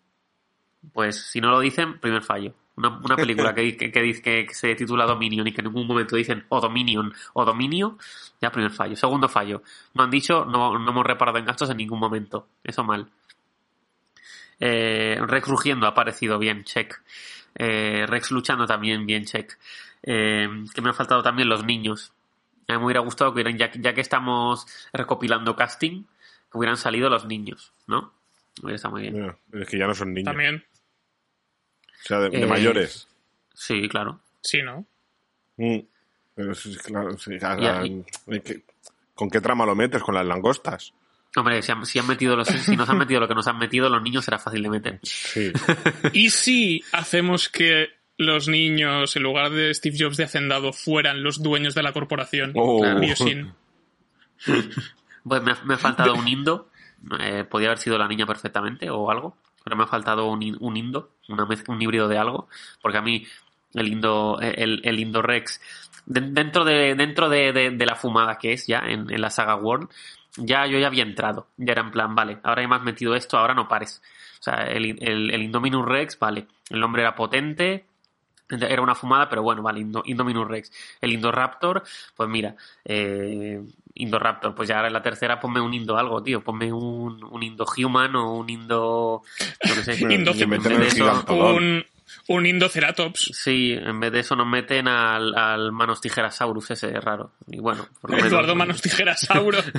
Pues 0.92 1.28
si 1.28 1.40
no 1.40 1.50
lo 1.52 1.60
dicen, 1.60 2.00
primer 2.00 2.24
fallo. 2.24 2.54
Una, 2.76 2.90
una 2.98 3.16
película 3.16 3.54
que, 3.54 3.78
que, 3.78 3.92
que 3.92 4.02
dice- 4.02 4.22
que 4.24 4.48
se 4.54 4.74
titula 4.76 5.06
Dominion 5.06 5.48
y 5.48 5.54
que 5.54 5.62
en 5.62 5.68
ningún 5.68 5.86
momento 5.88 6.16
dicen 6.16 6.44
o 6.50 6.60
Dominion 6.60 7.14
o 7.34 7.46
Dominio, 7.46 7.98
ya 8.42 8.52
primer 8.52 8.72
fallo. 8.72 8.96
Segundo 8.96 9.30
fallo. 9.30 9.62
No 9.94 10.04
han 10.04 10.10
dicho, 10.10 10.44
no, 10.46 10.78
no 10.80 10.92
hemos 10.92 11.06
reparado 11.06 11.38
en 11.38 11.46
gastos 11.46 11.70
en 11.70 11.78
ningún 11.78 12.00
momento. 12.00 12.48
Eso 12.64 12.84
mal. 12.84 13.08
Eh, 14.60 15.18
Rex 15.22 15.48
rugiendo 15.48 15.86
ha 15.86 15.90
aparecido 15.90 16.40
bien, 16.40 16.64
check. 16.64 17.02
Eh, 17.56 18.06
Rex 18.08 18.32
luchando 18.32 18.66
también, 18.66 19.06
bien, 19.06 19.26
check. 19.26 19.58
Eh, 20.04 20.48
que 20.74 20.82
me 20.82 20.90
han 20.90 20.96
faltado 20.96 21.24
también 21.24 21.50
los 21.50 21.66
niños. 21.66 22.12
A 22.68 22.74
mí 22.74 22.80
me 22.80 22.86
hubiera 22.86 23.00
gustado 23.02 23.32
que 23.32 23.36
hubieran, 23.42 23.58
ya, 23.58 23.72
ya 23.74 23.94
que 23.94 24.02
estamos 24.02 24.66
recopilando 24.94 25.56
casting, 25.56 26.04
que 26.52 26.58
hubieran 26.58 26.78
salido 26.78 27.10
los 27.10 27.26
niños, 27.26 27.72
¿no? 27.88 28.14
Hubiera 28.62 28.76
estado 28.76 28.94
muy 28.94 29.02
bien. 29.04 29.14
Mira, 29.16 29.38
es 29.64 29.68
que 29.70 29.78
ya 29.78 29.88
no 29.88 29.96
son 29.96 30.14
niños. 30.14 30.26
También. 30.32 30.64
O 31.88 32.06
sea, 32.08 32.20
de, 32.20 32.30
de 32.30 32.42
Eh, 32.44 32.48
mayores. 32.48 33.08
Sí, 33.54 33.88
claro. 33.90 34.20
Sí, 34.42 34.62
¿no? 34.62 34.86
Mm. 35.58 35.80
Pero 36.36 36.56
sí, 36.56 36.76
claro, 36.78 37.18
sí, 37.18 37.36
a- 37.42 37.60
Ya, 37.60 37.80
a- 37.80 37.86
y- 37.86 38.04
¿qué- 38.44 38.64
¿Con 39.16 39.30
qué 39.30 39.40
trama 39.42 39.66
lo 39.66 39.76
metes? 39.76 40.02
¿Con 40.02 40.16
las 40.16 40.26
langostas? 40.26 40.94
Hombre, 41.36 41.62
si 41.62 41.72
han, 41.72 41.86
si 41.86 42.00
han 42.00 42.08
metido 42.08 42.36
los, 42.36 42.48
si 42.48 42.76
nos 42.76 42.90
han 42.90 42.98
metido 42.98 43.20
lo 43.20 43.28
que 43.28 43.36
nos 43.36 43.48
han 43.48 43.58
metido, 43.58 43.90
los 43.90 44.02
niños 44.02 44.26
será 44.26 44.38
fácil 44.40 44.64
de 44.64 44.70
meter. 44.70 45.00
Sí. 45.04 45.52
¿Y 46.14 46.30
si 46.30 46.84
hacemos 46.92 47.50
que 47.50 47.88
los 48.18 48.48
niños, 48.48 49.16
en 49.16 49.24
lugar 49.24 49.50
de 49.52 49.74
Steve 49.74 49.98
Jobs 50.00 50.18
de 50.18 50.24
Hacendado, 50.26 50.72
fueran 50.74 51.24
los 51.24 51.42
dueños 51.42 51.74
de 51.76 51.84
la 51.84 51.94
corporación? 51.94 52.52
Oh. 52.56 52.80
Claro. 52.82 53.00
Pues 55.26 55.42
me 55.42 55.52
ha, 55.54 55.58
me 55.64 55.74
ha 55.76 55.78
faltado 55.78 56.16
un 56.16 56.28
indo. 56.28 56.70
Eh, 57.20 57.46
podía 57.50 57.68
haber 57.68 57.78
sido 57.78 57.98
la 57.98 58.08
niña 58.10 58.26
perfectamente 58.26 58.90
o 58.90 59.10
algo. 59.10 59.38
Pero 59.64 59.78
me 59.78 59.84
ha 59.84 59.88
faltado 59.88 60.26
un, 60.30 60.58
un 60.60 60.76
indo, 60.78 61.12
una 61.30 61.46
mez- 61.46 61.64
un 61.70 61.82
híbrido 61.82 62.10
de 62.10 62.18
algo. 62.18 62.50
Porque 62.82 62.98
a 62.98 63.02
mí 63.02 63.26
el 63.74 63.88
indo, 63.88 64.38
el, 64.42 64.82
el 64.84 65.00
indo 65.00 65.22
Rex, 65.22 65.62
de- 66.06 66.20
dentro 66.22 66.66
de, 66.66 66.96
dentro 66.96 67.30
de, 67.30 67.54
de- 67.54 67.72
de 67.72 67.86
la 67.86 67.96
fumada 67.96 68.38
que 68.38 68.52
es 68.52 68.68
ya 68.68 68.80
en, 68.80 69.10
en 69.10 69.22
la 69.22 69.30
saga 69.30 69.56
World, 69.56 69.88
ya 70.36 70.66
yo 70.68 70.78
ya 70.78 70.88
había 70.88 71.04
entrado. 71.04 71.48
Ya 71.56 71.72
era 71.72 71.82
en 71.84 71.92
plan, 71.92 72.14
vale, 72.16 72.40
ahora 72.44 72.62
ya 72.62 72.68
me 72.68 72.76
has 72.76 72.84
metido 72.84 73.16
esto, 73.16 73.38
ahora 73.38 73.54
no 73.54 73.70
pares. 73.70 74.02
O 74.42 74.44
sea, 74.44 74.64
el, 74.68 74.98
el, 75.02 75.32
el 75.32 75.42
Indominus 75.42 75.86
Rex, 75.86 76.20
vale. 76.20 76.48
El 76.70 76.84
hombre 76.84 77.04
era 77.04 77.16
potente, 77.16 77.86
Era 78.62 78.82
una 78.82 78.96
fumada, 78.96 79.30
pero 79.30 79.42
bueno, 79.44 79.62
vale, 79.62 79.80
Indo- 79.82 80.04
Indominus 80.06 80.48
Rex. 80.48 80.72
El 81.02 81.14
Indoraptor, 81.14 81.84
pues 82.16 82.30
mira, 82.30 82.56
eh, 82.86 83.62
Indoraptor, 83.96 84.56
pues 84.56 84.68
ya 84.70 84.76
ahora 84.78 84.88
en 84.88 84.94
la 84.94 85.02
tercera 85.04 85.40
ponme 85.40 85.62
un 85.62 85.74
Indo 85.74 85.98
algo, 85.98 86.22
tío. 86.24 86.42
Ponme 86.44 86.72
un, 86.74 87.24
un 87.24 87.44
Indo-Human 87.44 88.16
o 88.16 88.34
un 88.38 88.50
Indo... 88.50 89.22
Qué 89.62 89.70
sé. 89.84 89.94
Indo-. 90.14 90.32
Un, 91.56 91.86
un 92.28 92.46
Indoceratops. 92.46 93.32
Sí, 93.34 93.74
en 93.74 94.00
vez 94.00 94.12
de 94.12 94.20
eso 94.20 94.36
nos 94.36 94.48
meten 94.48 94.88
al, 94.88 95.36
al 95.38 95.72
Manos 95.72 96.02
Tijerasaurus 96.02 96.72
ese 96.72 96.92
raro. 97.00 97.32
Y 97.48 97.60
bueno, 97.60 97.88
por 98.02 98.10
lo 98.12 98.16
menos- 98.18 98.32
Eduardo 98.32 98.56
Manos 98.56 98.82
Tijerasauro. 98.82 99.60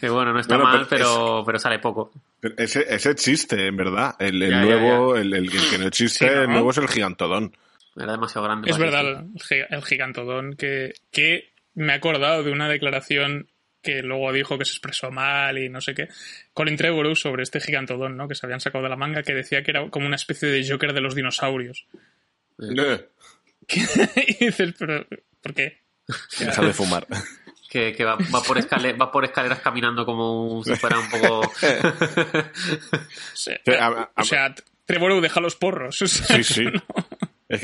Que 0.00 0.08
bueno, 0.08 0.32
no 0.32 0.40
está 0.40 0.56
Bueno, 0.56 0.70
mal, 0.70 0.86
pero 0.88 1.04
pero, 1.04 1.42
pero 1.46 1.58
sale 1.58 1.78
poco. 1.78 2.10
Pero 2.40 2.54
Ese, 2.58 2.84
ese 2.88 3.10
existe, 3.10 3.66
en 3.66 3.76
verdad. 3.76 4.14
El, 4.18 4.42
el 4.42 4.50
Ya, 4.50 4.56
ya, 4.64 4.80
nuevo, 4.80 5.16
El, 5.16 5.32
el 5.34 5.50
que 5.50 5.78
no 5.78 5.86
existe, 5.86 6.28
Sí, 6.28 6.34
¿no? 6.34 6.42
el 6.42 6.48
nuevo 6.50 6.70
es 6.70 6.78
el 6.78 6.88
gigantodón. 6.88 7.56
Era 7.96 8.12
demasiado 8.12 8.46
grande. 8.46 8.70
Es 8.70 8.78
verdad, 8.78 9.02
el, 9.50 9.66
el 9.70 9.82
gigantodón, 9.84 10.54
que, 10.56 10.92
que 11.10 11.52
me 11.74 11.92
he 11.92 11.96
acordado 11.96 12.42
de 12.42 12.52
una 12.52 12.68
declaración 12.68 13.48
que 13.82 14.02
luego 14.02 14.32
dijo 14.32 14.58
que 14.58 14.64
se 14.64 14.72
expresó 14.72 15.10
mal 15.10 15.58
y 15.58 15.68
no 15.68 15.80
sé 15.80 15.94
qué. 15.94 16.08
Colin 16.52 16.76
Trevorrow 16.76 17.14
sobre 17.16 17.42
este 17.42 17.60
gigantodón, 17.60 18.16
¿no? 18.16 18.28
Que 18.28 18.34
se 18.34 18.44
habían 18.46 18.60
sacado 18.60 18.84
de 18.84 18.90
la 18.90 18.96
manga, 18.96 19.22
que 19.22 19.32
decía 19.34 19.62
que 19.62 19.70
era 19.70 19.88
como 19.90 20.06
una 20.06 20.16
especie 20.16 20.48
de 20.48 20.68
Joker 20.68 20.92
de 20.92 21.00
los 21.00 21.14
dinosaurios. 21.14 21.86
Eh, 22.60 23.08
y 24.38 24.44
dices, 24.46 24.74
pero, 24.78 25.06
¿por 25.42 25.54
qué? 25.54 25.80
Deja 26.38 26.62
de 26.62 26.72
fumar. 26.72 27.06
Que, 27.70 27.92
que 27.94 28.04
va, 28.04 28.16
va 28.34 28.42
por 28.42 28.58
escale- 28.58 29.00
va 29.00 29.12
por 29.12 29.24
escaleras 29.24 29.60
caminando 29.60 30.04
como 30.04 30.60
si 30.64 30.74
fuera 30.74 30.98
un 30.98 31.08
poco. 31.08 31.40
O 33.32 33.36
sea, 33.36 34.10
o 34.16 34.24
sea, 34.24 34.54
Trevorrow 34.86 35.20
deja 35.20 35.40
los 35.40 35.54
porros. 35.54 36.02
o 36.02 36.06
sea, 36.08 36.36
Sí, 36.38 36.42
sí. 36.42 36.64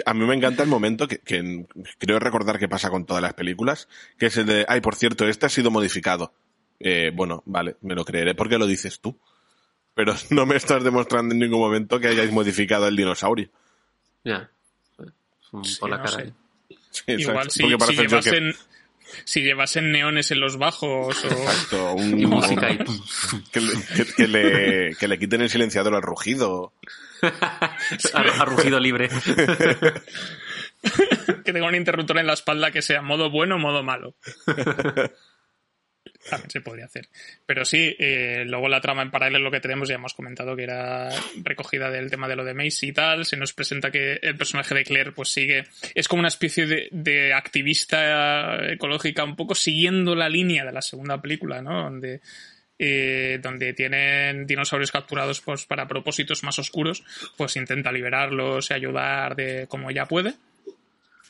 A 0.04 0.14
mí 0.14 0.24
me 0.26 0.34
encanta 0.34 0.62
el 0.62 0.68
momento 0.68 1.06
que, 1.08 1.18
que 1.18 1.66
creo 1.98 2.18
recordar 2.18 2.58
que 2.58 2.68
pasa 2.68 2.90
con 2.90 3.06
todas 3.06 3.22
las 3.22 3.34
películas, 3.34 3.88
que 4.18 4.26
es 4.26 4.36
el 4.36 4.46
de, 4.46 4.64
ay, 4.68 4.80
por 4.80 4.94
cierto, 4.96 5.26
este 5.28 5.46
ha 5.46 5.48
sido 5.48 5.70
modificado. 5.70 6.32
Eh, 6.80 7.10
bueno, 7.14 7.42
vale, 7.46 7.76
me 7.82 7.94
lo 7.94 8.04
creeré 8.04 8.34
porque 8.34 8.58
lo 8.58 8.66
dices 8.66 9.00
tú. 9.00 9.18
Pero 9.94 10.14
no 10.30 10.44
me 10.46 10.56
estás 10.56 10.84
demostrando 10.84 11.34
en 11.34 11.40
ningún 11.40 11.60
momento 11.60 11.98
que 12.00 12.08
hayáis 12.08 12.30
modificado 12.32 12.86
el 12.88 12.96
dinosaurio. 12.96 13.48
ya. 14.24 14.50
Es 14.98 15.52
un- 15.52 15.64
Sí, 15.64 15.76
por 15.80 15.90
la 15.90 15.98
no 15.98 16.04
cara. 16.04 16.16
sé. 16.24 16.32
Sí, 16.90 17.02
Igual 17.08 17.50
si, 17.50 17.62
si 17.62 17.96
llevasen, 17.96 18.54
si 19.24 19.42
llevasen 19.42 19.92
neones 19.92 20.30
en 20.32 20.40
los 20.40 20.56
bajos 20.58 21.24
o... 21.24 21.28
Exacto, 21.30 21.94
un- 21.94 22.18
Y 22.18 22.26
música 22.26 22.70
y. 22.72 22.78
que, 23.52 23.60
le, 23.60 23.72
que- 23.94 24.12
que 24.16 24.28
le, 24.28 24.96
que 24.96 25.08
le 25.08 25.18
quiten 25.18 25.42
el 25.42 25.50
silenciador 25.50 25.94
al 25.94 26.02
rugido. 26.02 26.72
Ha, 27.22 28.44
rugido 28.44 28.80
libre. 28.80 29.08
que 31.44 31.52
tenga 31.52 31.66
un 31.66 31.74
interruptor 31.74 32.18
en 32.18 32.26
la 32.26 32.34
espalda 32.34 32.70
que 32.70 32.82
sea 32.82 33.02
modo 33.02 33.30
bueno 33.30 33.56
o 33.56 33.58
modo 33.58 33.82
malo. 33.82 34.14
También 36.28 36.50
se 36.50 36.60
podría 36.60 36.86
hacer. 36.86 37.08
Pero 37.46 37.64
sí, 37.64 37.94
eh, 37.98 38.44
luego 38.46 38.68
la 38.68 38.80
trama 38.80 39.02
en 39.02 39.12
paralelo 39.12 39.50
que 39.50 39.60
tenemos, 39.60 39.88
ya 39.88 39.94
hemos 39.94 40.14
comentado 40.14 40.56
que 40.56 40.64
era 40.64 41.08
recogida 41.42 41.90
del 41.90 42.10
tema 42.10 42.26
de 42.26 42.34
lo 42.34 42.44
de 42.44 42.54
Macy 42.54 42.88
y 42.88 42.92
tal. 42.92 43.24
Se 43.24 43.36
nos 43.36 43.52
presenta 43.52 43.92
que 43.92 44.18
el 44.22 44.36
personaje 44.36 44.74
de 44.74 44.84
Claire 44.84 45.12
pues 45.12 45.28
sigue, 45.28 45.64
es 45.94 46.08
como 46.08 46.20
una 46.20 46.28
especie 46.28 46.66
de, 46.66 46.88
de 46.90 47.32
activista 47.32 48.72
ecológica, 48.72 49.22
un 49.22 49.36
poco 49.36 49.54
siguiendo 49.54 50.16
la 50.16 50.28
línea 50.28 50.64
de 50.64 50.72
la 50.72 50.82
segunda 50.82 51.22
película, 51.22 51.62
¿no? 51.62 51.84
Donde 51.84 52.20
eh, 52.78 53.38
donde 53.42 53.72
tienen 53.72 54.46
dinosaurios 54.46 54.92
capturados 54.92 55.40
pues, 55.40 55.64
para 55.66 55.88
propósitos 55.88 56.42
más 56.42 56.58
oscuros, 56.58 57.04
pues 57.36 57.56
intenta 57.56 57.92
liberarlos 57.92 58.70
y 58.70 58.74
ayudar 58.74 59.36
de 59.36 59.66
como 59.68 59.90
ella 59.90 60.06
puede. 60.06 60.34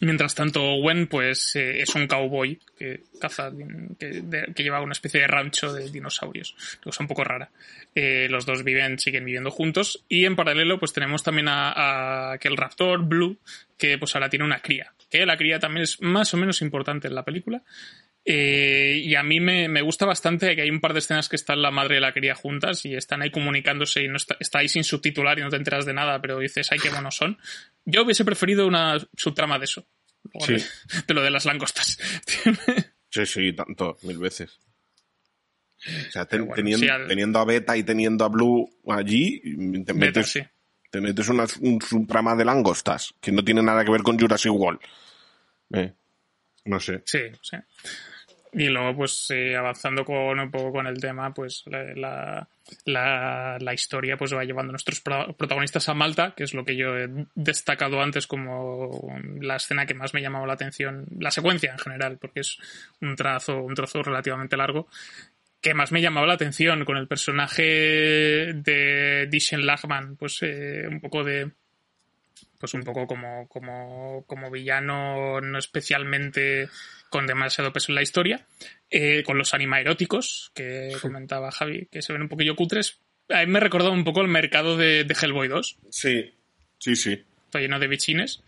Mientras 0.00 0.34
tanto, 0.34 0.60
Gwen, 0.76 1.06
pues, 1.06 1.56
eh, 1.56 1.80
es 1.80 1.94
un 1.94 2.06
cowboy 2.06 2.58
que 2.78 3.00
caza, 3.18 3.50
que, 3.98 4.52
lleva 4.62 4.82
una 4.82 4.92
especie 4.92 5.20
de 5.20 5.26
rancho 5.26 5.72
de 5.72 5.90
dinosaurios, 5.90 6.54
cosa 6.84 7.02
un 7.02 7.08
poco 7.08 7.24
rara. 7.24 7.50
Eh, 7.94 8.26
los 8.28 8.44
dos 8.44 8.62
viven, 8.62 8.98
siguen 8.98 9.24
viviendo 9.24 9.50
juntos, 9.50 10.04
y 10.06 10.26
en 10.26 10.36
paralelo, 10.36 10.78
pues 10.78 10.92
tenemos 10.92 11.22
también 11.22 11.48
a, 11.48 12.32
a 12.32 12.38
que 12.38 12.48
el 12.48 12.58
raptor 12.58 13.06
Blue, 13.06 13.38
que 13.78 13.96
pues 13.96 14.14
ahora 14.14 14.28
tiene 14.28 14.44
una 14.44 14.60
cría, 14.60 14.92
que 15.10 15.24
la 15.24 15.38
cría 15.38 15.58
también 15.58 15.84
es 15.84 16.02
más 16.02 16.34
o 16.34 16.36
menos 16.36 16.60
importante 16.60 17.08
en 17.08 17.14
la 17.14 17.24
película. 17.24 17.62
Eh, 18.28 19.02
y 19.04 19.14
a 19.14 19.22
mí 19.22 19.38
me, 19.38 19.68
me 19.68 19.82
gusta 19.82 20.04
bastante 20.04 20.56
que 20.56 20.62
hay 20.62 20.70
un 20.70 20.80
par 20.80 20.92
de 20.92 20.98
escenas 20.98 21.28
que 21.28 21.36
están 21.36 21.62
la 21.62 21.70
madre 21.70 21.98
y 21.98 22.00
la 22.00 22.12
cría 22.12 22.34
juntas 22.34 22.84
y 22.84 22.94
están 22.96 23.22
ahí 23.22 23.30
comunicándose 23.30 24.02
y 24.02 24.08
no 24.08 24.16
está, 24.16 24.36
está 24.40 24.58
ahí 24.58 24.68
sin 24.68 24.82
subtitular 24.82 25.38
y 25.38 25.42
no 25.42 25.48
te 25.48 25.54
enteras 25.56 25.86
de 25.86 25.94
nada, 25.94 26.20
pero 26.20 26.40
dices, 26.40 26.66
ay, 26.72 26.78
qué 26.80 26.90
buenos 26.90 27.14
son. 27.16 27.38
Yo 27.84 28.02
hubiese 28.02 28.24
preferido 28.24 28.66
una 28.66 28.98
subtrama 29.16 29.60
de 29.60 29.64
eso. 29.66 29.86
Sí. 30.40 30.54
De, 30.54 30.64
de 31.06 31.14
lo 31.14 31.22
de 31.22 31.30
las 31.30 31.44
langostas. 31.46 31.98
Sí, 33.08 33.24
sí, 33.24 33.52
tanto, 33.54 33.96
mil 34.02 34.18
veces. 34.18 34.58
O 35.86 36.10
sea, 36.10 36.24
ten- 36.26 36.40
Pero 36.40 36.44
bueno, 36.46 36.56
teniendo, 36.56 36.84
sí, 36.84 36.88
al- 36.90 37.06
teniendo 37.06 37.38
a 37.38 37.44
Beta 37.46 37.74
y 37.76 37.82
teniendo 37.82 38.24
a 38.26 38.28
Blue 38.28 38.68
allí, 38.88 39.40
te 39.40 39.92
Beta, 39.92 39.94
metes, 39.94 40.28
sí. 40.32 40.40
te 40.90 41.00
metes 41.00 41.28
una, 41.28 41.46
un 41.60 41.80
subtrama 41.80 42.34
de 42.36 42.44
langostas 42.44 43.14
que 43.22 43.32
no 43.32 43.42
tiene 43.42 43.62
nada 43.62 43.84
que 43.86 43.90
ver 43.92 44.02
con 44.02 44.18
Jurassic 44.18 44.52
World. 44.52 44.80
Eh, 45.72 45.94
no 46.66 46.78
sé. 46.80 47.02
Sí, 47.06 47.20
sí. 47.40 47.56
Y 48.58 48.68
luego, 48.68 48.96
pues, 48.96 49.30
eh, 49.32 49.54
avanzando 49.54 50.02
con 50.02 50.40
un 50.40 50.50
poco 50.50 50.72
con 50.72 50.86
el 50.86 50.98
tema, 50.98 51.34
pues 51.34 51.62
la, 51.66 52.48
la, 52.86 53.58
la- 53.60 53.74
historia 53.74 54.16
pues 54.16 54.32
va 54.34 54.44
llevando 54.44 54.70
a 54.70 54.72
nuestros 54.72 55.02
pro- 55.02 55.36
protagonistas 55.36 55.90
a 55.90 55.94
Malta, 55.94 56.32
que 56.34 56.44
es 56.44 56.54
lo 56.54 56.64
que 56.64 56.74
yo 56.74 56.96
he 56.96 57.06
destacado 57.34 58.00
antes 58.00 58.26
como 58.26 59.12
la 59.42 59.56
escena 59.56 59.84
que 59.84 59.92
más 59.92 60.14
me 60.14 60.22
llamaba 60.22 60.46
la 60.46 60.54
atención, 60.54 61.04
la 61.18 61.30
secuencia 61.30 61.72
en 61.72 61.78
general, 61.78 62.16
porque 62.18 62.40
es 62.40 62.56
un 63.02 63.14
trazo, 63.14 63.60
un 63.62 63.74
trozo 63.74 64.02
relativamente 64.02 64.56
largo, 64.56 64.88
que 65.60 65.74
más 65.74 65.92
me 65.92 66.00
llamaba 66.00 66.26
la 66.26 66.34
atención 66.34 66.82
con 66.86 66.96
el 66.96 67.08
personaje 67.08 67.62
de 68.54 69.26
Dishen 69.30 69.66
Lachman, 69.66 70.16
pues 70.16 70.38
eh, 70.42 70.86
un 70.88 71.00
poco 71.02 71.24
de 71.24 71.50
pues 72.58 72.74
un 72.74 72.82
poco 72.82 73.06
como, 73.06 73.48
como, 73.48 74.24
como 74.26 74.50
villano 74.50 75.40
no 75.40 75.58
especialmente 75.58 76.68
con 77.10 77.26
demasiado 77.26 77.72
peso 77.72 77.92
en 77.92 77.96
la 77.96 78.02
historia, 78.02 78.46
eh, 78.90 79.22
con 79.24 79.38
los 79.38 79.54
animaeróticos 79.54 80.50
que 80.54 80.92
comentaba 81.00 81.50
Javi, 81.52 81.88
que 81.90 82.02
se 82.02 82.12
ven 82.12 82.22
un 82.22 82.28
poquillo 82.28 82.56
cutres. 82.56 83.00
A 83.28 83.40
mí 83.44 83.46
me 83.46 83.60
recordó 83.60 83.92
un 83.92 84.04
poco 84.04 84.20
el 84.22 84.28
mercado 84.28 84.76
de, 84.76 85.04
de 85.04 85.16
Hellboy 85.20 85.48
2, 85.48 85.78
Sí, 85.90 86.34
sí, 86.78 86.96
sí. 86.96 87.24
está 87.46 87.60
lleno 87.60 87.78
de 87.78 87.88
bichines. 87.88 88.42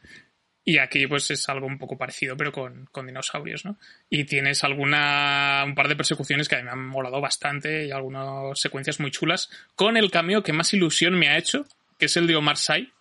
Y 0.65 0.77
aquí 0.79 1.07
pues 1.07 1.31
es 1.31 1.49
algo 1.49 1.67
un 1.67 1.79
poco 1.79 1.97
parecido, 1.97 2.37
pero 2.37 2.53
con, 2.53 2.85
con 2.93 3.07
dinosaurios, 3.07 3.65
¿no? 3.65 3.79
Y 4.11 4.25
tienes 4.25 4.65
alguna, 4.65 5.63
un 5.65 5.75
par 5.75 5.89
de 5.89 5.97
persecuciones 5.97 6.47
que 6.47 6.57
a 6.57 6.59
mí 6.59 6.65
me 6.65 6.73
han 6.73 6.87
molado 6.87 7.23
bastante 7.23 7.87
y 7.87 7.91
algunas 7.91 8.61
secuencias 8.61 9.01
muy 9.01 9.11
chulas, 9.11 9.49
con 9.77 9.97
el 9.97 10.11
cameo 10.11 10.43
que 10.43 10.53
más 10.53 10.75
ilusión 10.75 11.19
me 11.19 11.29
ha 11.31 11.39
hecho, 11.39 11.65
que 11.99 12.05
es 12.05 12.17
el 12.19 12.27
de 12.27 12.37
Omar 12.37 12.59
Sy, 12.59 12.93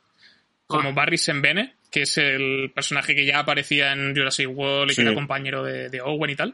como 0.67 0.89
Ah. 0.89 0.93
Barry 0.93 1.17
Sembene, 1.17 1.75
que 1.89 2.03
es 2.03 2.17
el 2.17 2.71
personaje 2.75 3.15
que 3.15 3.25
ya 3.25 3.39
aparecía 3.39 3.93
en 3.93 4.13
Jurassic 4.15 4.47
World 4.49 4.91
y 4.91 4.93
Sí. 4.93 5.01
que 5.01 5.07
era 5.07 5.15
compañero 5.15 5.63
de, 5.63 5.89
de 5.89 6.01
Owen 6.01 6.29
y 6.31 6.35
tal. 6.35 6.53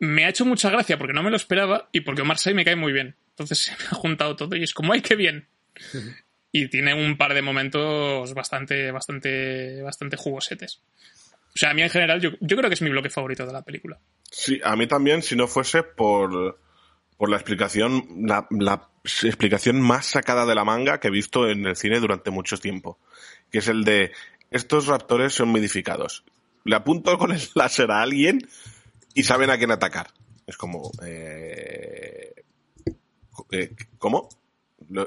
Me 0.00 0.24
ha 0.24 0.28
hecho 0.30 0.44
mucha 0.44 0.70
gracia 0.70 0.96
porque 0.98 1.12
no 1.12 1.22
me 1.22 1.30
lo 1.30 1.36
esperaba 1.36 1.88
y 1.92 2.00
porque 2.00 2.22
Omar 2.22 2.38
Sy 2.38 2.54
me 2.54 2.64
cae 2.64 2.76
muy 2.76 2.92
bien. 2.92 3.14
Entonces 3.30 3.58
se 3.64 3.72
me 3.72 3.84
ha 3.90 3.94
juntado 3.94 4.34
todo 4.36 4.56
y 4.56 4.62
es 4.62 4.72
como, 4.74 4.92
¡ay, 4.92 5.00
qué 5.02 5.14
bien! 5.16 5.46
Y 6.50 6.68
tiene 6.68 6.94
un 6.94 7.18
par 7.18 7.34
de 7.34 7.42
momentos 7.42 8.32
bastante, 8.32 8.90
bastante, 8.90 9.82
bastante 9.82 10.16
jugosetes. 10.16 10.80
O 11.48 11.52
sea, 11.54 11.70
a 11.70 11.74
mí 11.74 11.82
en 11.82 11.90
general, 11.90 12.22
yo, 12.22 12.30
yo 12.40 12.56
creo 12.56 12.70
que 12.70 12.74
es 12.74 12.80
mi 12.80 12.88
bloque 12.88 13.10
favorito 13.10 13.44
de 13.46 13.52
la 13.52 13.60
película. 13.62 13.98
Sí, 14.30 14.58
a 14.64 14.74
mí 14.74 14.86
también, 14.86 15.20
si 15.20 15.36
no 15.36 15.46
fuese 15.46 15.82
por, 15.82 16.58
por 17.18 17.28
la 17.28 17.36
explicación, 17.36 18.06
la, 18.26 18.46
la 18.50 18.88
explicación 19.04 19.80
más 19.80 20.06
sacada 20.06 20.46
de 20.46 20.54
la 20.54 20.64
manga 20.64 21.00
que 21.00 21.08
he 21.08 21.10
visto 21.10 21.48
en 21.48 21.66
el 21.66 21.76
cine 21.76 22.00
durante 22.00 22.30
mucho 22.30 22.56
tiempo. 22.56 22.98
Que 23.50 23.58
es 23.58 23.68
el 23.68 23.84
de, 23.84 24.12
estos 24.50 24.86
raptores 24.86 25.34
son 25.34 25.48
modificados. 25.48 26.24
Le 26.64 26.76
apunto 26.76 27.18
con 27.18 27.32
el 27.32 27.42
láser 27.54 27.90
a 27.90 28.02
alguien 28.02 28.48
y 29.14 29.24
saben 29.24 29.50
a 29.50 29.58
quién 29.58 29.72
atacar. 29.72 30.08
Es 30.46 30.56
como, 30.56 30.90
eh, 31.04 32.32
eh, 33.50 33.74
¿cómo? 33.98 34.28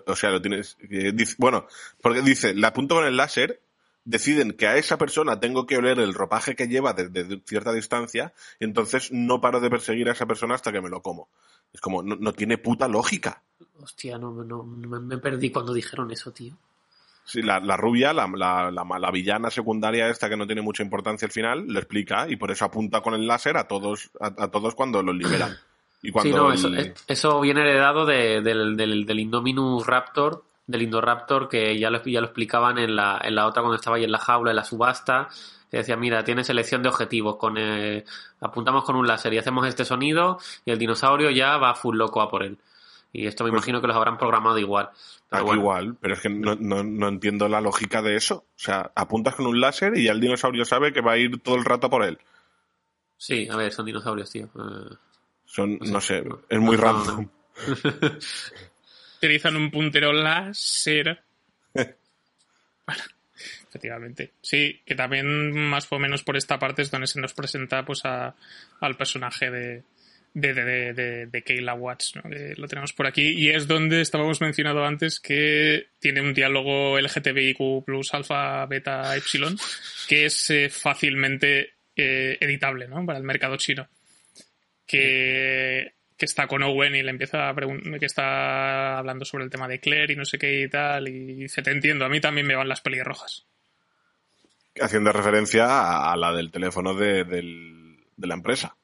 O 0.06 0.16
sea, 0.16 0.30
lo 0.30 0.42
tienes, 0.42 0.78
bueno, 1.38 1.66
porque 2.02 2.22
dice, 2.22 2.54
le 2.54 2.68
apunto 2.68 2.96
con 2.96 3.06
el 3.06 3.18
láser, 3.18 3.62
deciden 4.04 4.52
que 4.52 4.68
a 4.68 4.78
esa 4.78 4.98
persona 4.98 5.40
tengo 5.40 5.66
que 5.66 5.78
oler 5.78 6.00
el 6.00 6.14
ropaje 6.14 6.56
que 6.56 6.68
lleva 6.68 6.94
desde 6.94 7.42
cierta 7.46 7.72
distancia 7.74 8.34
y 8.60 8.66
entonces 8.66 9.12
no 9.12 9.42
paro 9.42 9.60
de 9.60 9.70
perseguir 9.70 10.10
a 10.10 10.12
esa 10.12 10.26
persona 10.26 10.56
hasta 10.56 10.72
que 10.72 10.82
me 10.82 10.90
lo 10.90 11.02
como. 11.02 11.30
Es 11.74 11.82
como, 11.82 12.04
no, 12.04 12.16
no 12.16 12.34
tiene 12.34 12.58
puta 12.58 12.88
lógica. 12.88 13.42
Hostia, 13.82 14.18
no, 14.18 14.32
no, 14.32 14.64
me, 14.64 15.18
perdí 15.18 15.50
cuando 15.52 15.74
dijeron 15.74 16.12
eso, 16.12 16.32
tío. 16.32 16.54
Sí, 17.24 17.42
la, 17.42 17.60
la 17.60 17.78
rubia, 17.78 18.14
la, 18.14 18.28
la, 18.28 18.72
la, 18.72 18.84
la 19.00 19.12
villana 19.12 19.50
secundaria 19.50 20.10
esta 20.10 20.28
que 20.28 20.36
no 20.38 20.46
tiene 20.48 20.62
mucha 20.62 20.84
importancia 20.84 21.26
al 21.28 21.32
final, 21.32 21.66
lo 21.68 21.80
explica 21.80 22.28
y 22.30 22.36
por 22.36 22.52
eso 22.52 22.66
apunta 22.66 23.02
con 23.02 23.14
el 23.14 23.26
láser 23.28 23.58
a 23.58 23.68
todos, 23.68 24.10
a, 24.20 24.28
a 24.44 24.48
todos 24.50 24.76
cuando 24.76 25.02
los 25.04 25.16
liberan. 25.16 25.56
Y 26.04 26.10
cuando 26.12 26.36
sí, 26.36 26.36
no, 26.36 26.52
eso, 26.52 26.68
es- 26.74 27.04
eso 27.08 27.40
viene 27.42 27.62
heredado 27.62 28.08
de- 28.08 28.42
del, 28.42 28.76
del, 28.76 29.06
del 29.06 29.20
Indominus 29.20 29.86
Raptor 29.86 30.44
del 30.66 30.82
Indoraptor 30.84 31.48
que 31.50 31.78
ya 31.78 31.92
lo, 31.92 32.02
ya 32.04 32.22
lo 32.22 32.28
explicaban 32.28 32.80
en 32.80 32.96
la, 32.96 33.20
en 33.24 33.36
la 33.36 33.46
otra 33.46 33.62
cuando 33.62 33.76
estaba 33.76 33.98
ahí 33.98 34.04
en 34.06 34.12
la 34.12 34.18
jaula, 34.18 34.50
en 34.52 34.56
la 34.56 34.64
subasta, 34.64 35.28
que 35.72 35.78
decía, 35.78 35.96
mira, 35.96 36.24
tiene 36.24 36.44
selección 36.44 36.84
de 36.84 36.90
objetivos, 36.90 37.38
con 37.38 37.56
eh, 37.58 38.04
apuntamos 38.42 38.84
con 38.84 38.96
un 38.98 39.08
láser 39.08 39.34
y 39.34 39.38
hacemos 39.38 39.66
este 39.68 39.86
sonido 39.86 40.38
y 40.66 40.72
el 40.72 40.78
dinosaurio 40.78 41.32
ya 41.32 41.58
va 41.58 41.74
full 41.74 41.98
loco 41.98 42.22
a 42.22 42.30
por 42.30 42.44
él. 42.44 42.58
Y 43.14 43.26
esto 43.28 43.44
me 43.44 43.50
Pues- 43.50 43.60
imagino 43.60 43.82
que 43.82 43.88
los 43.88 43.96
habrán 43.96 44.18
programado 44.18 44.58
igual. 44.60 44.90
Pero 45.30 45.40
Aquí 45.44 45.46
bueno, 45.48 45.62
igual, 45.62 45.96
pero 46.02 46.14
es 46.14 46.20
que 46.20 46.30
no, 46.30 46.56
no, 46.56 46.84
no 46.84 47.08
entiendo 47.08 47.48
la 47.48 47.62
lógica 47.62 48.02
de 48.02 48.16
eso. 48.18 48.36
O 48.36 48.60
sea, 48.60 48.92
apuntas 48.96 49.36
con 49.36 49.48
un 49.48 49.60
láser 49.62 49.98
y 49.98 50.04
ya 50.06 50.12
el 50.12 50.20
dinosaurio 50.22 50.66
sabe 50.66 50.92
que 50.94 51.00
va 51.02 51.14
a 51.14 51.18
ir 51.18 51.42
todo 51.42 51.56
el 51.56 51.64
rato 51.66 51.90
por 51.90 52.04
él. 52.04 52.20
Sí, 53.18 53.48
a 53.50 53.56
ver, 53.56 53.72
son 53.72 53.86
dinosaurios, 53.86 54.30
tío. 54.30 54.46
Eh, 54.46 54.96
Son, 55.46 55.78
No 55.80 55.86
sé, 55.86 55.92
no 55.92 56.02
sé, 56.02 56.22
no. 56.24 56.40
es 56.50 56.60
muy 56.60 56.76
No, 56.78 56.84
no, 56.84 56.94
random. 56.94 57.28
Utilizan 59.18 59.56
un 59.56 59.70
puntero 59.72 60.12
láser. 60.14 61.22
efectivamente. 63.72 64.34
Sí, 64.42 64.82
que 64.86 64.96
también 64.96 65.52
más 65.54 65.88
o 65.92 65.98
menos 65.98 66.24
por 66.24 66.36
esta 66.36 66.60
parte 66.60 66.82
es 66.82 66.92
donde 66.92 67.08
se 67.08 67.22
nos 67.22 67.34
presenta 67.34 67.86
pues 67.86 68.02
a- 68.04 68.36
al 68.82 68.98
personaje 68.98 69.50
de, 69.50 69.84
de, 70.34 70.54
de, 70.54 70.94
de, 70.94 71.26
de 71.28 71.42
Kayla 71.42 71.74
Watts, 71.74 72.18
¿no? 72.18 72.30
Que 72.30 72.54
lo 72.58 72.68
tenemos 72.68 72.92
por 72.92 73.08
aquí 73.08 73.30
y 73.30 73.50
es 73.50 73.68
donde 73.68 74.02
estábamos 74.02 74.42
mencionado 74.42 74.84
antes 74.86 75.22
que 75.22 75.88
tiene 76.00 76.20
un 76.22 76.34
diálogo 76.34 77.00
LGTBIQ 77.00 77.86
plus 77.86 78.14
alfa, 78.14 78.66
beta, 78.66 79.16
epsilon 79.16 79.58
que 80.10 80.26
es 80.26 80.50
eh, 80.50 80.70
fácilmente 80.70 81.76
eh, 81.96 82.38
editable 82.42 82.90
para 83.06 83.18
el 83.18 83.24
mercado 83.24 83.56
chino 83.56 83.88
que, 84.86 85.94
que 86.18 86.26
está 86.26 86.48
con 86.48 86.64
Owen 86.64 86.96
y 86.96 87.04
le 87.04 87.10
empieza 87.12 87.50
a 87.50 87.56
preguntar 87.56 88.00
que 88.00 88.06
está 88.06 88.98
hablando 88.98 89.26
sobre 89.26 89.44
el 89.46 89.50
tema 89.50 89.68
de 89.68 89.80
Claire 89.80 90.14
y 90.14 90.16
no 90.16 90.26
sé 90.26 90.38
qué 90.38 90.62
y 90.64 90.70
tal 90.70 91.08
y 91.08 91.36
dice 91.36 91.62
te 91.62 91.72
entiendo 91.72 92.06
a 92.06 92.10
mí 92.10 92.20
también 92.20 92.48
me 92.48 92.56
van 92.56 92.68
las 92.70 92.82
pelirrojas 92.82 93.46
Haciendo 94.80 95.12
referencia 95.12 95.66
a, 95.66 96.14
a 96.14 96.16
la 96.18 96.32
del 96.32 96.52
teléfono 96.52 96.94
de, 96.94 97.24
del- 97.26 98.06
de 98.16 98.28
la 98.28 98.36
empresa. 98.36 98.76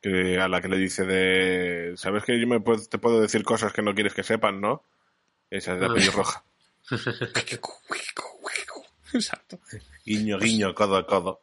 Que 0.00 0.38
a 0.40 0.48
la 0.48 0.60
que 0.60 0.68
le 0.68 0.76
dice 0.78 1.04
de... 1.04 1.94
¿Sabes 1.96 2.24
que 2.24 2.38
yo 2.40 2.46
me 2.46 2.60
puedo- 2.60 2.86
te 2.86 2.98
puedo 2.98 3.20
decir 3.20 3.42
cosas 3.44 3.72
que 3.72 3.82
no 3.82 3.94
quieres 3.94 4.14
que 4.14 4.22
sepan, 4.22 4.60
no? 4.60 4.82
Esa 5.50 5.74
es 5.74 5.80
la 5.80 5.86
Ah. 5.88 5.94
pelirroja. 5.94 6.44
exacto 9.12 9.58
Guiño, 10.04 10.38
guiño, 10.38 10.74
codo 10.74 10.96
a 10.96 11.06
codo. 11.06 11.40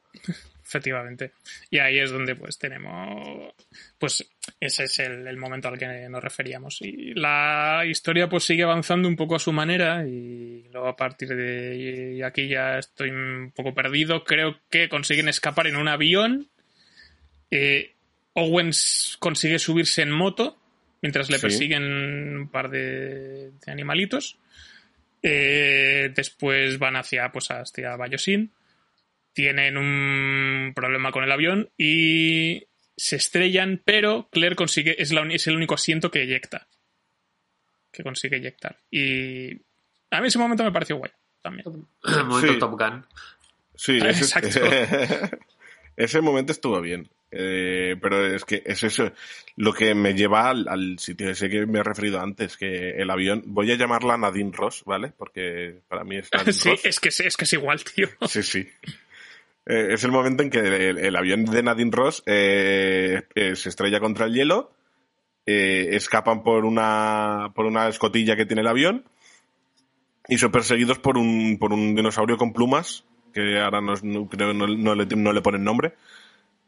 Efectivamente. 0.71 1.33
Y 1.69 1.79
ahí 1.79 1.99
es 1.99 2.11
donde 2.11 2.33
pues 2.35 2.57
tenemos 2.57 3.53
pues 3.97 4.25
ese 4.59 4.85
es 4.85 4.99
el, 4.99 5.27
el 5.27 5.35
momento 5.35 5.67
al 5.67 5.77
que 5.77 6.07
nos 6.09 6.23
referíamos. 6.23 6.81
Y 6.81 7.13
la 7.13 7.83
historia 7.85 8.29
pues 8.29 8.45
sigue 8.45 8.63
avanzando 8.63 9.09
un 9.09 9.17
poco 9.17 9.35
a 9.35 9.39
su 9.39 9.51
manera 9.51 10.07
y 10.07 10.63
luego 10.71 10.87
a 10.87 10.95
partir 10.95 11.27
de 11.35 12.21
aquí 12.25 12.47
ya 12.47 12.77
estoy 12.79 13.09
un 13.09 13.51
poco 13.53 13.73
perdido. 13.73 14.23
Creo 14.23 14.59
que 14.69 14.87
consiguen 14.87 15.27
escapar 15.27 15.67
en 15.67 15.75
un 15.75 15.89
avión. 15.89 16.47
Eh, 17.51 17.93
Owens 18.33 19.17
consigue 19.19 19.59
subirse 19.59 20.01
en 20.03 20.11
moto 20.11 20.57
mientras 21.01 21.29
le 21.29 21.35
Sí. 21.37 21.41
persiguen 21.41 21.83
un 21.83 22.49
par 22.49 22.69
de, 22.69 23.51
de 23.51 23.71
animalitos. 23.71 24.37
Eh, 25.21 26.11
después 26.15 26.79
van 26.79 26.95
hacia 26.95 27.31
pues 27.31 27.51
hacia 27.51 27.95
Bayosin 27.95 28.51
tienen 29.33 29.77
un 29.77 30.73
problema 30.75 31.11
con 31.11 31.23
el 31.23 31.31
avión 31.31 31.69
y 31.77 32.65
se 32.97 33.15
estrellan, 33.15 33.81
pero 33.83 34.29
Claire 34.31 34.55
consigue, 34.55 35.01
es, 35.01 35.11
la, 35.11 35.21
uni- 35.21 35.35
es 35.35 35.47
el 35.47 35.55
único 35.55 35.73
asiento 35.75 36.11
que 36.11 36.21
eyecta. 36.23 36.67
Que 37.91 38.03
consigue 38.03 38.37
eyectar. 38.37 38.77
Y 38.89 39.53
a 40.11 40.21
mí 40.21 40.27
ese 40.27 40.37
momento 40.39 40.63
me 40.63 40.71
pareció 40.71 40.97
guay 40.97 41.11
también. 41.41 41.65
momento 42.25 42.53
Sí. 42.53 42.59
Top 42.59 42.79
Gun. 42.79 43.05
Sí, 43.75 43.99
Ah, 44.01 44.09
ese, 44.09 44.23
exacto. 44.23 44.59
ese 45.97 46.21
momento 46.21 46.51
estuvo 46.51 46.79
bien. 46.81 47.09
Eh, 47.33 47.95
pero 48.01 48.25
es 48.35 48.43
que 48.43 48.61
es 48.65 48.83
eso 48.83 49.13
lo 49.55 49.71
que 49.73 49.95
me 49.95 50.13
lleva 50.13 50.49
al, 50.49 50.67
al 50.67 50.99
sitio 50.99 51.29
ese 51.29 51.49
que 51.49 51.65
me 51.65 51.79
he 51.79 51.83
referido 51.83 52.19
antes, 52.19 52.57
que 52.57 52.89
el 53.01 53.09
avión, 53.09 53.41
voy 53.45 53.71
a 53.71 53.75
llamarla 53.75 54.17
Nadine 54.17 54.51
Ross, 54.53 54.83
¿vale? 54.85 55.13
Porque 55.17 55.79
para 55.87 56.03
mí 56.03 56.17
es 56.17 56.29
Nadine 56.33 56.51
Sí, 56.53 56.69
Ross. 56.69 56.81
es 56.85 56.99
que, 56.99 57.07
es 57.09 57.37
que 57.37 57.45
es 57.45 57.53
igual, 57.53 57.81
tío. 57.85 58.09
Sí, 58.27 58.43
sí. 58.43 58.69
Eh, 59.65 59.93
es 59.93 60.03
el 60.03 60.11
momento 60.11 60.43
en 60.43 60.49
que 60.49 60.59
el, 60.89 61.15
avión 61.15 61.45
de 61.45 61.63
Nadine 61.63 61.91
Ross 61.91 62.23
eh, 62.25 63.23
eh, 63.35 63.55
se 63.55 63.69
estrella 63.69 63.99
contra 63.99 64.25
el 64.25 64.33
hielo, 64.33 64.71
escapan 65.45 66.43
por 66.43 66.63
una, 66.65 67.51
por 67.53 67.65
una 67.65 67.89
escotilla 67.89 68.37
que 68.37 68.45
tiene 68.45 68.61
el 68.61 68.67
avión 68.67 69.03
y 70.29 70.37
son 70.37 70.51
perseguidos 70.51 70.99
por 70.99 71.17
un, 71.17 71.57
por 71.59 71.73
un 71.73 71.93
dinosaurio 71.93 72.37
con 72.37 72.53
plumas, 72.53 73.03
que 73.33 73.59
ahora 73.59 73.81
no, 73.81 73.95
creo 74.29 74.53
no, 74.53 74.65
no 74.67 74.95
le, 74.95 75.05
no 75.05 75.33
le 75.33 75.41
ponen 75.41 75.63
nombre. 75.63 75.95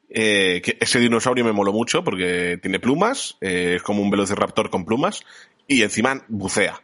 Que 0.09 0.77
ese 0.79 0.99
dinosaurio 0.99 1.45
me 1.45 1.53
moló 1.53 1.71
mucho 1.71 2.03
porque 2.03 2.59
tiene 2.61 2.79
plumas, 2.79 3.37
es 3.39 3.81
como 3.83 4.01
un 4.01 4.11
velociraptor 4.11 4.69
con 4.69 4.85
plumas 4.85 5.23
y 5.65 5.81
encima 5.81 6.25
bucea. 6.27 6.81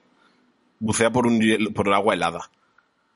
Bucea 0.80 1.12
por, 1.12 1.28
un 1.28 1.74
por 1.76 1.93
agua 1.93 2.14
helada. 2.14 2.49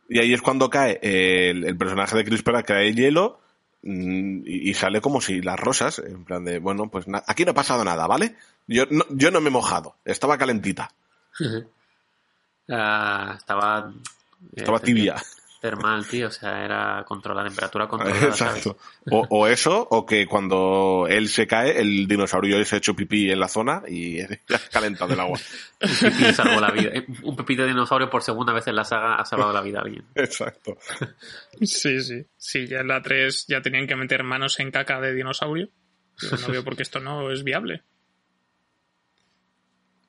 Y 0.09 0.19
ahí 0.19 0.33
es 0.33 0.41
cuando 0.41 0.69
cae 0.69 0.99
eh, 1.01 1.49
el, 1.51 1.63
el 1.65 1.77
personaje 1.77 2.17
de 2.17 2.25
Chris 2.25 2.43
Pratt, 2.43 2.65
cae 2.65 2.93
hielo 2.93 3.39
mm, 3.81 4.41
y, 4.45 4.69
y 4.69 4.73
sale 4.73 5.01
como 5.01 5.21
si 5.21 5.41
las 5.41 5.59
rosas, 5.59 5.99
en 5.99 6.25
plan 6.25 6.43
de, 6.45 6.59
bueno, 6.59 6.89
pues 6.89 7.05
aquí 7.27 7.45
no 7.45 7.51
ha 7.51 7.55
pasado 7.55 7.83
nada, 7.83 8.07
¿vale? 8.07 8.35
Yo 8.67 8.85
no, 8.89 9.05
yo 9.09 9.31
no 9.31 9.41
me 9.41 9.49
he 9.49 9.51
mojado, 9.51 9.95
estaba 10.05 10.37
calentita, 10.37 10.91
Ah, 12.69 13.35
estaba. 13.37 13.93
estaba 14.55 14.77
eh, 14.77 14.81
tibia. 14.81 15.15
Termal, 15.63 16.05
tío. 16.05 16.27
O 16.27 16.31
sea, 16.31 16.65
era 16.65 17.05
controlar 17.07 17.45
la 17.45 17.49
temperatura. 17.49 17.87
Exacto. 18.27 18.75
O, 19.09 19.25
o 19.29 19.47
eso, 19.47 19.87
o 19.91 20.05
que 20.05 20.27
cuando 20.27 21.07
él 21.09 21.29
se 21.29 21.47
cae, 21.47 21.79
el 21.79 22.05
dinosaurio 22.05 22.61
se 22.65 22.75
ha 22.75 22.77
hecho 22.79 22.93
pipí 22.93 23.31
en 23.31 23.39
la 23.39 23.47
zona 23.47 23.81
y 23.87 24.17
ya 24.17 24.27
ha 24.55 24.69
calentado 24.69 25.13
el 25.13 25.21
agua. 25.21 25.39
Un 25.79 25.89
pipí 26.11 26.33
salvó 26.33 26.59
la 26.59 26.69
vida. 26.69 26.89
Eh, 26.93 27.05
Un 27.21 27.37
pipí 27.37 27.55
de 27.55 27.65
dinosaurio 27.65 28.09
por 28.09 28.21
segunda 28.21 28.51
vez 28.51 28.67
en 28.67 28.75
la 28.75 28.83
saga 28.83 29.15
ha 29.15 29.23
salvado 29.23 29.53
la 29.53 29.61
vida 29.61 29.79
a 29.79 29.83
alguien. 29.83 30.03
Exacto. 30.15 30.77
Sí, 31.61 32.01
sí. 32.01 32.25
Sí, 32.35 32.67
ya 32.67 32.79
en 32.79 32.89
la 32.89 33.01
3 33.01 33.45
ya 33.47 33.61
tenían 33.61 33.87
que 33.87 33.95
meter 33.95 34.21
manos 34.23 34.59
en 34.59 34.69
caca 34.69 34.99
de 34.99 35.13
dinosaurio. 35.13 35.69
Yo 36.19 36.35
no 36.35 36.47
veo 36.49 36.63
por 36.65 36.75
qué 36.75 36.83
esto 36.83 36.99
no 36.99 37.31
es 37.31 37.45
viable. 37.45 37.83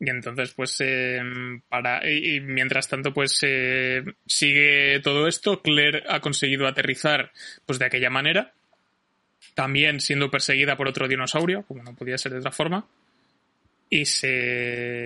Y 0.05 0.11
entonces, 0.11 0.53
pues, 0.53 0.77
eh, 0.81 1.21
para. 1.69 2.09
Y, 2.09 2.37
y 2.37 2.41
mientras 2.41 2.89
tanto, 2.89 3.15
pues, 3.15 3.39
eh, 3.43 4.03
sigue 4.27 5.01
todo 5.01 5.27
esto. 5.27 5.63
Claire 5.63 6.05
ha 6.09 6.21
conseguido 6.21 6.67
aterrizar, 6.67 7.33
pues, 7.65 7.79
de 7.79 7.87
aquella 7.87 8.11
manera. 8.11 8.53
También 9.55 10.01
siendo 10.01 10.31
perseguida 10.31 10.77
por 10.77 10.89
otro 10.89 11.09
dinosaurio, 11.09 11.63
como 11.63 11.83
no 11.83 11.95
podía 11.95 12.19
ser 12.19 12.33
de 12.33 12.39
otra 12.39 12.53
forma. 12.53 12.87
Y 13.89 14.05
se. 14.05 15.05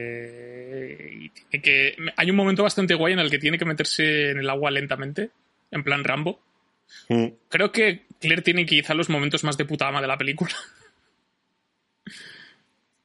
y 1.12 1.28
tiene 1.28 1.62
que. 1.62 1.96
Hay 2.16 2.30
un 2.30 2.36
momento 2.36 2.62
bastante 2.62 2.94
guay 2.94 3.12
en 3.12 3.18
el 3.18 3.30
que 3.30 3.38
tiene 3.38 3.58
que 3.58 3.64
meterse 3.64 4.30
en 4.30 4.38
el 4.38 4.50
agua 4.50 4.70
lentamente. 4.70 5.30
En 5.70 5.84
plan 5.84 6.02
Rambo. 6.04 6.40
Mm. 7.08 7.26
Creo 7.48 7.70
que 7.70 8.04
Claire 8.20 8.42
tiene 8.42 8.64
quizá 8.64 8.94
los 8.94 9.10
momentos 9.10 9.44
más 9.44 9.56
de 9.58 9.64
puta 9.64 9.88
ama 9.88 10.00
de 10.00 10.06
la 10.06 10.18
película. 10.18 10.50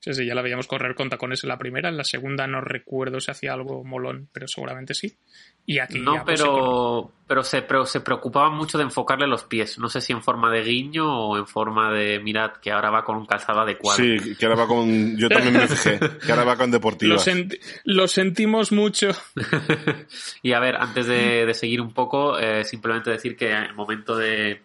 Sí, 0.03 0.13
sí, 0.13 0.25
ya 0.25 0.35
la 0.35 0.41
veíamos 0.41 0.67
correr 0.67 0.95
con 0.95 1.09
tacones 1.09 1.45
en 1.45 1.47
la 1.47 1.57
primera. 1.57 1.87
En 1.87 1.95
la 1.95 2.03
segunda 2.03 2.45
no 2.45 2.59
recuerdo 2.59 3.21
si 3.21 3.31
hacía 3.31 3.53
algo 3.53 3.85
molón, 3.85 4.27
pero 4.33 4.49
seguramente 4.49 4.93
sí. 4.93 5.15
Y 5.65 5.79
aquí 5.79 6.01
No, 6.01 6.15
ya, 6.15 6.25
pues, 6.25 6.41
pero, 6.41 7.09
pero 7.25 7.41
se, 7.41 7.61
pero 7.61 7.85
se 7.85 8.01
preocupaba 8.01 8.49
mucho 8.49 8.77
de 8.77 8.83
enfocarle 8.83 9.27
los 9.27 9.45
pies. 9.45 9.79
No 9.79 9.87
sé 9.87 10.01
si 10.01 10.11
en 10.11 10.21
forma 10.21 10.51
de 10.51 10.61
guiño 10.61 11.05
o 11.09 11.37
en 11.37 11.47
forma 11.47 11.89
de, 11.93 12.19
mirad, 12.19 12.51
que 12.61 12.69
ahora 12.73 12.91
va 12.91 13.05
con 13.05 13.15
un 13.15 13.25
calzado 13.25 13.61
adecuado. 13.61 13.95
Sí, 13.95 14.35
que 14.37 14.45
ahora 14.45 14.57
va 14.63 14.67
con. 14.67 15.17
Yo 15.17 15.29
también 15.29 15.53
me 15.53 15.67
fijé, 15.69 15.97
que 16.19 16.31
ahora 16.33 16.43
va 16.43 16.57
con 16.57 16.69
lo, 16.69 17.17
senti- 17.17 17.59
lo 17.85 18.05
sentimos 18.09 18.73
mucho. 18.73 19.11
y 20.41 20.51
a 20.51 20.59
ver, 20.59 20.75
antes 20.75 21.07
de, 21.07 21.45
de 21.45 21.53
seguir 21.53 21.79
un 21.79 21.93
poco, 21.93 22.37
eh, 22.37 22.65
simplemente 22.65 23.09
decir 23.09 23.37
que 23.37 23.53
el 23.53 23.73
momento 23.73 24.17
de, 24.17 24.61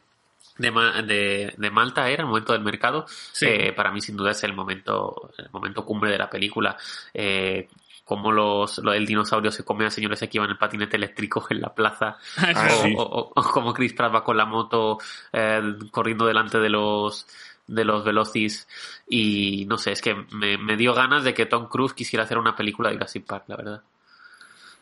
de, 0.59 0.71
Ma- 0.71 1.03
de- 1.03 1.55
de 1.57 1.71
Malta 1.71 2.09
era 2.11 2.23
el 2.23 2.29
momento 2.29 2.53
del 2.53 2.63
mercado. 2.63 3.07
Sí. 3.09 3.47
Eh, 3.47 3.73
para 3.73 3.91
mí, 3.93 4.01
sin 4.01 4.17
duda, 4.17 4.33
es 4.33 4.43
el 4.45 4.53
momento, 4.53 5.31
el 5.39 5.49
momento 5.51 5.85
cumbre 5.85 6.11
de 6.11 6.19
la 6.19 6.29
película. 6.29 6.77
Eh, 7.15 7.69
como 8.05 8.33
los, 8.33 8.79
lo- 8.79 8.93
el 8.95 9.05
dinosaurio 9.07 9.51
se 9.53 9.65
come 9.65 9.85
a 9.87 9.91
señores 9.91 10.19
que 10.21 10.29
iban 10.33 10.51
en 10.51 10.57
patinete 10.57 10.97
eléctrico 10.97 11.47
en 11.51 11.61
la 11.61 11.75
plaza. 11.75 12.17
Ah, 12.39 12.69
o, 12.71 12.83
sí. 12.83 12.95
o- 12.97 13.03
o- 13.03 13.33
o 13.35 13.43
como 13.43 13.73
Chris 13.75 13.93
Pratt 13.93 14.15
va 14.15 14.25
con 14.25 14.37
la 14.37 14.47
moto 14.47 14.99
eh, 15.33 15.61
corriendo 15.91 16.27
delante 16.27 16.59
de 16.59 16.69
los 16.71 17.27
de 17.67 17.85
los 17.85 18.03
Velocis 18.03 18.67
y 19.11 19.67
no 19.67 19.77
sé, 19.77 19.93
es 19.93 20.01
que 20.01 20.15
me, 20.33 20.57
me 20.57 20.75
dio 20.79 20.95
ganas 20.95 21.23
de 21.23 21.35
que 21.35 21.45
Tom 21.45 21.69
Cruise 21.69 21.93
quisiera 21.93 22.25
hacer 22.25 22.39
una 22.39 22.57
película 22.57 22.89
de 22.89 22.95
Jurassic 22.95 23.27
Park, 23.27 23.45
la 23.49 23.57
verdad. 23.57 23.83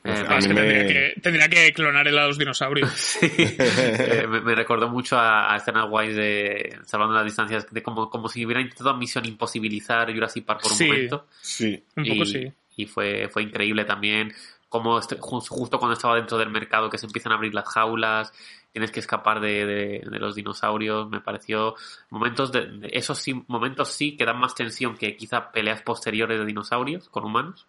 Pues 0.06 0.20
Eh, 0.20 0.24
a 0.28 0.38
Es 0.38 0.48
mí 0.48 0.54
que 0.54 0.60
me- 0.60 0.66
tendría, 0.68 0.86
que, 1.14 1.20
tendría 1.20 1.48
que 1.48 1.72
clonar 1.72 2.06
el 2.08 2.18
a 2.18 2.26
los 2.26 2.38
dinosaurios. 2.38 2.90
Sí. 3.20 3.30
Eh, 3.38 4.26
me, 4.28 4.40
me 4.40 4.54
recordó 4.54 4.88
mucho 4.88 5.18
a, 5.18 5.52
a 5.52 5.56
escenas 5.56 5.88
guays 5.88 6.14
de 6.16 6.78
Salvando 6.84 7.14
las 7.14 7.24
Distancias, 7.24 7.66
de 7.70 7.82
como, 7.82 8.08
como 8.10 8.28
si 8.28 8.44
hubiera 8.44 8.60
intentado 8.60 8.94
misión 8.96 9.24
imposibilizar 9.26 10.12
Jurassic 10.12 10.44
Park 10.44 10.62
por 10.62 10.72
un 10.72 10.78
Sí. 10.78 10.86
momento. 10.86 11.26
Sí. 11.40 11.84
Un 11.96 12.04
poco 12.04 12.22
y, 12.22 12.26
sí. 12.26 12.52
y 12.76 12.86
fue, 12.86 13.28
fue 13.28 13.42
increíble 13.42 13.84
también 13.84 14.32
como 14.68 14.98
este- 14.98 15.16
ju- 15.18 15.46
justo 15.48 15.78
cuando 15.78 15.94
estaba 15.94 16.16
dentro 16.16 16.36
del 16.38 16.50
mercado 16.50 16.90
que 16.90 16.98
se 16.98 17.06
empiezan 17.06 17.32
a 17.32 17.36
abrir 17.36 17.54
las 17.54 17.68
jaulas, 17.68 18.32
tienes 18.72 18.90
que 18.90 19.00
escapar 19.00 19.40
de, 19.40 19.64
de- 19.64 20.02
de 20.10 20.18
los 20.18 20.34
dinosaurios, 20.34 21.08
me 21.08 21.20
pareció 21.20 21.74
momentos 22.10 22.52
de, 22.52 22.66
de- 22.66 22.90
esos 22.92 23.18
sí, 23.18 23.44
momentos 23.46 23.92
sí 23.92 24.16
que 24.16 24.24
dan 24.24 24.38
más 24.38 24.54
tensión 24.54 24.96
que 24.96 25.16
quizá 25.16 25.50
peleas 25.52 25.82
posteriores 25.82 26.38
de 26.38 26.44
dinosaurios 26.44 27.08
con 27.08 27.24
humanos. 27.24 27.66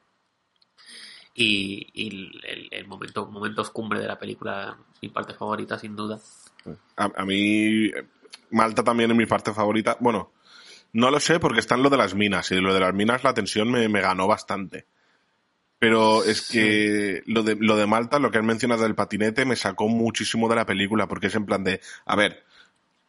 Y, 1.40 1.88
y 1.94 2.32
el, 2.72 2.88
momento, 2.88 3.28
momentos 3.28 3.70
cumbre 3.70 4.00
de 4.00 4.08
la 4.08 4.18
película, 4.18 4.76
mi 5.04 5.10
parte 5.10 5.36
favorita 5.36 5.78
sin 5.78 5.96
duda. 5.96 6.20
A, 6.96 7.12
a 7.16 7.26
mí, 7.26 7.92
Malta 8.50 8.84
también 8.84 9.12
es 9.12 9.18
mi 9.18 9.28
parte 9.28 9.54
favorita. 9.54 9.98
Bueno, 10.00 10.32
no 10.94 11.12
lo 11.12 11.20
sé 11.20 11.40
porque 11.40 11.60
está 11.60 11.76
en 11.76 11.84
lo 11.84 11.92
de 11.92 11.98
las 11.98 12.16
minas. 12.16 12.52
Y 12.52 12.56
lo 12.56 12.74
de 12.74 12.80
las 12.80 12.94
minas 12.94 13.24
la 13.24 13.36
tensión 13.36 13.72
me, 13.72 13.88
me 13.88 14.02
ganó 14.02 14.28
bastante. 14.28 14.88
Pero 15.78 16.24
es 16.24 16.50
que 16.50 17.22
lo 17.28 17.44
de, 17.44 17.56
lo 17.60 17.78
de 17.78 17.86
Malta, 17.86 18.18
lo 18.18 18.32
que 18.32 18.40
has 18.40 18.44
mencionado 18.44 18.82
del 18.82 18.96
patinete, 18.96 19.46
me 19.46 19.56
sacó 19.56 19.88
muchísimo 19.88 20.50
de 20.50 20.56
la 20.56 20.66
película. 20.66 21.08
Porque 21.08 21.28
es 21.28 21.36
en 21.36 21.46
plan 21.46 21.64
de, 21.64 21.82
a 22.08 22.16
ver, 22.16 22.46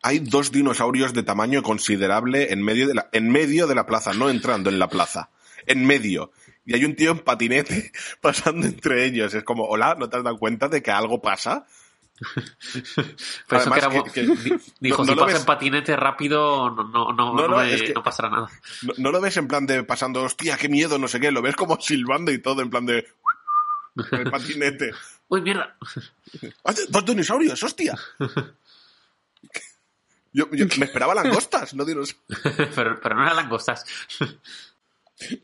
hay 0.02 0.18
dos 0.18 0.52
dinosaurios 0.52 1.14
de 1.14 1.22
tamaño 1.22 1.62
considerable 1.62 2.52
en 2.52 2.62
medio 2.62 2.86
de 2.86 2.94
la, 2.94 3.08
en 3.12 3.30
medio 3.30 3.66
de 3.66 3.74
la 3.74 3.86
plaza, 3.86 4.12
no 4.12 4.28
entrando 4.28 4.68
en 4.68 4.78
la 4.78 4.88
plaza. 4.88 5.30
En 5.66 5.86
medio. 5.86 6.30
Y 6.68 6.74
hay 6.74 6.84
un 6.84 6.94
tío 6.94 7.12
en 7.12 7.20
patinete 7.20 7.92
pasando 8.20 8.66
entre 8.66 9.06
ellos. 9.06 9.32
Es 9.32 9.42
como, 9.42 9.64
hola, 9.64 9.96
¿no 9.98 10.10
te 10.10 10.18
has 10.18 10.22
dado 10.24 10.36
cuenta 10.38 10.68
de 10.68 10.82
que 10.82 10.90
algo 10.90 11.22
pasa? 11.22 11.66
Pero 12.34 13.62
eso 13.62 13.72
Además 13.72 13.86
que 14.12 14.20
era, 14.20 14.32
que- 14.34 14.58
dijo, 14.80 15.02
no- 15.02 15.04
no 15.06 15.12
si 15.12 15.14
lo 15.14 15.20
pasa 15.22 15.26
ves- 15.32 15.40
en 15.40 15.46
patinete 15.46 15.96
rápido, 15.96 16.68
no, 16.68 16.84
no, 16.84 17.12
no, 17.12 17.12
No, 17.12 17.32
no, 17.32 17.48
no, 17.48 17.56
me- 17.56 17.72
es 17.72 17.82
que- 17.84 17.94
no 17.94 18.02
pasará 18.02 18.28
nada. 18.28 18.48
No, 18.82 18.92
no 18.98 19.12
lo 19.12 19.20
ves 19.22 19.36
en 19.38 19.48
plan 19.48 19.64
de 19.66 19.82
pasando, 19.84 20.22
hostia, 20.24 20.58
qué 20.58 20.68
miedo, 20.68 20.98
no 20.98 21.08
sé 21.08 21.18
qué. 21.20 21.30
Lo 21.30 21.40
ves 21.40 21.56
como 21.56 21.80
silbando 21.80 22.30
y 22.32 22.38
todo, 22.38 22.60
en 22.60 22.68
plan 22.68 22.84
de. 22.84 23.06
El 24.12 24.30
patinete. 24.30 24.90
Uy, 25.28 25.40
mierda. 25.40 25.74
¡Ah, 26.64 26.74
¡Dos 26.90 27.04
dinosaurios, 27.06 27.62
hostia! 27.62 27.94
Yo, 30.30 30.46
yo 30.52 30.66
me 30.78 30.84
esperaba 30.84 31.14
langostas, 31.14 31.72
no 31.74 31.84
dinosaurios. 31.86 32.22
pero, 32.74 33.00
pero 33.00 33.14
no 33.16 33.22
eran 33.22 33.36
langostas. 33.36 33.84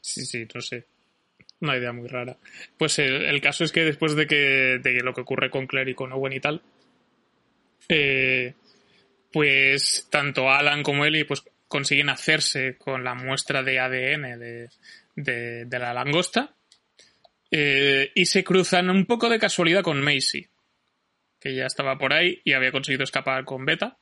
Sí, 0.02 0.24
sí, 0.26 0.46
no 0.54 0.60
sé. 0.60 0.86
Una 1.60 1.76
idea 1.76 1.92
muy 1.92 2.08
rara. 2.08 2.36
Pues 2.76 2.98
el, 2.98 3.40
caso 3.40 3.64
es 3.64 3.72
que 3.72 3.84
después 3.84 4.14
de 4.14 4.26
que, 4.26 4.78
de 4.82 5.00
lo 5.02 5.14
que 5.14 5.22
ocurre 5.22 5.50
con 5.50 5.66
Claire 5.66 5.92
y 5.92 5.94
con 5.94 6.12
Owen 6.12 6.32
y 6.34 6.40
tal, 6.40 6.62
eh, 7.88 8.54
pues 9.32 10.08
tanto 10.10 10.50
Alan 10.50 10.82
como 10.82 11.04
Ellie 11.04 11.24
pues 11.24 11.42
consiguen 11.68 12.08
hacerse 12.08 12.76
con 12.76 13.02
la 13.02 13.14
muestra 13.14 13.62
de 13.62 13.78
ADN 13.80 14.38
de, 14.38 14.68
de- 15.16 15.78
la 15.78 15.92
langosta 15.92 16.54
eh, 17.50 18.12
y 18.14 18.26
se 18.26 18.44
cruzan 18.44 18.90
un 18.90 19.06
poco 19.06 19.28
de 19.28 19.38
casualidad 19.38 19.82
con 19.82 20.00
Macy, 20.02 20.46
que 21.40 21.54
ya 21.54 21.66
estaba 21.66 21.98
por 21.98 22.12
ahí 22.12 22.40
y 22.44 22.52
había 22.52 22.72
conseguido 22.72 23.04
escapar 23.04 23.44
con 23.44 23.64
Beta 23.64 23.96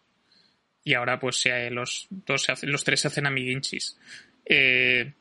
y 0.85 0.95
ahora 0.95 1.19
pues 1.19 1.45
los 1.71 2.09
dos 2.11 2.43
se 2.43 2.67
los 2.67 2.85
tres 2.85 3.01
se 3.01 3.09
hacen 3.09 3.27
amiguinchis. 3.27 3.97
Eh, 4.45 5.13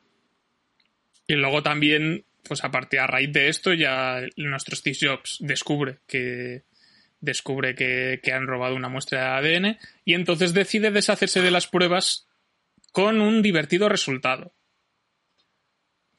y 1.32 1.36
luego 1.36 1.63
también, 1.63 2.25
pues 2.43 2.61
a 2.65 2.71
partir 2.71 2.99
a 2.99 3.07
raíz 3.07 3.32
de 3.32 3.47
esto, 3.47 3.73
ya 3.73 4.21
nuestro 4.36 4.75
Steve 4.75 4.97
Jobs 4.99 5.38
descubre 5.39 5.99
que 6.05 6.63
descubre 7.21 7.73
que, 7.73 8.19
que 8.21 8.34
han 8.34 8.47
robado 8.47 8.75
una 8.75 8.89
muestra 8.89 9.39
de 9.39 9.55
ADN 9.55 9.77
y 10.03 10.15
entonces 10.15 10.53
decide 10.53 10.91
deshacerse 10.91 11.41
de 11.41 11.51
las 11.51 11.67
pruebas 11.67 12.27
con 12.91 13.21
un 13.21 13.41
divertido 13.41 13.88
resultado. 13.88 14.53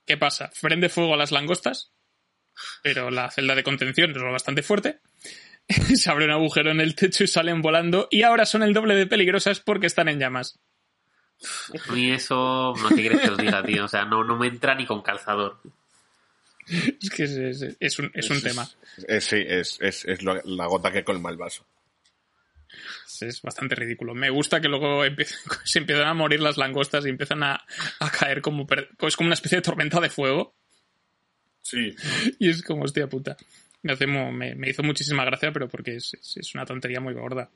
¿Qué 0.06 0.16
pasa? 0.16 0.50
Prende 0.62 0.88
fuego 0.88 1.12
a 1.12 1.18
las 1.18 1.30
langostas, 1.30 1.92
pero 2.82 3.10
la 3.10 3.30
celda 3.30 3.54
de 3.54 3.64
contención 3.64 4.12
es 4.12 4.22
bastante 4.22 4.62
fuerte. 4.62 5.00
Se 5.68 6.10
abre 6.10 6.24
un 6.24 6.30
agujero 6.30 6.70
en 6.70 6.80
el 6.80 6.94
techo 6.94 7.24
y 7.24 7.28
salen 7.28 7.60
volando 7.60 8.08
y 8.10 8.22
ahora 8.22 8.46
son 8.46 8.62
el 8.62 8.72
doble 8.72 8.94
de 8.94 9.06
peligrosas 9.06 9.60
porque 9.60 9.88
están 9.88 10.08
en 10.08 10.20
llamas. 10.20 10.58
A 11.88 11.92
mí 11.92 12.10
eso, 12.12 12.74
no 12.80 12.88
te 12.88 12.94
quieres 12.96 13.20
que 13.20 13.30
os 13.30 13.38
diga, 13.38 13.62
tío. 13.62 13.84
O 13.84 13.88
sea, 13.88 14.04
no, 14.04 14.22
no 14.24 14.36
me 14.36 14.46
entra 14.48 14.74
ni 14.74 14.86
con 14.86 15.02
calzador. 15.02 15.58
Es 16.68 17.10
que 17.10 17.24
es, 17.24 17.32
es- 17.32 17.76
es 17.80 17.98
un, 17.98 18.10
es 18.14 18.30
un 18.30 18.40
tema. 18.42 18.68
Es- 19.08 19.24
sí, 19.24 19.42
es, 19.46 19.78
es, 19.80 20.04
es 20.04 20.22
lo- 20.22 20.40
la 20.44 20.66
gota 20.66 20.92
que 20.92 21.02
colma 21.04 21.30
el 21.30 21.36
vaso. 21.36 21.66
Es- 23.06 23.22
Es 23.22 23.42
bastante 23.42 23.74
ridículo. 23.74 24.14
Me 24.14 24.30
gusta 24.30 24.60
que 24.60 24.68
luego 24.68 25.04
empiecen- 25.04 25.38
se 25.64 25.78
empiezan 25.80 26.06
a 26.08 26.14
morir 26.14 26.40
las 26.40 26.56
langostas 26.56 27.04
y 27.06 27.08
empiezan 27.08 27.42
a, 27.42 27.64
a 28.00 28.10
caer 28.10 28.40
como, 28.42 28.66
es 29.00 29.16
como 29.16 29.26
una 29.26 29.34
especie 29.34 29.56
de 29.56 29.62
tormenta 29.62 30.00
de 30.00 30.10
fuego. 30.10 30.54
Sí. 31.62 31.94
Y 32.38 32.48
es 32.50 32.62
como, 32.62 32.84
hostia 32.84 33.08
puta. 33.08 33.36
Me, 33.82 33.92
hace 33.94 34.06
me, 34.06 34.54
me 34.54 34.68
hizo 34.70 34.82
muchísima 34.84 35.24
gracia, 35.24 35.52
pero 35.52 35.68
porque 35.68 35.96
es, 35.96 36.14
es- 36.14 36.36
es 36.36 36.54
una 36.54 36.64
tontería 36.64 37.00
muy 37.00 37.14
gorda. 37.14 37.50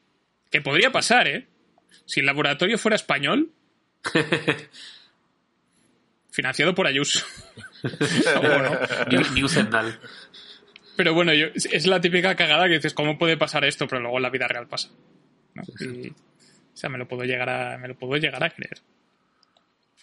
Que 0.51 0.61
podría 0.61 0.91
pasar, 0.91 1.28
¿eh? 1.28 1.47
Si 2.05 2.20
el 2.20 2.26
laboratorio 2.26 2.76
fuera 2.78 2.97
español. 2.97 3.53
financiado 6.30 6.74
por 6.74 6.86
Ayuso. 6.86 7.24
New- 9.11 9.32
New 9.34 9.49
Sendal. 9.49 9.99
Pero 10.97 11.14
bueno, 11.14 11.32
yo, 11.34 11.47
es- 11.55 11.86
la 11.86 12.01
típica 12.01 12.34
cagada 12.36 12.66
que 12.66 12.74
dices, 12.74 12.94
¿cómo 12.94 13.18
puede 13.18 13.36
pasar 13.36 13.64
esto? 13.64 13.86
Pero 13.86 14.01
luego 14.03 14.16
en 14.18 14.22
la 14.22 14.30
vida 14.30 14.47
real 14.49 14.66
pasa. 14.68 14.90
¿no? 15.55 15.62
Y, 15.80 16.09
o 16.09 16.14
sea, 16.74 16.90
me 16.90 16.99
lo 16.99 17.09
puedo 17.09 17.24
llegar 17.24 17.49
a, 17.49 17.78
me 17.78 17.88
lo 17.88 17.97
puedo 17.97 18.16
llegar 18.16 18.42
a 18.44 18.51
creer. 18.51 18.80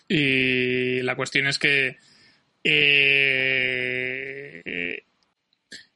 Y 0.08 1.02
la 1.02 1.16
cuestión 1.16 1.48
es 1.48 1.58
que 1.60 1.98
eh, 3.74 5.04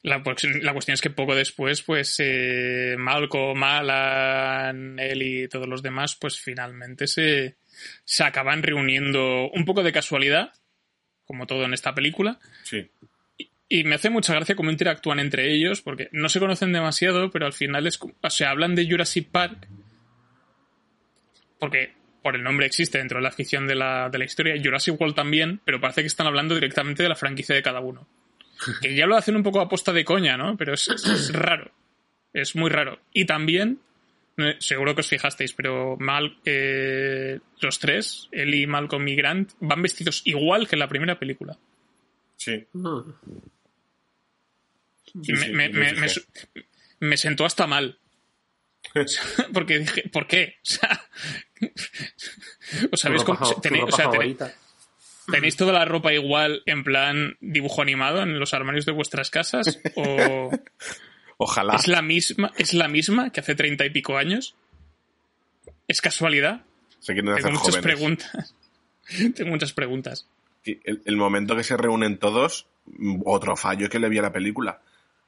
la, 0.03 0.21
cuestión- 0.23 0.63
la 0.63 0.73
cuestión 0.73 0.93
es 0.93 1.01
que 1.01 1.09
poco 1.09 1.35
después, 1.35 1.81
pues 1.81 2.15
eh, 2.19 2.95
Malcolm, 2.97 3.61
Alan, 3.63 4.97
él 4.99 5.21
y 5.23 5.47
todos 5.47 5.67
los 5.67 5.81
demás, 5.83 6.15
pues 6.15 6.39
finalmente 6.39 7.07
se, 7.07 7.57
se 8.05 8.23
acaban 8.23 8.63
reuniendo 8.63 9.49
un 9.51 9.65
poco 9.65 9.83
de 9.83 9.91
casualidad, 9.91 10.53
como 11.25 11.47
todo 11.47 11.65
en 11.65 11.73
esta 11.73 11.93
película, 11.95 12.39
Sí. 12.63 12.89
y 13.69 13.83
me 13.83 13.95
hace 13.95 14.09
mucha 14.09 14.33
gracia 14.33 14.55
cómo 14.55 14.71
interactúan 14.71 15.19
entre 15.19 15.51
ellos, 15.53 15.81
porque 15.81 16.07
no 16.11 16.29
se 16.29 16.39
conocen 16.39 16.71
demasiado, 16.71 17.29
pero 17.31 17.45
al 17.45 17.53
final 17.53 17.85
es, 17.87 17.99
o 18.01 18.29
sea, 18.29 18.51
hablan 18.51 18.75
de 18.75 18.89
Jurassic 18.89 19.27
Park, 19.29 19.67
porque 21.59 21.93
por 22.21 22.35
el 22.35 22.43
nombre 22.43 22.65
existe 22.65 22.97
dentro 22.97 23.19
de 23.19 23.23
la 23.23 23.31
ficción 23.31 23.67
de 23.67 23.75
la, 23.75 24.09
de 24.09 24.17
la 24.17 24.25
historia, 24.25 24.55
Jurassic 24.61 24.99
World 24.99 25.15
también, 25.15 25.61
pero 25.65 25.79
parece 25.79 26.01
que 26.01 26.07
están 26.07 26.27
hablando 26.27 26.55
directamente 26.55 27.03
de 27.03 27.09
la 27.09 27.15
franquicia 27.15 27.55
de 27.55 27.61
cada 27.63 27.79
uno. 27.79 28.07
Que 28.81 28.95
ya 28.95 29.05
lo 29.05 29.15
hacen 29.15 29.35
un 29.35 29.43
poco 29.43 29.61
a 29.61 29.69
posta 29.69 29.93
de 29.93 30.03
coña, 30.03 30.35
¿no? 30.35 30.57
Pero 30.57 30.73
es, 30.73 30.87
es 30.89 31.31
raro. 31.31 31.71
Es 32.33 32.55
muy 32.55 32.69
raro. 32.69 32.99
Y 33.13 33.25
también, 33.25 33.79
seguro 34.59 34.93
que 34.95 35.01
os 35.01 35.07
fijasteis, 35.07 35.53
pero 35.53 35.97
Mal, 35.99 36.37
eh, 36.45 37.39
los 37.59 37.79
tres, 37.79 38.27
Ellie, 38.31 38.67
Malcolm 38.67 39.07
y 39.07 39.15
Grant, 39.15 39.53
van 39.59 39.81
vestidos 39.81 40.21
igual 40.25 40.67
que 40.67 40.75
en 40.75 40.79
la 40.79 40.87
primera 40.87 41.17
película. 41.19 41.57
Sí. 42.35 42.65
Ah. 42.83 43.03
Sí, 45.23 45.33
me, 45.33 45.45
sí, 45.47 45.51
me- 45.73 45.97
me 46.99 47.17
sentó 47.17 47.45
hasta 47.45 47.65
mal. 47.67 47.97
Porque 49.53 49.79
dije, 49.79 50.09
¿por 50.09 50.27
qué? 50.27 50.55
O 50.61 50.65
sea, 50.65 51.01
¿os 52.91 52.99
sabéis 52.99 53.23
cómo- 53.23 53.59
tenéis, 53.61 53.85
o 53.87 53.91
sea, 53.91 54.09
tenéis, 54.09 54.37
tenéis 55.31 55.55
toda 55.55 55.73
la 55.73 55.85
ropa 55.85 56.13
igual 56.13 56.61
en 56.65 56.83
plan 56.83 57.37
dibujo 57.41 57.81
animado 57.81 58.21
en 58.21 58.39
los 58.39 58.53
armarios 58.53 58.85
de 58.85 58.91
vuestras 58.93 59.29
casas? 59.29 59.79
¿O 59.95 60.51
Ojalá. 61.37 61.75
es 61.75 61.87
la 61.87 62.01
misma, 62.01 62.51
es 62.57 62.73
la 62.73 62.87
misma 62.87 63.29
que 63.31 63.39
hace 63.41 63.55
treinta 63.55 63.85
y 63.85 63.89
pico 63.91 64.17
años? 64.17 64.55
¿Es 65.87 66.01
casualidad? 66.01 66.61
Se 66.99 67.13
quieren 67.13 67.31
hacer 67.31 67.43
Tengo 67.45 67.59
muchas 67.59 67.75
jóvenes. 67.75 67.83
preguntas. 67.95 68.55
Tengo 69.35 69.51
muchas 69.51 69.73
preguntas. 69.73 70.27
El, 70.65 71.01
el 71.05 71.15
momento 71.15 71.55
que 71.55 71.63
se 71.63 71.77
reúnen 71.77 72.17
todos, 72.17 72.67
otro 73.23 73.55
fallo 73.55 73.89
que 73.89 73.99
le 73.99 74.09
vi 74.09 74.17
a 74.17 74.23
la 74.23 74.33
película, 74.33 74.81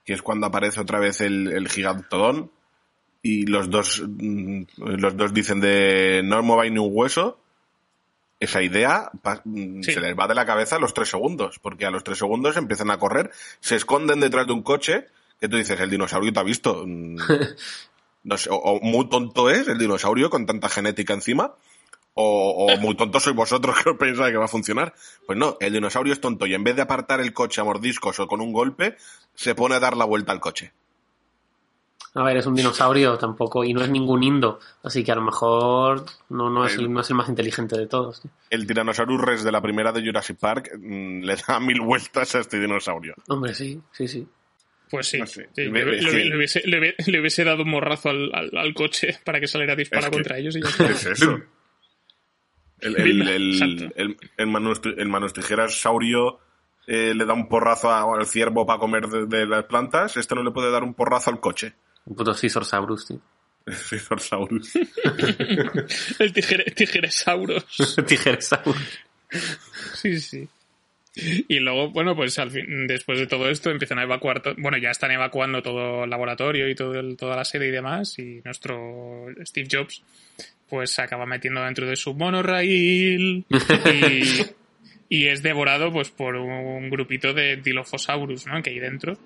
que 0.05 0.14
es 0.14 0.22
cuando 0.22 0.47
aparece 0.47 0.82
otra 0.82 0.99
vez 0.99 1.22
el, 1.22 1.51
el 1.51 1.70
gigantodón 1.70 2.51
y 3.22 3.45
los 3.45 3.70
dos, 3.70 4.03
mm, 4.05 4.64
los 4.78 5.16
dos 5.16 5.34
dicen 5.34 5.62
de 5.62 6.22
no 6.26 6.41
mováis 6.43 6.72
ni 6.72 6.80
un 6.80 6.89
hueso. 6.91 7.39
Esa 8.41 8.62
idea 8.64 9.12
mm, 9.45 9.82
Sí. 9.84 9.93
se 9.93 9.99
les 10.01 10.18
va 10.18 10.28
de 10.28 10.36
la 10.36 10.45
cabeza 10.45 10.78
a 10.78 10.80
los 10.80 10.93
tres 10.93 11.10
segundos, 11.10 11.60
porque 11.60 11.86
a 11.86 11.91
los 11.91 12.03
tres 12.03 12.18
segundos 12.18 12.57
empiezan 12.57 12.89
a 12.91 12.97
correr, 12.97 13.32
se 13.60 13.76
esconden 13.76 14.20
detrás 14.22 14.47
de 14.47 14.53
un 14.53 14.64
coche, 14.64 15.07
que 15.39 15.47
tú 15.47 15.57
dices, 15.57 15.79
el 15.79 15.89
dinosaurio 15.89 16.33
te 16.33 16.39
ha 16.39 16.43
visto. 16.43 16.85
No 18.21 18.37
sé, 18.37 18.49
o, 18.49 18.57
o 18.57 18.81
muy 18.81 19.07
tonto 19.07 19.49
es 19.49 19.69
el 19.69 19.77
dinosaurio 19.77 20.29
con 20.29 20.45
tanta 20.45 20.67
genética 20.67 21.13
encima, 21.13 21.53
o, 22.13 22.67
o 22.67 22.77
muy 22.77 22.95
tontos 22.95 23.23
sois 23.23 23.35
vosotros 23.35 23.77
que 23.83 23.93
pensáis 23.93 24.31
que 24.31 24.37
va 24.37 24.45
a 24.45 24.49
funcionar. 24.49 24.93
Pues 25.25 25.37
no, 25.37 25.57
el 25.59 25.73
dinosaurio 25.73 26.13
es 26.13 26.19
tonto 26.19 26.45
y 26.45 26.53
en 26.53 26.63
vez 26.63 26.75
de 26.75 26.81
apartar 26.81 27.21
el 27.21 27.33
coche 27.33 27.61
a 27.61 27.63
mordiscos 27.63 28.19
o 28.19 28.27
con 28.27 28.41
un 28.41 28.51
golpe, 28.51 28.97
se 29.35 29.55
pone 29.55 29.75
a 29.75 29.79
dar 29.79 29.95
la 29.95 30.05
vuelta 30.05 30.31
al 30.31 30.41
coche. 30.41 30.73
A 32.15 32.23
ver, 32.23 32.37
es 32.37 32.45
un 32.47 32.55
dinosaurio 32.55 33.17
tampoco, 33.19 33.63
y 33.63 33.71
no 33.71 33.83
es 33.83 33.89
ningún 33.89 34.23
indo, 34.23 34.59
así 34.81 35.03
que 35.03 35.11
a 35.11 35.15
lo 35.15 35.21
mejor 35.21 36.05
no, 36.29 36.49
no, 36.49 36.65
es, 36.65 36.75
el, 36.75 36.91
no 36.91 37.01
es 37.01 37.09
el 37.11 37.15
más 37.15 37.29
inteligente 37.29 37.77
de 37.77 37.85
todos. 37.85 38.23
El 38.49 38.65
Tyrannosaurus 38.65 39.21
Rex 39.21 39.43
de 39.43 39.51
la 39.51 39.61
primera 39.61 39.91
de 39.91 40.03
Jurassic 40.03 40.39
Park 40.39 40.71
mm, 40.75 41.21
le 41.21 41.35
da 41.35 41.59
mil 41.59 41.81
vueltas 41.81 42.33
a 42.33 42.39
este 42.39 42.59
dinosaurio. 42.59 43.13
Hombre, 43.27 43.53
sí, 43.53 43.79
sí, 43.91 44.07
sí. 44.07 44.27
Pues 44.89 45.07
sí, 45.07 45.19
No 45.19 45.27
sé. 45.27 45.49
sí, 45.55 45.69
Me- 45.69 45.85
le, 45.85 46.35
hubiese, 46.35 46.61
le 46.65 47.43
dado 47.45 47.63
un 47.63 47.69
morrazo 47.69 48.09
al, 48.09 48.31
al- 48.33 48.57
al 48.57 48.73
coche 48.73 49.19
para 49.23 49.39
que 49.39 49.47
saliera 49.47 49.73
a 49.73 49.75
disparar 49.75 50.05
Es 50.05 50.09
que- 50.09 50.15
contra 50.15 50.37
ellos 50.39 50.55
y 50.55 50.61
ya 50.63 50.69
está. 50.69 50.87
¿Qué 50.87 50.93
es 50.93 51.05
eso? 51.05 51.39
El, 52.79 52.95
el, 52.99 53.21
el, 53.29 53.53
Exacto. 53.53 53.93
el, 54.01 54.17
el 54.37 54.47
manos, 54.47 54.81
el 54.97 55.07
manos 55.09 55.33
tijeras 55.33 55.79
saurio 55.79 56.39
eh, 56.87 57.13
le 57.13 57.25
da 57.25 57.33
un 57.33 57.47
porrazo 57.47 57.91
a- 57.91 58.01
al 58.17 58.25
ciervo 58.25 58.65
para 58.65 58.79
comer 58.79 59.07
de, 59.07 59.25
de 59.27 59.45
las 59.45 59.65
plantas. 59.65 60.17
Este 60.17 60.33
no 60.33 60.43
le 60.43 60.51
puede 60.51 60.71
dar 60.71 60.83
un 60.83 60.93
porrazo 60.95 61.29
al 61.29 61.39
coche. 61.39 61.73
Un 62.05 62.15
puto 62.15 62.33
Scissorsaurus, 62.33 63.05
tío. 63.07 63.21
Tyrannosaurus. 63.89 64.71
El 66.17 66.33
tijere, 66.33 66.63
tijeresauros. 66.71 67.65
Tijeresaurus. 68.07 68.99
Sí, 69.93 70.19
sí. 70.19 70.49
Y 71.47 71.59
luego, 71.59 71.89
bueno, 71.89 72.15
pues 72.15 72.38
al 72.39 72.51
fin, 72.51 72.88
después 72.88 73.20
de 73.20 73.28
todo 73.28 73.49
esto 73.49 73.70
empiezan 73.72 73.99
a 73.99 74.03
evacuar, 74.03 74.41
bueno, 74.57 74.78
ya 74.78 74.91
están 74.91 75.11
evacuando 75.11 75.61
todo 75.61 76.03
el 76.03 76.09
laboratorio 76.09 76.70
y 76.70 76.76
todo 76.76 76.99
el- 76.99 77.17
toda 77.17 77.36
la 77.36 77.45
sede 77.45 77.67
y 77.67 77.72
demás, 77.72 78.17
y 78.20 78.41
nuestro 78.45 79.28
Steve 79.45 79.67
Jobs 79.72 80.01
pues 80.70 80.91
se 80.91 81.01
acaba 81.01 81.26
metiendo 81.26 81.63
dentro 81.63 81.88
de 81.88 81.95
su 81.95 82.13
monorail 82.13 83.43
y, 83.49 84.24
y 85.09 85.26
es 85.28 85.41
devorado 85.41 85.91
pues 85.91 86.09
por 86.11 86.36
un 86.36 86.89
grupito 86.89 87.34
de 87.34 87.57
Dilophosaurus, 87.57 88.45
¿no? 88.45 88.61
Que 88.61 88.70
hay 88.70 88.80
dentro, 88.80 89.17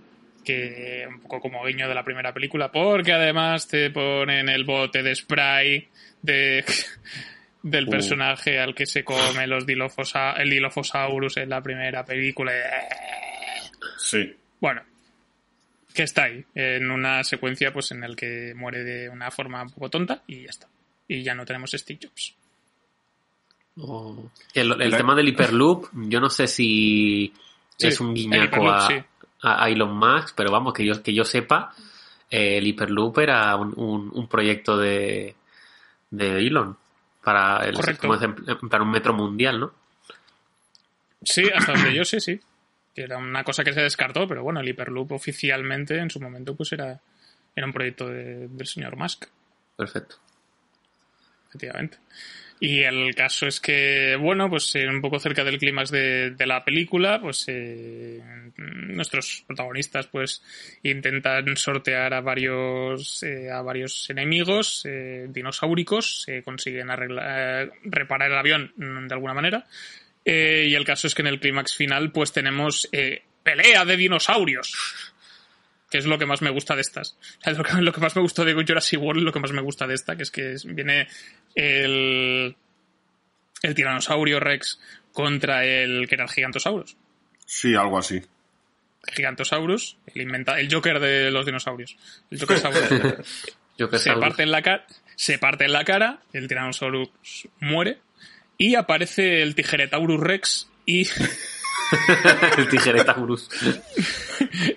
que 0.46 1.06
un 1.08 1.20
poco 1.22 1.42
como 1.42 1.66
guiño 1.66 1.88
de 1.90 1.96
la 1.96 2.04
primera 2.06 2.34
película, 2.34 2.72
porque 2.72 3.12
además 3.12 3.68
te 3.68 3.90
ponen 3.90 4.48
el 4.50 4.64
bote 4.64 5.04
de 5.04 5.14
spray 5.16 5.88
de 6.22 6.64
del 7.64 7.88
Uh. 7.88 7.92
personaje 7.92 8.60
al 8.60 8.76
que 8.76 8.86
se 8.86 9.04
come 9.04 9.48
los 9.48 9.64
el 9.68 10.50
Dilophosaurus 10.50 11.38
en 11.38 11.50
la 11.50 11.62
primera 11.64 12.04
película. 12.06 12.52
Sí. 13.98 14.36
Bueno, 14.60 14.82
que 15.94 16.04
está 16.04 16.24
ahí, 16.26 16.44
en 16.56 16.92
una 16.92 17.24
secuencia 17.24 17.72
pues 17.74 17.92
en 17.92 18.04
el 18.04 18.16
que 18.16 18.54
muere 18.56 18.84
de 18.84 19.10
una 19.10 19.32
forma 19.32 19.64
un 19.64 19.70
poco 19.72 19.90
tonta 19.90 20.22
y 20.28 20.44
ya 20.44 20.50
está. 20.50 20.68
Y 21.08 21.24
ya 21.24 21.34
no 21.36 21.46
tenemos 21.46 21.72
Steve 21.72 22.00
Jobs. 22.04 22.36
O- 23.78 24.30
El, 24.54 24.72
el 24.82 24.92
La- 24.92 24.98
tema 24.98 25.16
del 25.16 25.28
Hyperloop, 25.30 25.88
yo 25.94 26.20
no 26.20 26.30
sé 26.30 26.48
si 26.48 27.34
Sí, 27.78 27.88
es 27.88 28.00
un 28.00 28.14
guiñaco 28.14 28.70
a, 28.70 28.88
sí. 28.88 28.94
a 29.42 29.68
Elon 29.70 29.96
Musk, 29.98 30.36
pero 30.36 30.52
vamos, 30.52 30.74
que 30.74 30.86
yo, 30.86 31.02
que 31.02 31.14
yo 31.14 31.24
sepa, 31.26 31.74
eh, 32.30 32.58
el 32.58 32.68
Hyperloop 32.68 33.18
era 33.20 33.56
un, 33.56 33.74
un- 33.78 34.12
un 34.14 34.28
proyecto 34.28 34.78
de, 34.78 35.36
de 36.12 36.38
Elon 36.38 36.78
para, 37.24 37.66
el, 37.66 37.76
Correcto. 37.76 38.08
para 38.70 38.84
un 38.84 38.92
metro 38.92 39.14
mundial, 39.14 39.60
¿no? 39.60 39.74
Sí, 41.24 41.50
hasta 41.54 41.72
donde 41.74 41.94
yo 41.94 42.04
sé, 42.04 42.20
sí. 42.20 42.40
Que 42.94 43.04
era 43.04 43.18
una 43.18 43.44
cosa 43.44 43.64
que 43.64 43.74
se 43.74 43.82
descartó, 43.82 44.28
pero 44.28 44.44
bueno, 44.44 44.60
el 44.60 44.68
Hyperloop 44.68 45.14
oficialmente 45.14 45.98
en 45.98 46.10
su 46.10 46.20
momento 46.20 46.56
pues 46.56 46.72
era, 46.74 47.00
era 47.56 47.66
un 47.66 47.74
proyecto 47.74 48.08
de- 48.08 48.48
del 48.50 48.68
señor 48.68 48.96
Musk. 48.98 49.26
Perfecto. 49.76 50.18
efectivamente. 51.50 51.98
Y 52.66 52.82
el 52.82 53.14
caso 53.14 53.46
es 53.46 53.60
que, 53.60 54.16
bueno, 54.16 54.50
pues 54.50 54.74
eh, 54.76 54.88
un 54.88 55.02
poco 55.02 55.20
cerca 55.20 55.44
del 55.44 55.60
clímax 55.60 55.92
de, 55.92 56.32
de 56.32 56.48
la 56.48 56.64
película, 56.64 57.20
pues 57.20 57.44
eh, 57.50 58.22
nuestros 58.56 59.44
protagonistas 59.46 60.08
pues 60.08 60.42
intentan 60.82 61.58
sortear 61.58 62.14
a 62.14 62.22
varios 62.22 63.22
eh, 63.24 63.52
a 63.52 63.62
varios 63.62 64.10
enemigos 64.10 64.86
eh, 64.86 65.28
dinosauricos, 65.28 66.22
se 66.22 66.42
consiguen 66.42 66.90
arreglar, 66.90 67.66
eh, 67.66 67.72
reparar 67.84 68.32
el 68.32 68.38
avión 68.38 68.72
mm, 68.78 69.08
de 69.08 69.14
alguna 69.14 69.34
manera. 69.34 69.66
Eh, 70.24 70.68
y 70.70 70.76
el 70.76 70.86
caso 70.86 71.08
es 71.08 71.16
que 71.16 71.22
en 71.22 71.28
el 71.28 71.42
clímax 71.42 71.76
final 71.76 72.14
pues 72.14 72.32
tenemos 72.32 72.88
eh, 72.94 73.24
pelea 73.44 73.84
de 73.84 73.98
dinosaurios 73.98 75.13
que 75.94 76.00
es 76.00 76.08
lo 76.08 76.18
que 76.18 76.26
más 76.26 76.42
me 76.42 76.50
gusta 76.50 76.74
de 76.76 76.82
estas. 76.82 77.12
O 77.40 77.44
sea, 77.44 77.54
lo, 77.54 77.64
que, 77.64 77.74
lo 77.80 77.94
que 77.94 78.02
más 78.02 78.16
me 78.16 78.24
gustó 78.24 78.44
de 78.44 78.54
Jurassic 78.56 79.00
World, 79.00 79.22
lo 79.22 79.32
que 79.32 79.40
más 79.40 79.52
me 79.52 79.62
gusta 79.62 79.86
de 79.86 79.94
esta, 79.94 80.16
que 80.16 80.24
es 80.24 80.32
que 80.32 80.54
es- 80.54 80.66
viene 80.66 81.08
el, 81.54 82.56
el 83.62 83.76
tiranosaurio 83.76 84.40
Rex 84.40 84.80
contra 85.12 85.64
el 85.66 86.08
que 86.10 86.16
era 86.16 86.24
el 86.24 86.32
Gigantosaurus. 86.32 86.98
Sí, 87.46 87.76
algo 87.76 88.00
así. 88.00 88.20
Gigantosaurus, 89.06 89.98
el, 90.16 90.24
inventa, 90.24 90.60
el 90.60 90.74
Joker 90.74 91.00
de 91.00 91.30
los 91.30 91.46
dinosaurios. 91.46 91.96
El 92.32 92.40
Joker 92.40 92.58
se 94.00 94.14
parte 94.16 94.42
en 94.42 94.52
la 94.52 94.64
cara, 94.64 94.88
se 95.16 95.38
parte 95.38 95.66
en 95.66 95.74
la 95.74 95.86
cara, 95.86 96.24
el 96.34 96.48
Tyrannosaurus 96.48 97.12
muere 97.60 98.00
y 98.58 98.74
aparece 98.74 99.44
el 99.44 99.54
Tijeretaurus 99.54 100.20
Rex 100.20 100.70
y 100.88 101.06
el 102.58 102.70
Tijeretaurus. 102.70 103.50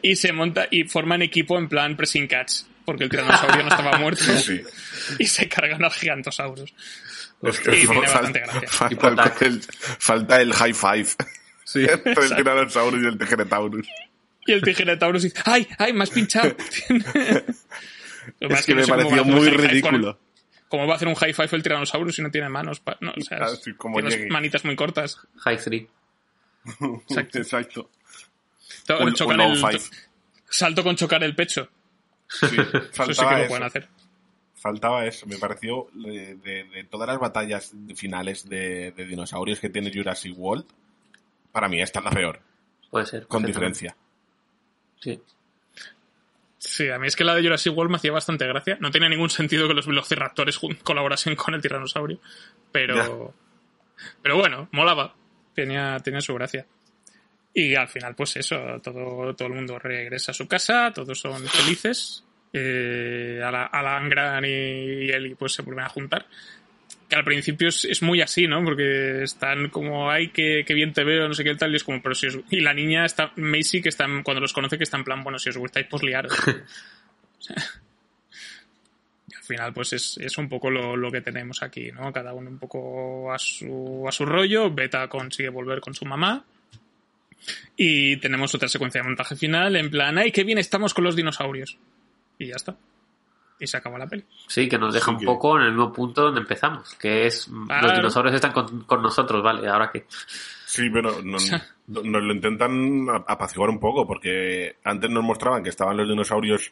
y 0.02 0.16
se 0.16 0.32
monta 0.32 0.66
y 0.70 0.84
forman 0.84 1.22
equipo 1.22 1.58
en 1.58 1.68
plan 1.68 1.96
pressing 1.96 2.26
catch, 2.28 2.62
porque 2.84 3.04
el 3.04 3.10
tiranosaurio 3.10 3.62
no 3.62 3.68
estaba 3.68 3.98
muerto 3.98 4.22
Sí. 4.38 4.60
y 5.18 5.26
se 5.26 5.48
cargan 5.48 5.84
al 5.84 5.90
gigantosaurus. 5.92 6.72
Es 7.42 7.60
que 7.60 7.76
Y 7.76 7.80
tiene 7.86 8.00
bastante 8.00 8.40
gracia. 8.40 8.68
falta, 8.98 9.34
el, 9.40 9.46
el- 9.46 9.62
falta 9.98 10.40
el 10.40 10.52
high 10.54 10.72
five. 10.74 11.06
Sí. 11.64 11.84
Entre 11.90 12.12
el 12.24 12.36
Tyrannosaurus 12.36 13.02
y 13.02 13.06
el 13.06 13.18
Tijeretaurus. 13.18 13.86
Y 14.48 14.52
el 14.52 14.62
tijeretaurus 14.62 15.24
dice, 15.24 15.40
¡ay, 15.44 15.66
ay, 15.76 15.92
me 15.92 16.04
has 16.04 16.10
pinchado! 16.10 16.54
Lo 18.40 18.48
Es 18.54 18.64
que 18.66 18.74
me 18.76 18.82
no 18.82 18.86
sé 18.86 18.92
cómo 18.92 19.10
pareció 19.10 19.10
va 19.10 19.16
a 19.16 19.20
hacer 19.20 19.24
un 19.24 19.34
muy 19.34 19.44
high 19.46 19.50
five 19.50 19.56
con- 19.56 19.70
ridículo. 19.92 20.18
¿Cómo 20.68 20.86
va 20.86 20.92
a 20.92 20.96
hacer 20.96 21.08
un 21.08 21.14
high 21.16 21.32
five 21.32 21.48
el 21.52 21.62
tiranosaurus 21.62 22.14
si 22.16 22.22
no 22.22 22.30
tiene 22.30 22.48
manos? 22.48 22.82
no, 23.00 23.12
o 23.16 23.20
sea, 23.20 23.38
Ah, 23.40 23.50
es- 23.52 23.62
sí, 23.64 23.72
como 23.74 24.00
tiene 24.00 24.26
manitas 24.30 24.64
muy 24.64 24.76
cortas. 24.76 25.18
High 25.38 25.58
3. 25.58 25.82
Exacto. 27.08 27.38
Exacto. 27.38 27.90
To- 28.86 28.98
Un- 29.00 29.14
chocar 29.14 29.40
un 29.40 29.52
el- 29.52 29.56
five. 29.58 29.80
salto 30.48 30.82
con 30.82 30.96
chocar 30.96 31.22
el 31.24 31.34
pecho. 31.34 31.68
Sí, 32.28 32.46
Eso 32.58 32.80
sí 32.80 32.88
faltaba 32.92 33.30
que 33.30 33.36
lo 33.36 33.42
eso. 33.42 33.48
pueden 33.48 33.62
hacer. 33.64 33.88
Faltaba 34.56 35.04
eso. 35.06 35.26
Me 35.26 35.36
pareció 35.36 35.88
de, 35.94 36.34
de- 36.36 36.64
de 36.64 36.84
todas 36.84 37.06
las 37.08 37.18
batallas 37.18 37.72
finales 37.94 38.48
de, 38.48 38.90
de 38.92 39.04
dinosaurios 39.06 39.60
que 39.60 39.68
tiene 39.70 39.92
Jurassic 39.94 40.34
World, 40.36 40.64
para 41.52 41.68
mí 41.68 41.80
esta 41.80 42.00
es 42.00 42.04
la 42.04 42.10
peor, 42.10 42.40
Puede 42.90 43.06
ser. 43.06 43.26
con 43.26 43.44
diferencia. 43.44 43.96
Sí. 45.00 45.20
Sí, 46.58 46.88
a 46.90 46.98
mí 46.98 47.06
es 47.06 47.14
que 47.14 47.22
la 47.24 47.34
de 47.34 47.42
Jurassic 47.42 47.76
World 47.76 47.90
me 47.92 47.96
hacía 47.98 48.10
bastante 48.12 48.46
gracia. 48.46 48.76
No 48.80 48.90
tenía 48.90 49.08
ningún 49.08 49.30
sentido 49.30 49.68
que 49.68 49.74
los 49.74 49.86
velociraptores 49.86 50.58
colaborasen 50.82 51.36
con 51.36 51.54
el 51.54 51.62
tiranosaurio. 51.62 52.18
Pero. 52.72 53.32
Pero 54.22 54.36
bueno, 54.36 54.68
molaba. 54.72 55.14
Tenía, 55.56 55.96
tenía 55.98 56.20
su 56.20 56.34
gracia. 56.34 56.64
Y 57.54 57.74
al 57.74 57.88
final, 57.88 58.14
pues 58.14 58.36
eso, 58.36 58.56
todo, 58.82 59.34
todo 59.34 59.48
el 59.48 59.54
mundo 59.54 59.78
regresa 59.78 60.30
a 60.32 60.34
su 60.34 60.46
casa, 60.46 60.92
todos 60.94 61.18
son 61.18 61.44
felices. 61.48 62.22
Eh, 62.52 63.40
Ala- 63.42 63.66
Alan 63.72 64.08
Grant 64.08 64.46
y 64.46 65.10
Ellie 65.10 65.34
pues 65.36 65.54
se 65.54 65.62
vuelven 65.62 65.84
a 65.86 65.88
juntar. 65.88 66.26
Que 67.08 67.16
al 67.16 67.24
principio 67.24 67.68
es, 67.68 67.84
es 67.86 68.02
muy 68.02 68.20
así, 68.20 68.46
¿no? 68.46 68.62
Porque 68.64 69.22
están 69.22 69.68
como, 69.70 70.10
ay, 70.10 70.28
que, 70.28 70.64
que 70.66 70.74
bien 70.74 70.92
te 70.92 71.04
veo, 71.04 71.26
no 71.28 71.34
sé 71.34 71.44
qué 71.44 71.54
tal, 71.54 71.72
y 71.72 71.76
es 71.76 71.84
como, 71.84 72.02
pero 72.02 72.14
si 72.14 72.26
os... 72.26 72.38
Y 72.50 72.60
la 72.60 72.74
niña 72.74 73.04
está, 73.06 73.32
Macy, 73.36 73.80
que 73.80 73.88
está, 73.88 74.04
en- 74.04 74.22
cuando 74.22 74.40
los 74.40 74.52
conoce, 74.52 74.76
que 74.76 74.84
está 74.84 74.96
en 74.98 75.04
plan, 75.04 75.22
bueno, 75.22 75.38
si 75.38 75.48
os 75.48 75.56
gustáis, 75.56 75.86
pues 75.88 76.02
liaros. 76.02 76.32
O 76.38 76.42
sea, 77.38 77.56
final, 79.46 79.72
pues 79.72 79.92
es, 79.92 80.18
es 80.18 80.36
un 80.38 80.48
poco 80.48 80.70
lo, 80.70 80.96
lo 80.96 81.10
que 81.10 81.20
tenemos 81.20 81.62
aquí, 81.62 81.90
¿no? 81.92 82.12
Cada 82.12 82.32
uno 82.34 82.50
un 82.50 82.58
poco 82.58 83.32
a 83.32 83.38
su, 83.38 84.04
a 84.08 84.12
su 84.12 84.26
rollo. 84.26 84.70
Beta 84.70 85.08
consigue 85.08 85.48
volver 85.48 85.80
con 85.80 85.94
su 85.94 86.04
mamá. 86.04 86.44
Y 87.76 88.16
tenemos 88.18 88.54
otra 88.54 88.68
secuencia 88.68 89.00
de 89.00 89.06
montaje 89.08 89.36
final 89.36 89.76
en 89.76 89.90
plan, 89.90 90.18
ay, 90.18 90.32
qué 90.32 90.42
bien 90.44 90.58
estamos 90.58 90.94
con 90.94 91.04
los 91.04 91.14
dinosaurios. 91.16 91.78
Y 92.38 92.48
ya 92.48 92.56
está. 92.56 92.76
Y 93.58 93.66
se 93.66 93.76
acaba 93.76 93.98
la 93.98 94.06
peli. 94.06 94.24
Sí, 94.48 94.68
que 94.68 94.78
nos 94.78 94.92
deja 94.92 95.06
Sí 95.06 95.10
un 95.12 95.18
que- 95.20 95.26
poco 95.26 95.56
en 95.58 95.64
el 95.64 95.70
mismo 95.70 95.92
punto 95.92 96.22
donde 96.22 96.40
empezamos, 96.40 96.94
que 96.96 97.26
es 97.26 97.48
Claro. 97.66 97.86
los 97.88 97.96
dinosaurios 97.96 98.34
están 98.34 98.52
con, 98.52 98.82
con 98.84 99.00
nosotros, 99.02 99.42
vale, 99.42 99.66
ahora 99.68 99.90
que 99.90 100.04
Sí, 100.66 100.90
pero 100.92 101.10
no- 101.24 101.38
no- 101.86 102.02
nos 102.02 102.22
lo 102.22 102.32
intentan 102.34 103.08
ap- 103.08 103.24
apaciguar 103.30 103.70
un 103.70 103.78
poco, 103.80 104.06
porque 104.06 104.76
antes 104.84 105.08
nos 105.10 105.24
mostraban 105.24 105.62
que 105.62 105.70
estaban 105.70 105.96
los 105.96 106.08
dinosaurios 106.08 106.70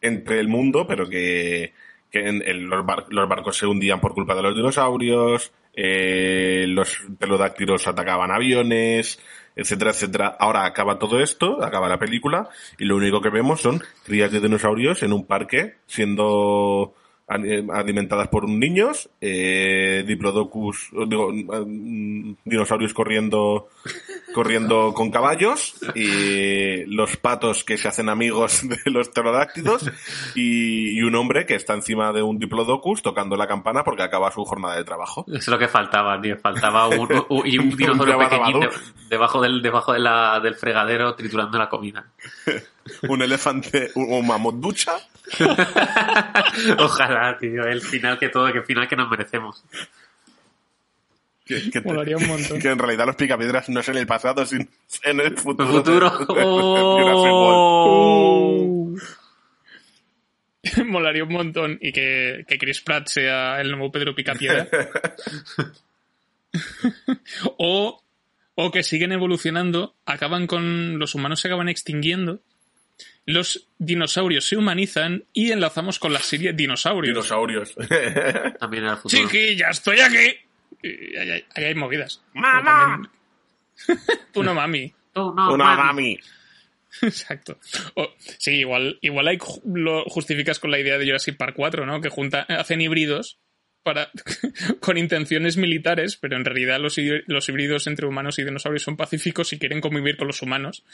entre 0.00 0.40
el 0.40 0.48
mundo, 0.48 0.86
pero 0.88 1.08
que, 1.08 1.72
que 2.14 2.28
en- 2.28 2.42
en 2.48 2.68
los, 2.68 2.86
bar- 2.86 3.06
los 3.08 3.28
barcos 3.28 3.56
se 3.58 3.66
hundían 3.66 4.00
por 4.00 4.14
culpa 4.14 4.36
de 4.36 4.42
los 4.42 4.54
dinosaurios, 4.54 5.52
eh, 5.74 6.64
los 6.68 6.96
pterodáctilos 7.18 7.88
atacaban 7.88 8.30
aviones, 8.30 9.18
etcétera, 9.56 9.90
etcétera. 9.90 10.36
Ahora 10.38 10.64
acaba 10.64 10.98
todo 11.00 11.18
esto, 11.20 11.62
acaba 11.64 11.88
la 11.88 11.98
película, 11.98 12.48
y 12.78 12.84
lo 12.84 12.94
único 12.96 13.20
que 13.20 13.30
vemos 13.30 13.60
son 13.60 13.82
crías 14.04 14.30
de 14.30 14.38
dinosaurios 14.40 15.02
en 15.02 15.12
un 15.12 15.26
parque 15.26 15.74
siendo 15.86 16.94
alimentadas 17.26 18.28
por 18.28 18.44
un 18.44 18.60
niños, 18.60 19.08
eh, 19.20 20.04
diplodocus, 20.06 20.90
digo, 21.08 21.30
mm, 21.32 22.34
dinosaurios 22.44 22.92
corriendo, 22.92 23.68
corriendo 24.34 24.92
con 24.94 25.10
caballos, 25.10 25.74
y 25.94 26.84
los 26.84 27.16
patos 27.16 27.64
que 27.64 27.78
se 27.78 27.88
hacen 27.88 28.08
amigos 28.10 28.68
de 28.68 28.76
los 28.90 29.08
pterodáctilos, 29.08 29.90
y, 30.34 30.98
y 30.98 31.02
un 31.02 31.14
hombre 31.14 31.46
que 31.46 31.54
está 31.54 31.72
encima 31.74 32.12
de 32.12 32.22
un 32.22 32.38
diplodocus 32.38 33.00
tocando 33.02 33.36
la 33.36 33.46
campana 33.46 33.84
porque 33.84 34.02
acaba 34.02 34.30
su 34.30 34.44
jornada 34.44 34.76
de 34.76 34.84
trabajo. 34.84 35.24
Eso 35.28 35.36
es 35.38 35.48
lo 35.48 35.58
que 35.58 35.68
faltaba, 35.68 36.20
tío. 36.20 36.36
Faltaba 36.36 36.88
un, 36.88 37.08
un- 37.30 37.46
y 37.46 37.56
un 37.58 37.70
dinosaurio 37.76 38.18
Un 38.18 38.28
pequeñito 38.28 38.68
debajo 39.08 39.40
del, 39.40 39.62
debajo 39.62 39.92
de 39.94 39.98
la, 40.00 40.40
del 40.40 40.54
fregadero 40.56 41.14
triturando 41.14 41.56
la 41.58 41.68
comida. 41.70 42.06
Un 43.02 43.22
elefante, 43.22 43.90
un, 43.94 44.12
un 44.12 44.26
mamut 44.26 44.56
ducha, 44.56 44.92
Ojalá, 46.78 47.36
tío. 47.38 47.64
El 47.64 47.80
final 47.80 48.18
que 48.18 48.28
todo, 48.28 48.52
que 48.52 48.58
el 48.58 48.64
final 48.64 48.86
que 48.88 48.96
nos 48.96 49.08
merecemos. 49.10 49.64
que, 51.46 51.70
que- 51.70 51.80
Molaría 51.80 52.16
un 52.18 52.26
montón. 52.26 52.58
que 52.60 52.68
en 52.68 52.78
realidad 52.78 53.06
los 53.06 53.16
picapiedras 53.16 53.68
no 53.70 53.80
es 53.80 53.88
en 53.88 53.96
el 53.96 54.06
pasado, 54.06 54.44
sino 54.46 54.66
en 55.02 55.20
el 55.20 55.36
futuro. 55.36 55.78
El. 56.36 56.36
Oh. 56.46 58.94
Molaría 60.86 61.24
un 61.24 61.32
montón. 61.32 61.78
Y 61.80 61.92
que, 61.92 62.44
que 62.48 62.58
Chris 62.58 62.80
Pratt 62.80 63.08
sea 63.08 63.60
el 63.60 63.70
nuevo 63.70 63.92
Pedro 63.92 64.14
Picapiedra. 64.14 64.66
o, 67.58 68.02
o 68.54 68.70
que 68.70 68.82
siguen 68.82 69.12
evolucionando, 69.12 69.94
acaban 70.06 70.46
con. 70.46 70.98
Los 70.98 71.14
humanos 71.14 71.40
se 71.40 71.48
acaban 71.48 71.68
extinguiendo. 71.68 72.40
Los 73.26 73.68
dinosaurios 73.78 74.44
se 74.46 74.56
humanizan 74.56 75.24
y 75.32 75.50
enlazamos 75.50 75.98
con 75.98 76.12
la 76.12 76.20
serie 76.20 76.52
Dinosaurios. 76.52 77.14
Dinosaurios. 77.14 77.74
También 78.60 78.84
el 78.84 78.96
futuro. 78.98 79.22
Chiqui, 79.22 79.56
ya 79.56 79.68
estoy 79.68 80.00
aquí. 80.00 80.36
Y 80.82 81.16
ahí 81.16 81.30
hay, 81.30 81.44
ahí 81.54 81.64
hay 81.64 81.74
movidas. 81.74 82.22
¡Mamá! 82.34 83.10
Tú 84.32 84.42
no, 84.42 84.54
mami. 84.54 84.92
Tú 85.12 85.32
no, 85.34 85.54
Una 85.54 85.64
mami. 85.76 85.82
mami. 85.82 86.20
Exacto. 87.02 87.58
O- 87.94 88.12
sí, 88.38 88.52
igual, 88.56 88.98
igual 89.00 89.28
hay, 89.28 89.38
lo 89.64 90.04
justificas 90.04 90.58
con 90.60 90.70
la 90.70 90.78
idea 90.78 90.98
de 90.98 91.06
Jurassic 91.06 91.36
Park 91.36 91.54
4, 91.56 91.86
¿no? 91.86 92.00
Que 92.00 92.08
junta, 92.10 92.42
hacen 92.42 92.80
híbridos 92.82 93.38
para, 93.84 94.10
con 94.80 94.98
intenciones 94.98 95.56
militares, 95.56 96.16
pero 96.16 96.36
en 96.36 96.44
realidad 96.44 96.80
los, 96.80 96.96
los 97.26 97.48
híbridos 97.48 97.86
entre 97.86 98.06
humanos 98.06 98.38
y 98.40 98.44
dinosaurios 98.44 98.82
son 98.82 98.96
pacíficos 98.96 99.52
y 99.52 99.58
quieren 99.60 99.80
convivir 99.80 100.16
con 100.16 100.26
los 100.26 100.42
humanos. 100.42 100.84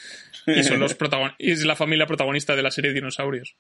Y 0.47 0.63
son 0.63 0.81
los 0.81 0.95
protagon- 0.99 1.35
y 1.39 1.53
es 1.53 1.65
la 1.65 1.77
familia 1.77 2.07
protagonista 2.07 2.55
de 2.55 2.63
la 2.63 2.71
serie 2.71 2.93
Dinosaurios. 2.93 3.57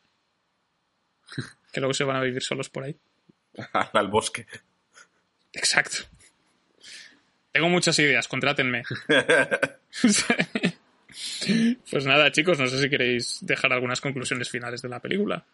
Que 1.72 1.81
luego 1.81 1.95
se 1.95 2.05
van 2.05 2.16
a 2.16 2.20
vivir 2.22 2.43
solos 2.43 2.68
por 2.68 2.85
ahí. 2.85 2.97
Al 3.95 4.09
bosque. 4.09 4.47
Exacto. 5.55 5.99
Tengo 7.53 7.68
muchas 7.68 7.99
ideas, 7.99 8.28
contrátenme. 8.28 8.83
pues 11.91 12.07
nada, 12.07 12.31
chicos, 12.31 12.59
no 12.59 12.66
sé 12.68 12.78
si 12.81 12.89
queréis 12.89 13.39
dejar 13.43 13.72
algunas 13.72 14.01
conclusiones 14.01 14.49
finales 14.51 14.83
de 14.83 14.89
la 14.89 15.01
película. 15.01 15.45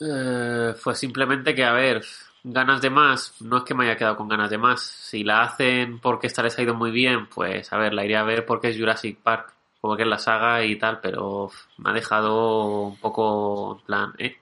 Eh, 0.00 0.74
pues 0.82 0.98
simplemente 0.98 1.54
que, 1.54 1.64
a 1.64 1.72
ver, 1.72 2.02
ganas 2.44 2.82
de 2.82 2.90
más, 2.90 3.40
no 3.40 3.58
es 3.58 3.64
que 3.64 3.74
me 3.74 3.84
haya 3.84 3.96
quedado 3.96 4.16
con 4.16 4.28
ganas 4.28 4.50
de 4.50 4.58
más. 4.58 4.82
Si 4.82 5.24
la 5.24 5.42
hacen 5.42 5.98
porque 5.98 6.26
esta 6.26 6.42
les 6.42 6.56
ha 6.58 6.62
ido 6.62 6.74
muy 6.74 6.90
bien, 6.90 7.26
pues 7.26 7.72
a 7.72 7.78
ver, 7.78 7.94
la 7.94 8.04
iré 8.04 8.16
a 8.16 8.22
ver 8.22 8.44
porque 8.44 8.68
es 8.68 8.78
Jurassic 8.78 9.18
Park, 9.18 9.54
como 9.80 9.96
que 9.96 10.02
es 10.02 10.08
la 10.08 10.18
saga 10.18 10.64
y 10.64 10.76
tal, 10.76 11.00
pero 11.00 11.50
me 11.78 11.90
ha 11.90 11.92
dejado 11.94 12.82
un 12.82 12.96
poco 12.98 13.78
en 13.80 13.86
plan, 13.86 14.12
¿eh? 14.18 14.36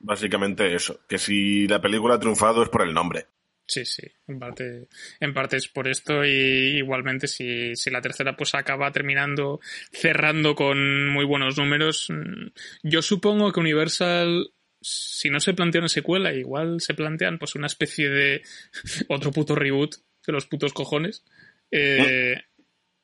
Básicamente 0.00 0.74
eso. 0.74 1.00
Que 1.08 1.16
si 1.18 1.66
la 1.66 1.80
película 1.80 2.16
ha 2.16 2.20
triunfado 2.20 2.62
es 2.62 2.68
por 2.68 2.82
el 2.82 2.92
nombre. 2.92 3.26
Sí, 3.66 3.86
sí, 3.86 4.02
en 4.28 4.38
parte, 4.38 4.88
en 5.20 5.32
parte 5.32 5.56
es 5.56 5.68
por 5.68 5.88
esto 5.88 6.22
y 6.22 6.76
igualmente 6.76 7.26
si, 7.26 7.74
si 7.74 7.90
la 7.90 8.02
tercera 8.02 8.36
pues 8.36 8.54
acaba 8.54 8.92
terminando 8.92 9.58
cerrando 9.90 10.54
con 10.54 11.08
muy 11.08 11.24
buenos 11.24 11.56
números, 11.56 12.08
mm, 12.10 12.48
yo 12.82 13.00
supongo 13.00 13.52
que 13.52 13.60
Universal 13.60 14.52
si 14.84 15.30
no 15.30 15.40
se 15.40 15.54
plantea 15.54 15.80
una 15.80 15.88
secuela, 15.88 16.32
igual 16.32 16.80
se 16.80 16.94
plantean 16.94 17.38
pues 17.38 17.54
una 17.54 17.66
especie 17.66 18.10
de 18.10 18.42
otro 19.08 19.32
puto 19.32 19.54
reboot 19.54 19.94
de 20.26 20.32
los 20.32 20.46
putos 20.46 20.72
cojones 20.72 21.24
eh, 21.70 22.42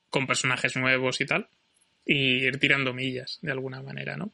con 0.09 0.27
personajes 0.27 0.75
nuevos 0.75 1.19
y 1.21 1.25
tal 1.25 1.49
y 2.05 2.45
ir 2.45 2.59
tirando 2.59 2.93
millas 2.93 3.39
de 3.41 3.51
alguna 3.51 3.81
manera, 3.81 4.15
¿no? 4.17 4.33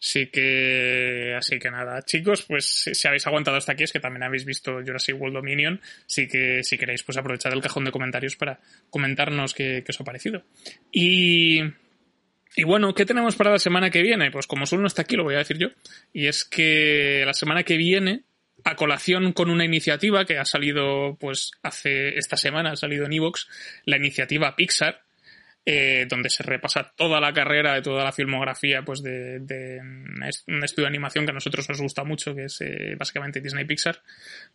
Así 0.00 0.26
que, 0.26 1.34
así 1.36 1.58
que 1.58 1.70
nada, 1.70 2.02
chicos, 2.02 2.42
pues 2.42 2.90
si 2.92 3.06
habéis 3.06 3.26
aguantado 3.26 3.56
hasta 3.56 3.72
aquí 3.72 3.84
es 3.84 3.92
que 3.92 4.00
también 4.00 4.24
habéis 4.24 4.44
visto 4.44 4.80
Jurassic 4.84 5.20
World 5.20 5.36
Dominion, 5.36 5.80
así 6.06 6.26
que 6.26 6.64
si 6.64 6.76
queréis 6.76 7.04
pues 7.04 7.16
aprovechar 7.16 7.52
el 7.52 7.62
cajón 7.62 7.84
de 7.84 7.92
comentarios 7.92 8.36
para 8.36 8.60
comentarnos 8.90 9.54
qué, 9.54 9.82
qué 9.84 9.90
os 9.90 10.00
ha 10.00 10.04
parecido. 10.04 10.42
Y, 10.90 11.62
y 12.58 12.64
bueno, 12.64 12.92
¿qué 12.92 13.06
tenemos 13.06 13.36
para 13.36 13.52
la 13.52 13.60
semana 13.60 13.88
que 13.88 14.02
viene? 14.02 14.32
Pues 14.32 14.48
como 14.48 14.66
solo 14.66 14.82
no 14.82 14.88
está 14.88 15.02
aquí, 15.02 15.14
lo 15.14 15.22
voy 15.22 15.36
a 15.36 15.38
decir 15.38 15.58
yo, 15.58 15.68
y 16.12 16.26
es 16.26 16.44
que 16.44 17.22
la 17.24 17.32
semana 17.32 17.62
que 17.62 17.76
viene, 17.76 18.24
a 18.64 18.74
colación 18.74 19.32
con 19.32 19.48
una 19.48 19.64
iniciativa 19.64 20.24
que 20.24 20.38
ha 20.38 20.44
salido 20.44 21.16
pues 21.20 21.52
hace 21.62 22.18
esta 22.18 22.36
semana, 22.36 22.72
ha 22.72 22.76
salido 22.76 23.06
en 23.06 23.12
Evox, 23.12 23.46
la 23.84 23.96
iniciativa 23.96 24.56
Pixar, 24.56 25.02
eh, 25.64 26.06
donde 26.08 26.30
se 26.30 26.42
repasa 26.42 26.92
toda 26.96 27.20
la 27.20 27.32
carrera 27.32 27.74
de 27.74 27.82
toda 27.82 28.02
la 28.02 28.10
filmografía 28.10 28.82
pues 28.82 29.04
de, 29.04 29.38
de 29.38 29.78
un 29.80 30.64
estudio 30.64 30.86
de 30.86 30.88
animación 30.88 31.26
que 31.26 31.30
a 31.30 31.34
nosotros 31.34 31.68
nos 31.68 31.80
gusta 31.80 32.02
mucho, 32.02 32.34
que 32.34 32.46
es 32.46 32.60
eh, 32.60 32.96
básicamente 32.98 33.40
Disney 33.40 33.66
Pixar, 33.66 34.02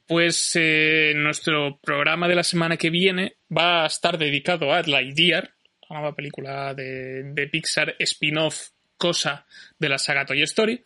pues 0.06 0.52
eh, 0.56 1.14
nuestro 1.16 1.80
programa 1.82 2.28
de 2.28 2.36
la 2.36 2.44
semana 2.44 2.76
que 2.76 2.90
viene 2.90 3.38
va 3.50 3.84
a 3.84 3.88
estar 3.88 4.18
dedicado 4.18 4.74
a 4.74 4.82
Lightyear, 4.82 5.54
la 5.94 6.00
nueva 6.00 6.16
película 6.16 6.74
de, 6.74 7.50
Pixar 7.52 7.96
spin-off 8.00 8.70
cosa 8.98 9.46
de 9.78 9.90
la 9.90 9.98
saga 9.98 10.26
Toy 10.26 10.42
Story, 10.44 10.84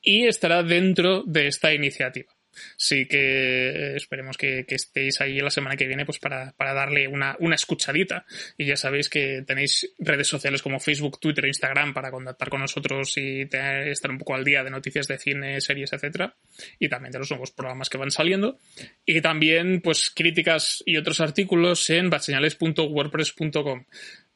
y 0.00 0.26
estará 0.26 0.62
dentro 0.62 1.22
de 1.26 1.48
esta 1.48 1.72
iniciativa. 1.74 2.32
Así 2.76 3.06
que 3.06 3.94
esperemos 3.94 4.36
que, 4.36 4.64
que 4.66 4.74
estéis 4.74 5.20
ahí 5.20 5.38
la 5.38 5.50
semana 5.50 5.76
que 5.76 5.86
viene 5.86 6.04
pues 6.04 6.18
para, 6.18 6.52
para 6.52 6.74
darle 6.74 7.06
una, 7.06 7.36
una 7.40 7.54
escuchadita. 7.54 8.24
Y 8.56 8.66
ya 8.66 8.76
sabéis 8.76 9.08
que 9.08 9.44
tenéis 9.46 9.92
redes 9.98 10.26
sociales 10.26 10.62
como 10.62 10.80
Facebook, 10.80 11.20
Twitter 11.20 11.44
e 11.44 11.48
Instagram 11.48 11.94
para 11.94 12.10
contactar 12.10 12.48
con 12.48 12.60
nosotros 12.60 13.16
y 13.16 13.42
estar 13.42 14.10
un 14.10 14.18
poco 14.18 14.34
al 14.34 14.44
día 14.44 14.64
de 14.64 14.70
noticias 14.70 15.06
de 15.06 15.18
cine, 15.18 15.60
series, 15.60 15.92
etcétera. 15.92 16.34
Y 16.78 16.88
también 16.88 17.12
de 17.12 17.18
los 17.18 17.30
nuevos 17.30 17.50
programas 17.50 17.88
que 17.88 17.98
van 17.98 18.10
saliendo. 18.10 18.58
Y 19.04 19.20
también 19.20 19.80
pues 19.80 20.10
críticas 20.10 20.82
y 20.86 20.96
otros 20.96 21.20
artículos 21.20 21.88
en 21.90 22.10
batseñales.wordpress.com. 22.10 23.84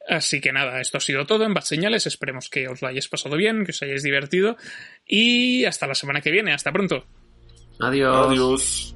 Así 0.07 0.41
que 0.41 0.51
nada, 0.51 0.81
esto 0.81 0.97
ha 0.97 1.01
sido 1.01 1.25
todo 1.25 1.45
en 1.45 1.53
Bad 1.53 1.63
Señales. 1.63 2.05
Esperemos 2.05 2.49
que 2.49 2.67
os 2.67 2.81
lo 2.81 2.87
hayáis 2.87 3.07
pasado 3.07 3.37
bien, 3.37 3.65
que 3.65 3.71
os 3.71 3.81
hayáis 3.81 4.03
divertido. 4.03 4.57
Y 5.05 5.65
hasta 5.65 5.87
la 5.87 5.95
semana 5.95 6.21
que 6.21 6.31
viene. 6.31 6.53
Hasta 6.53 6.71
pronto. 6.71 7.05
Adiós. 7.79 8.27
Adiós. 8.27 8.95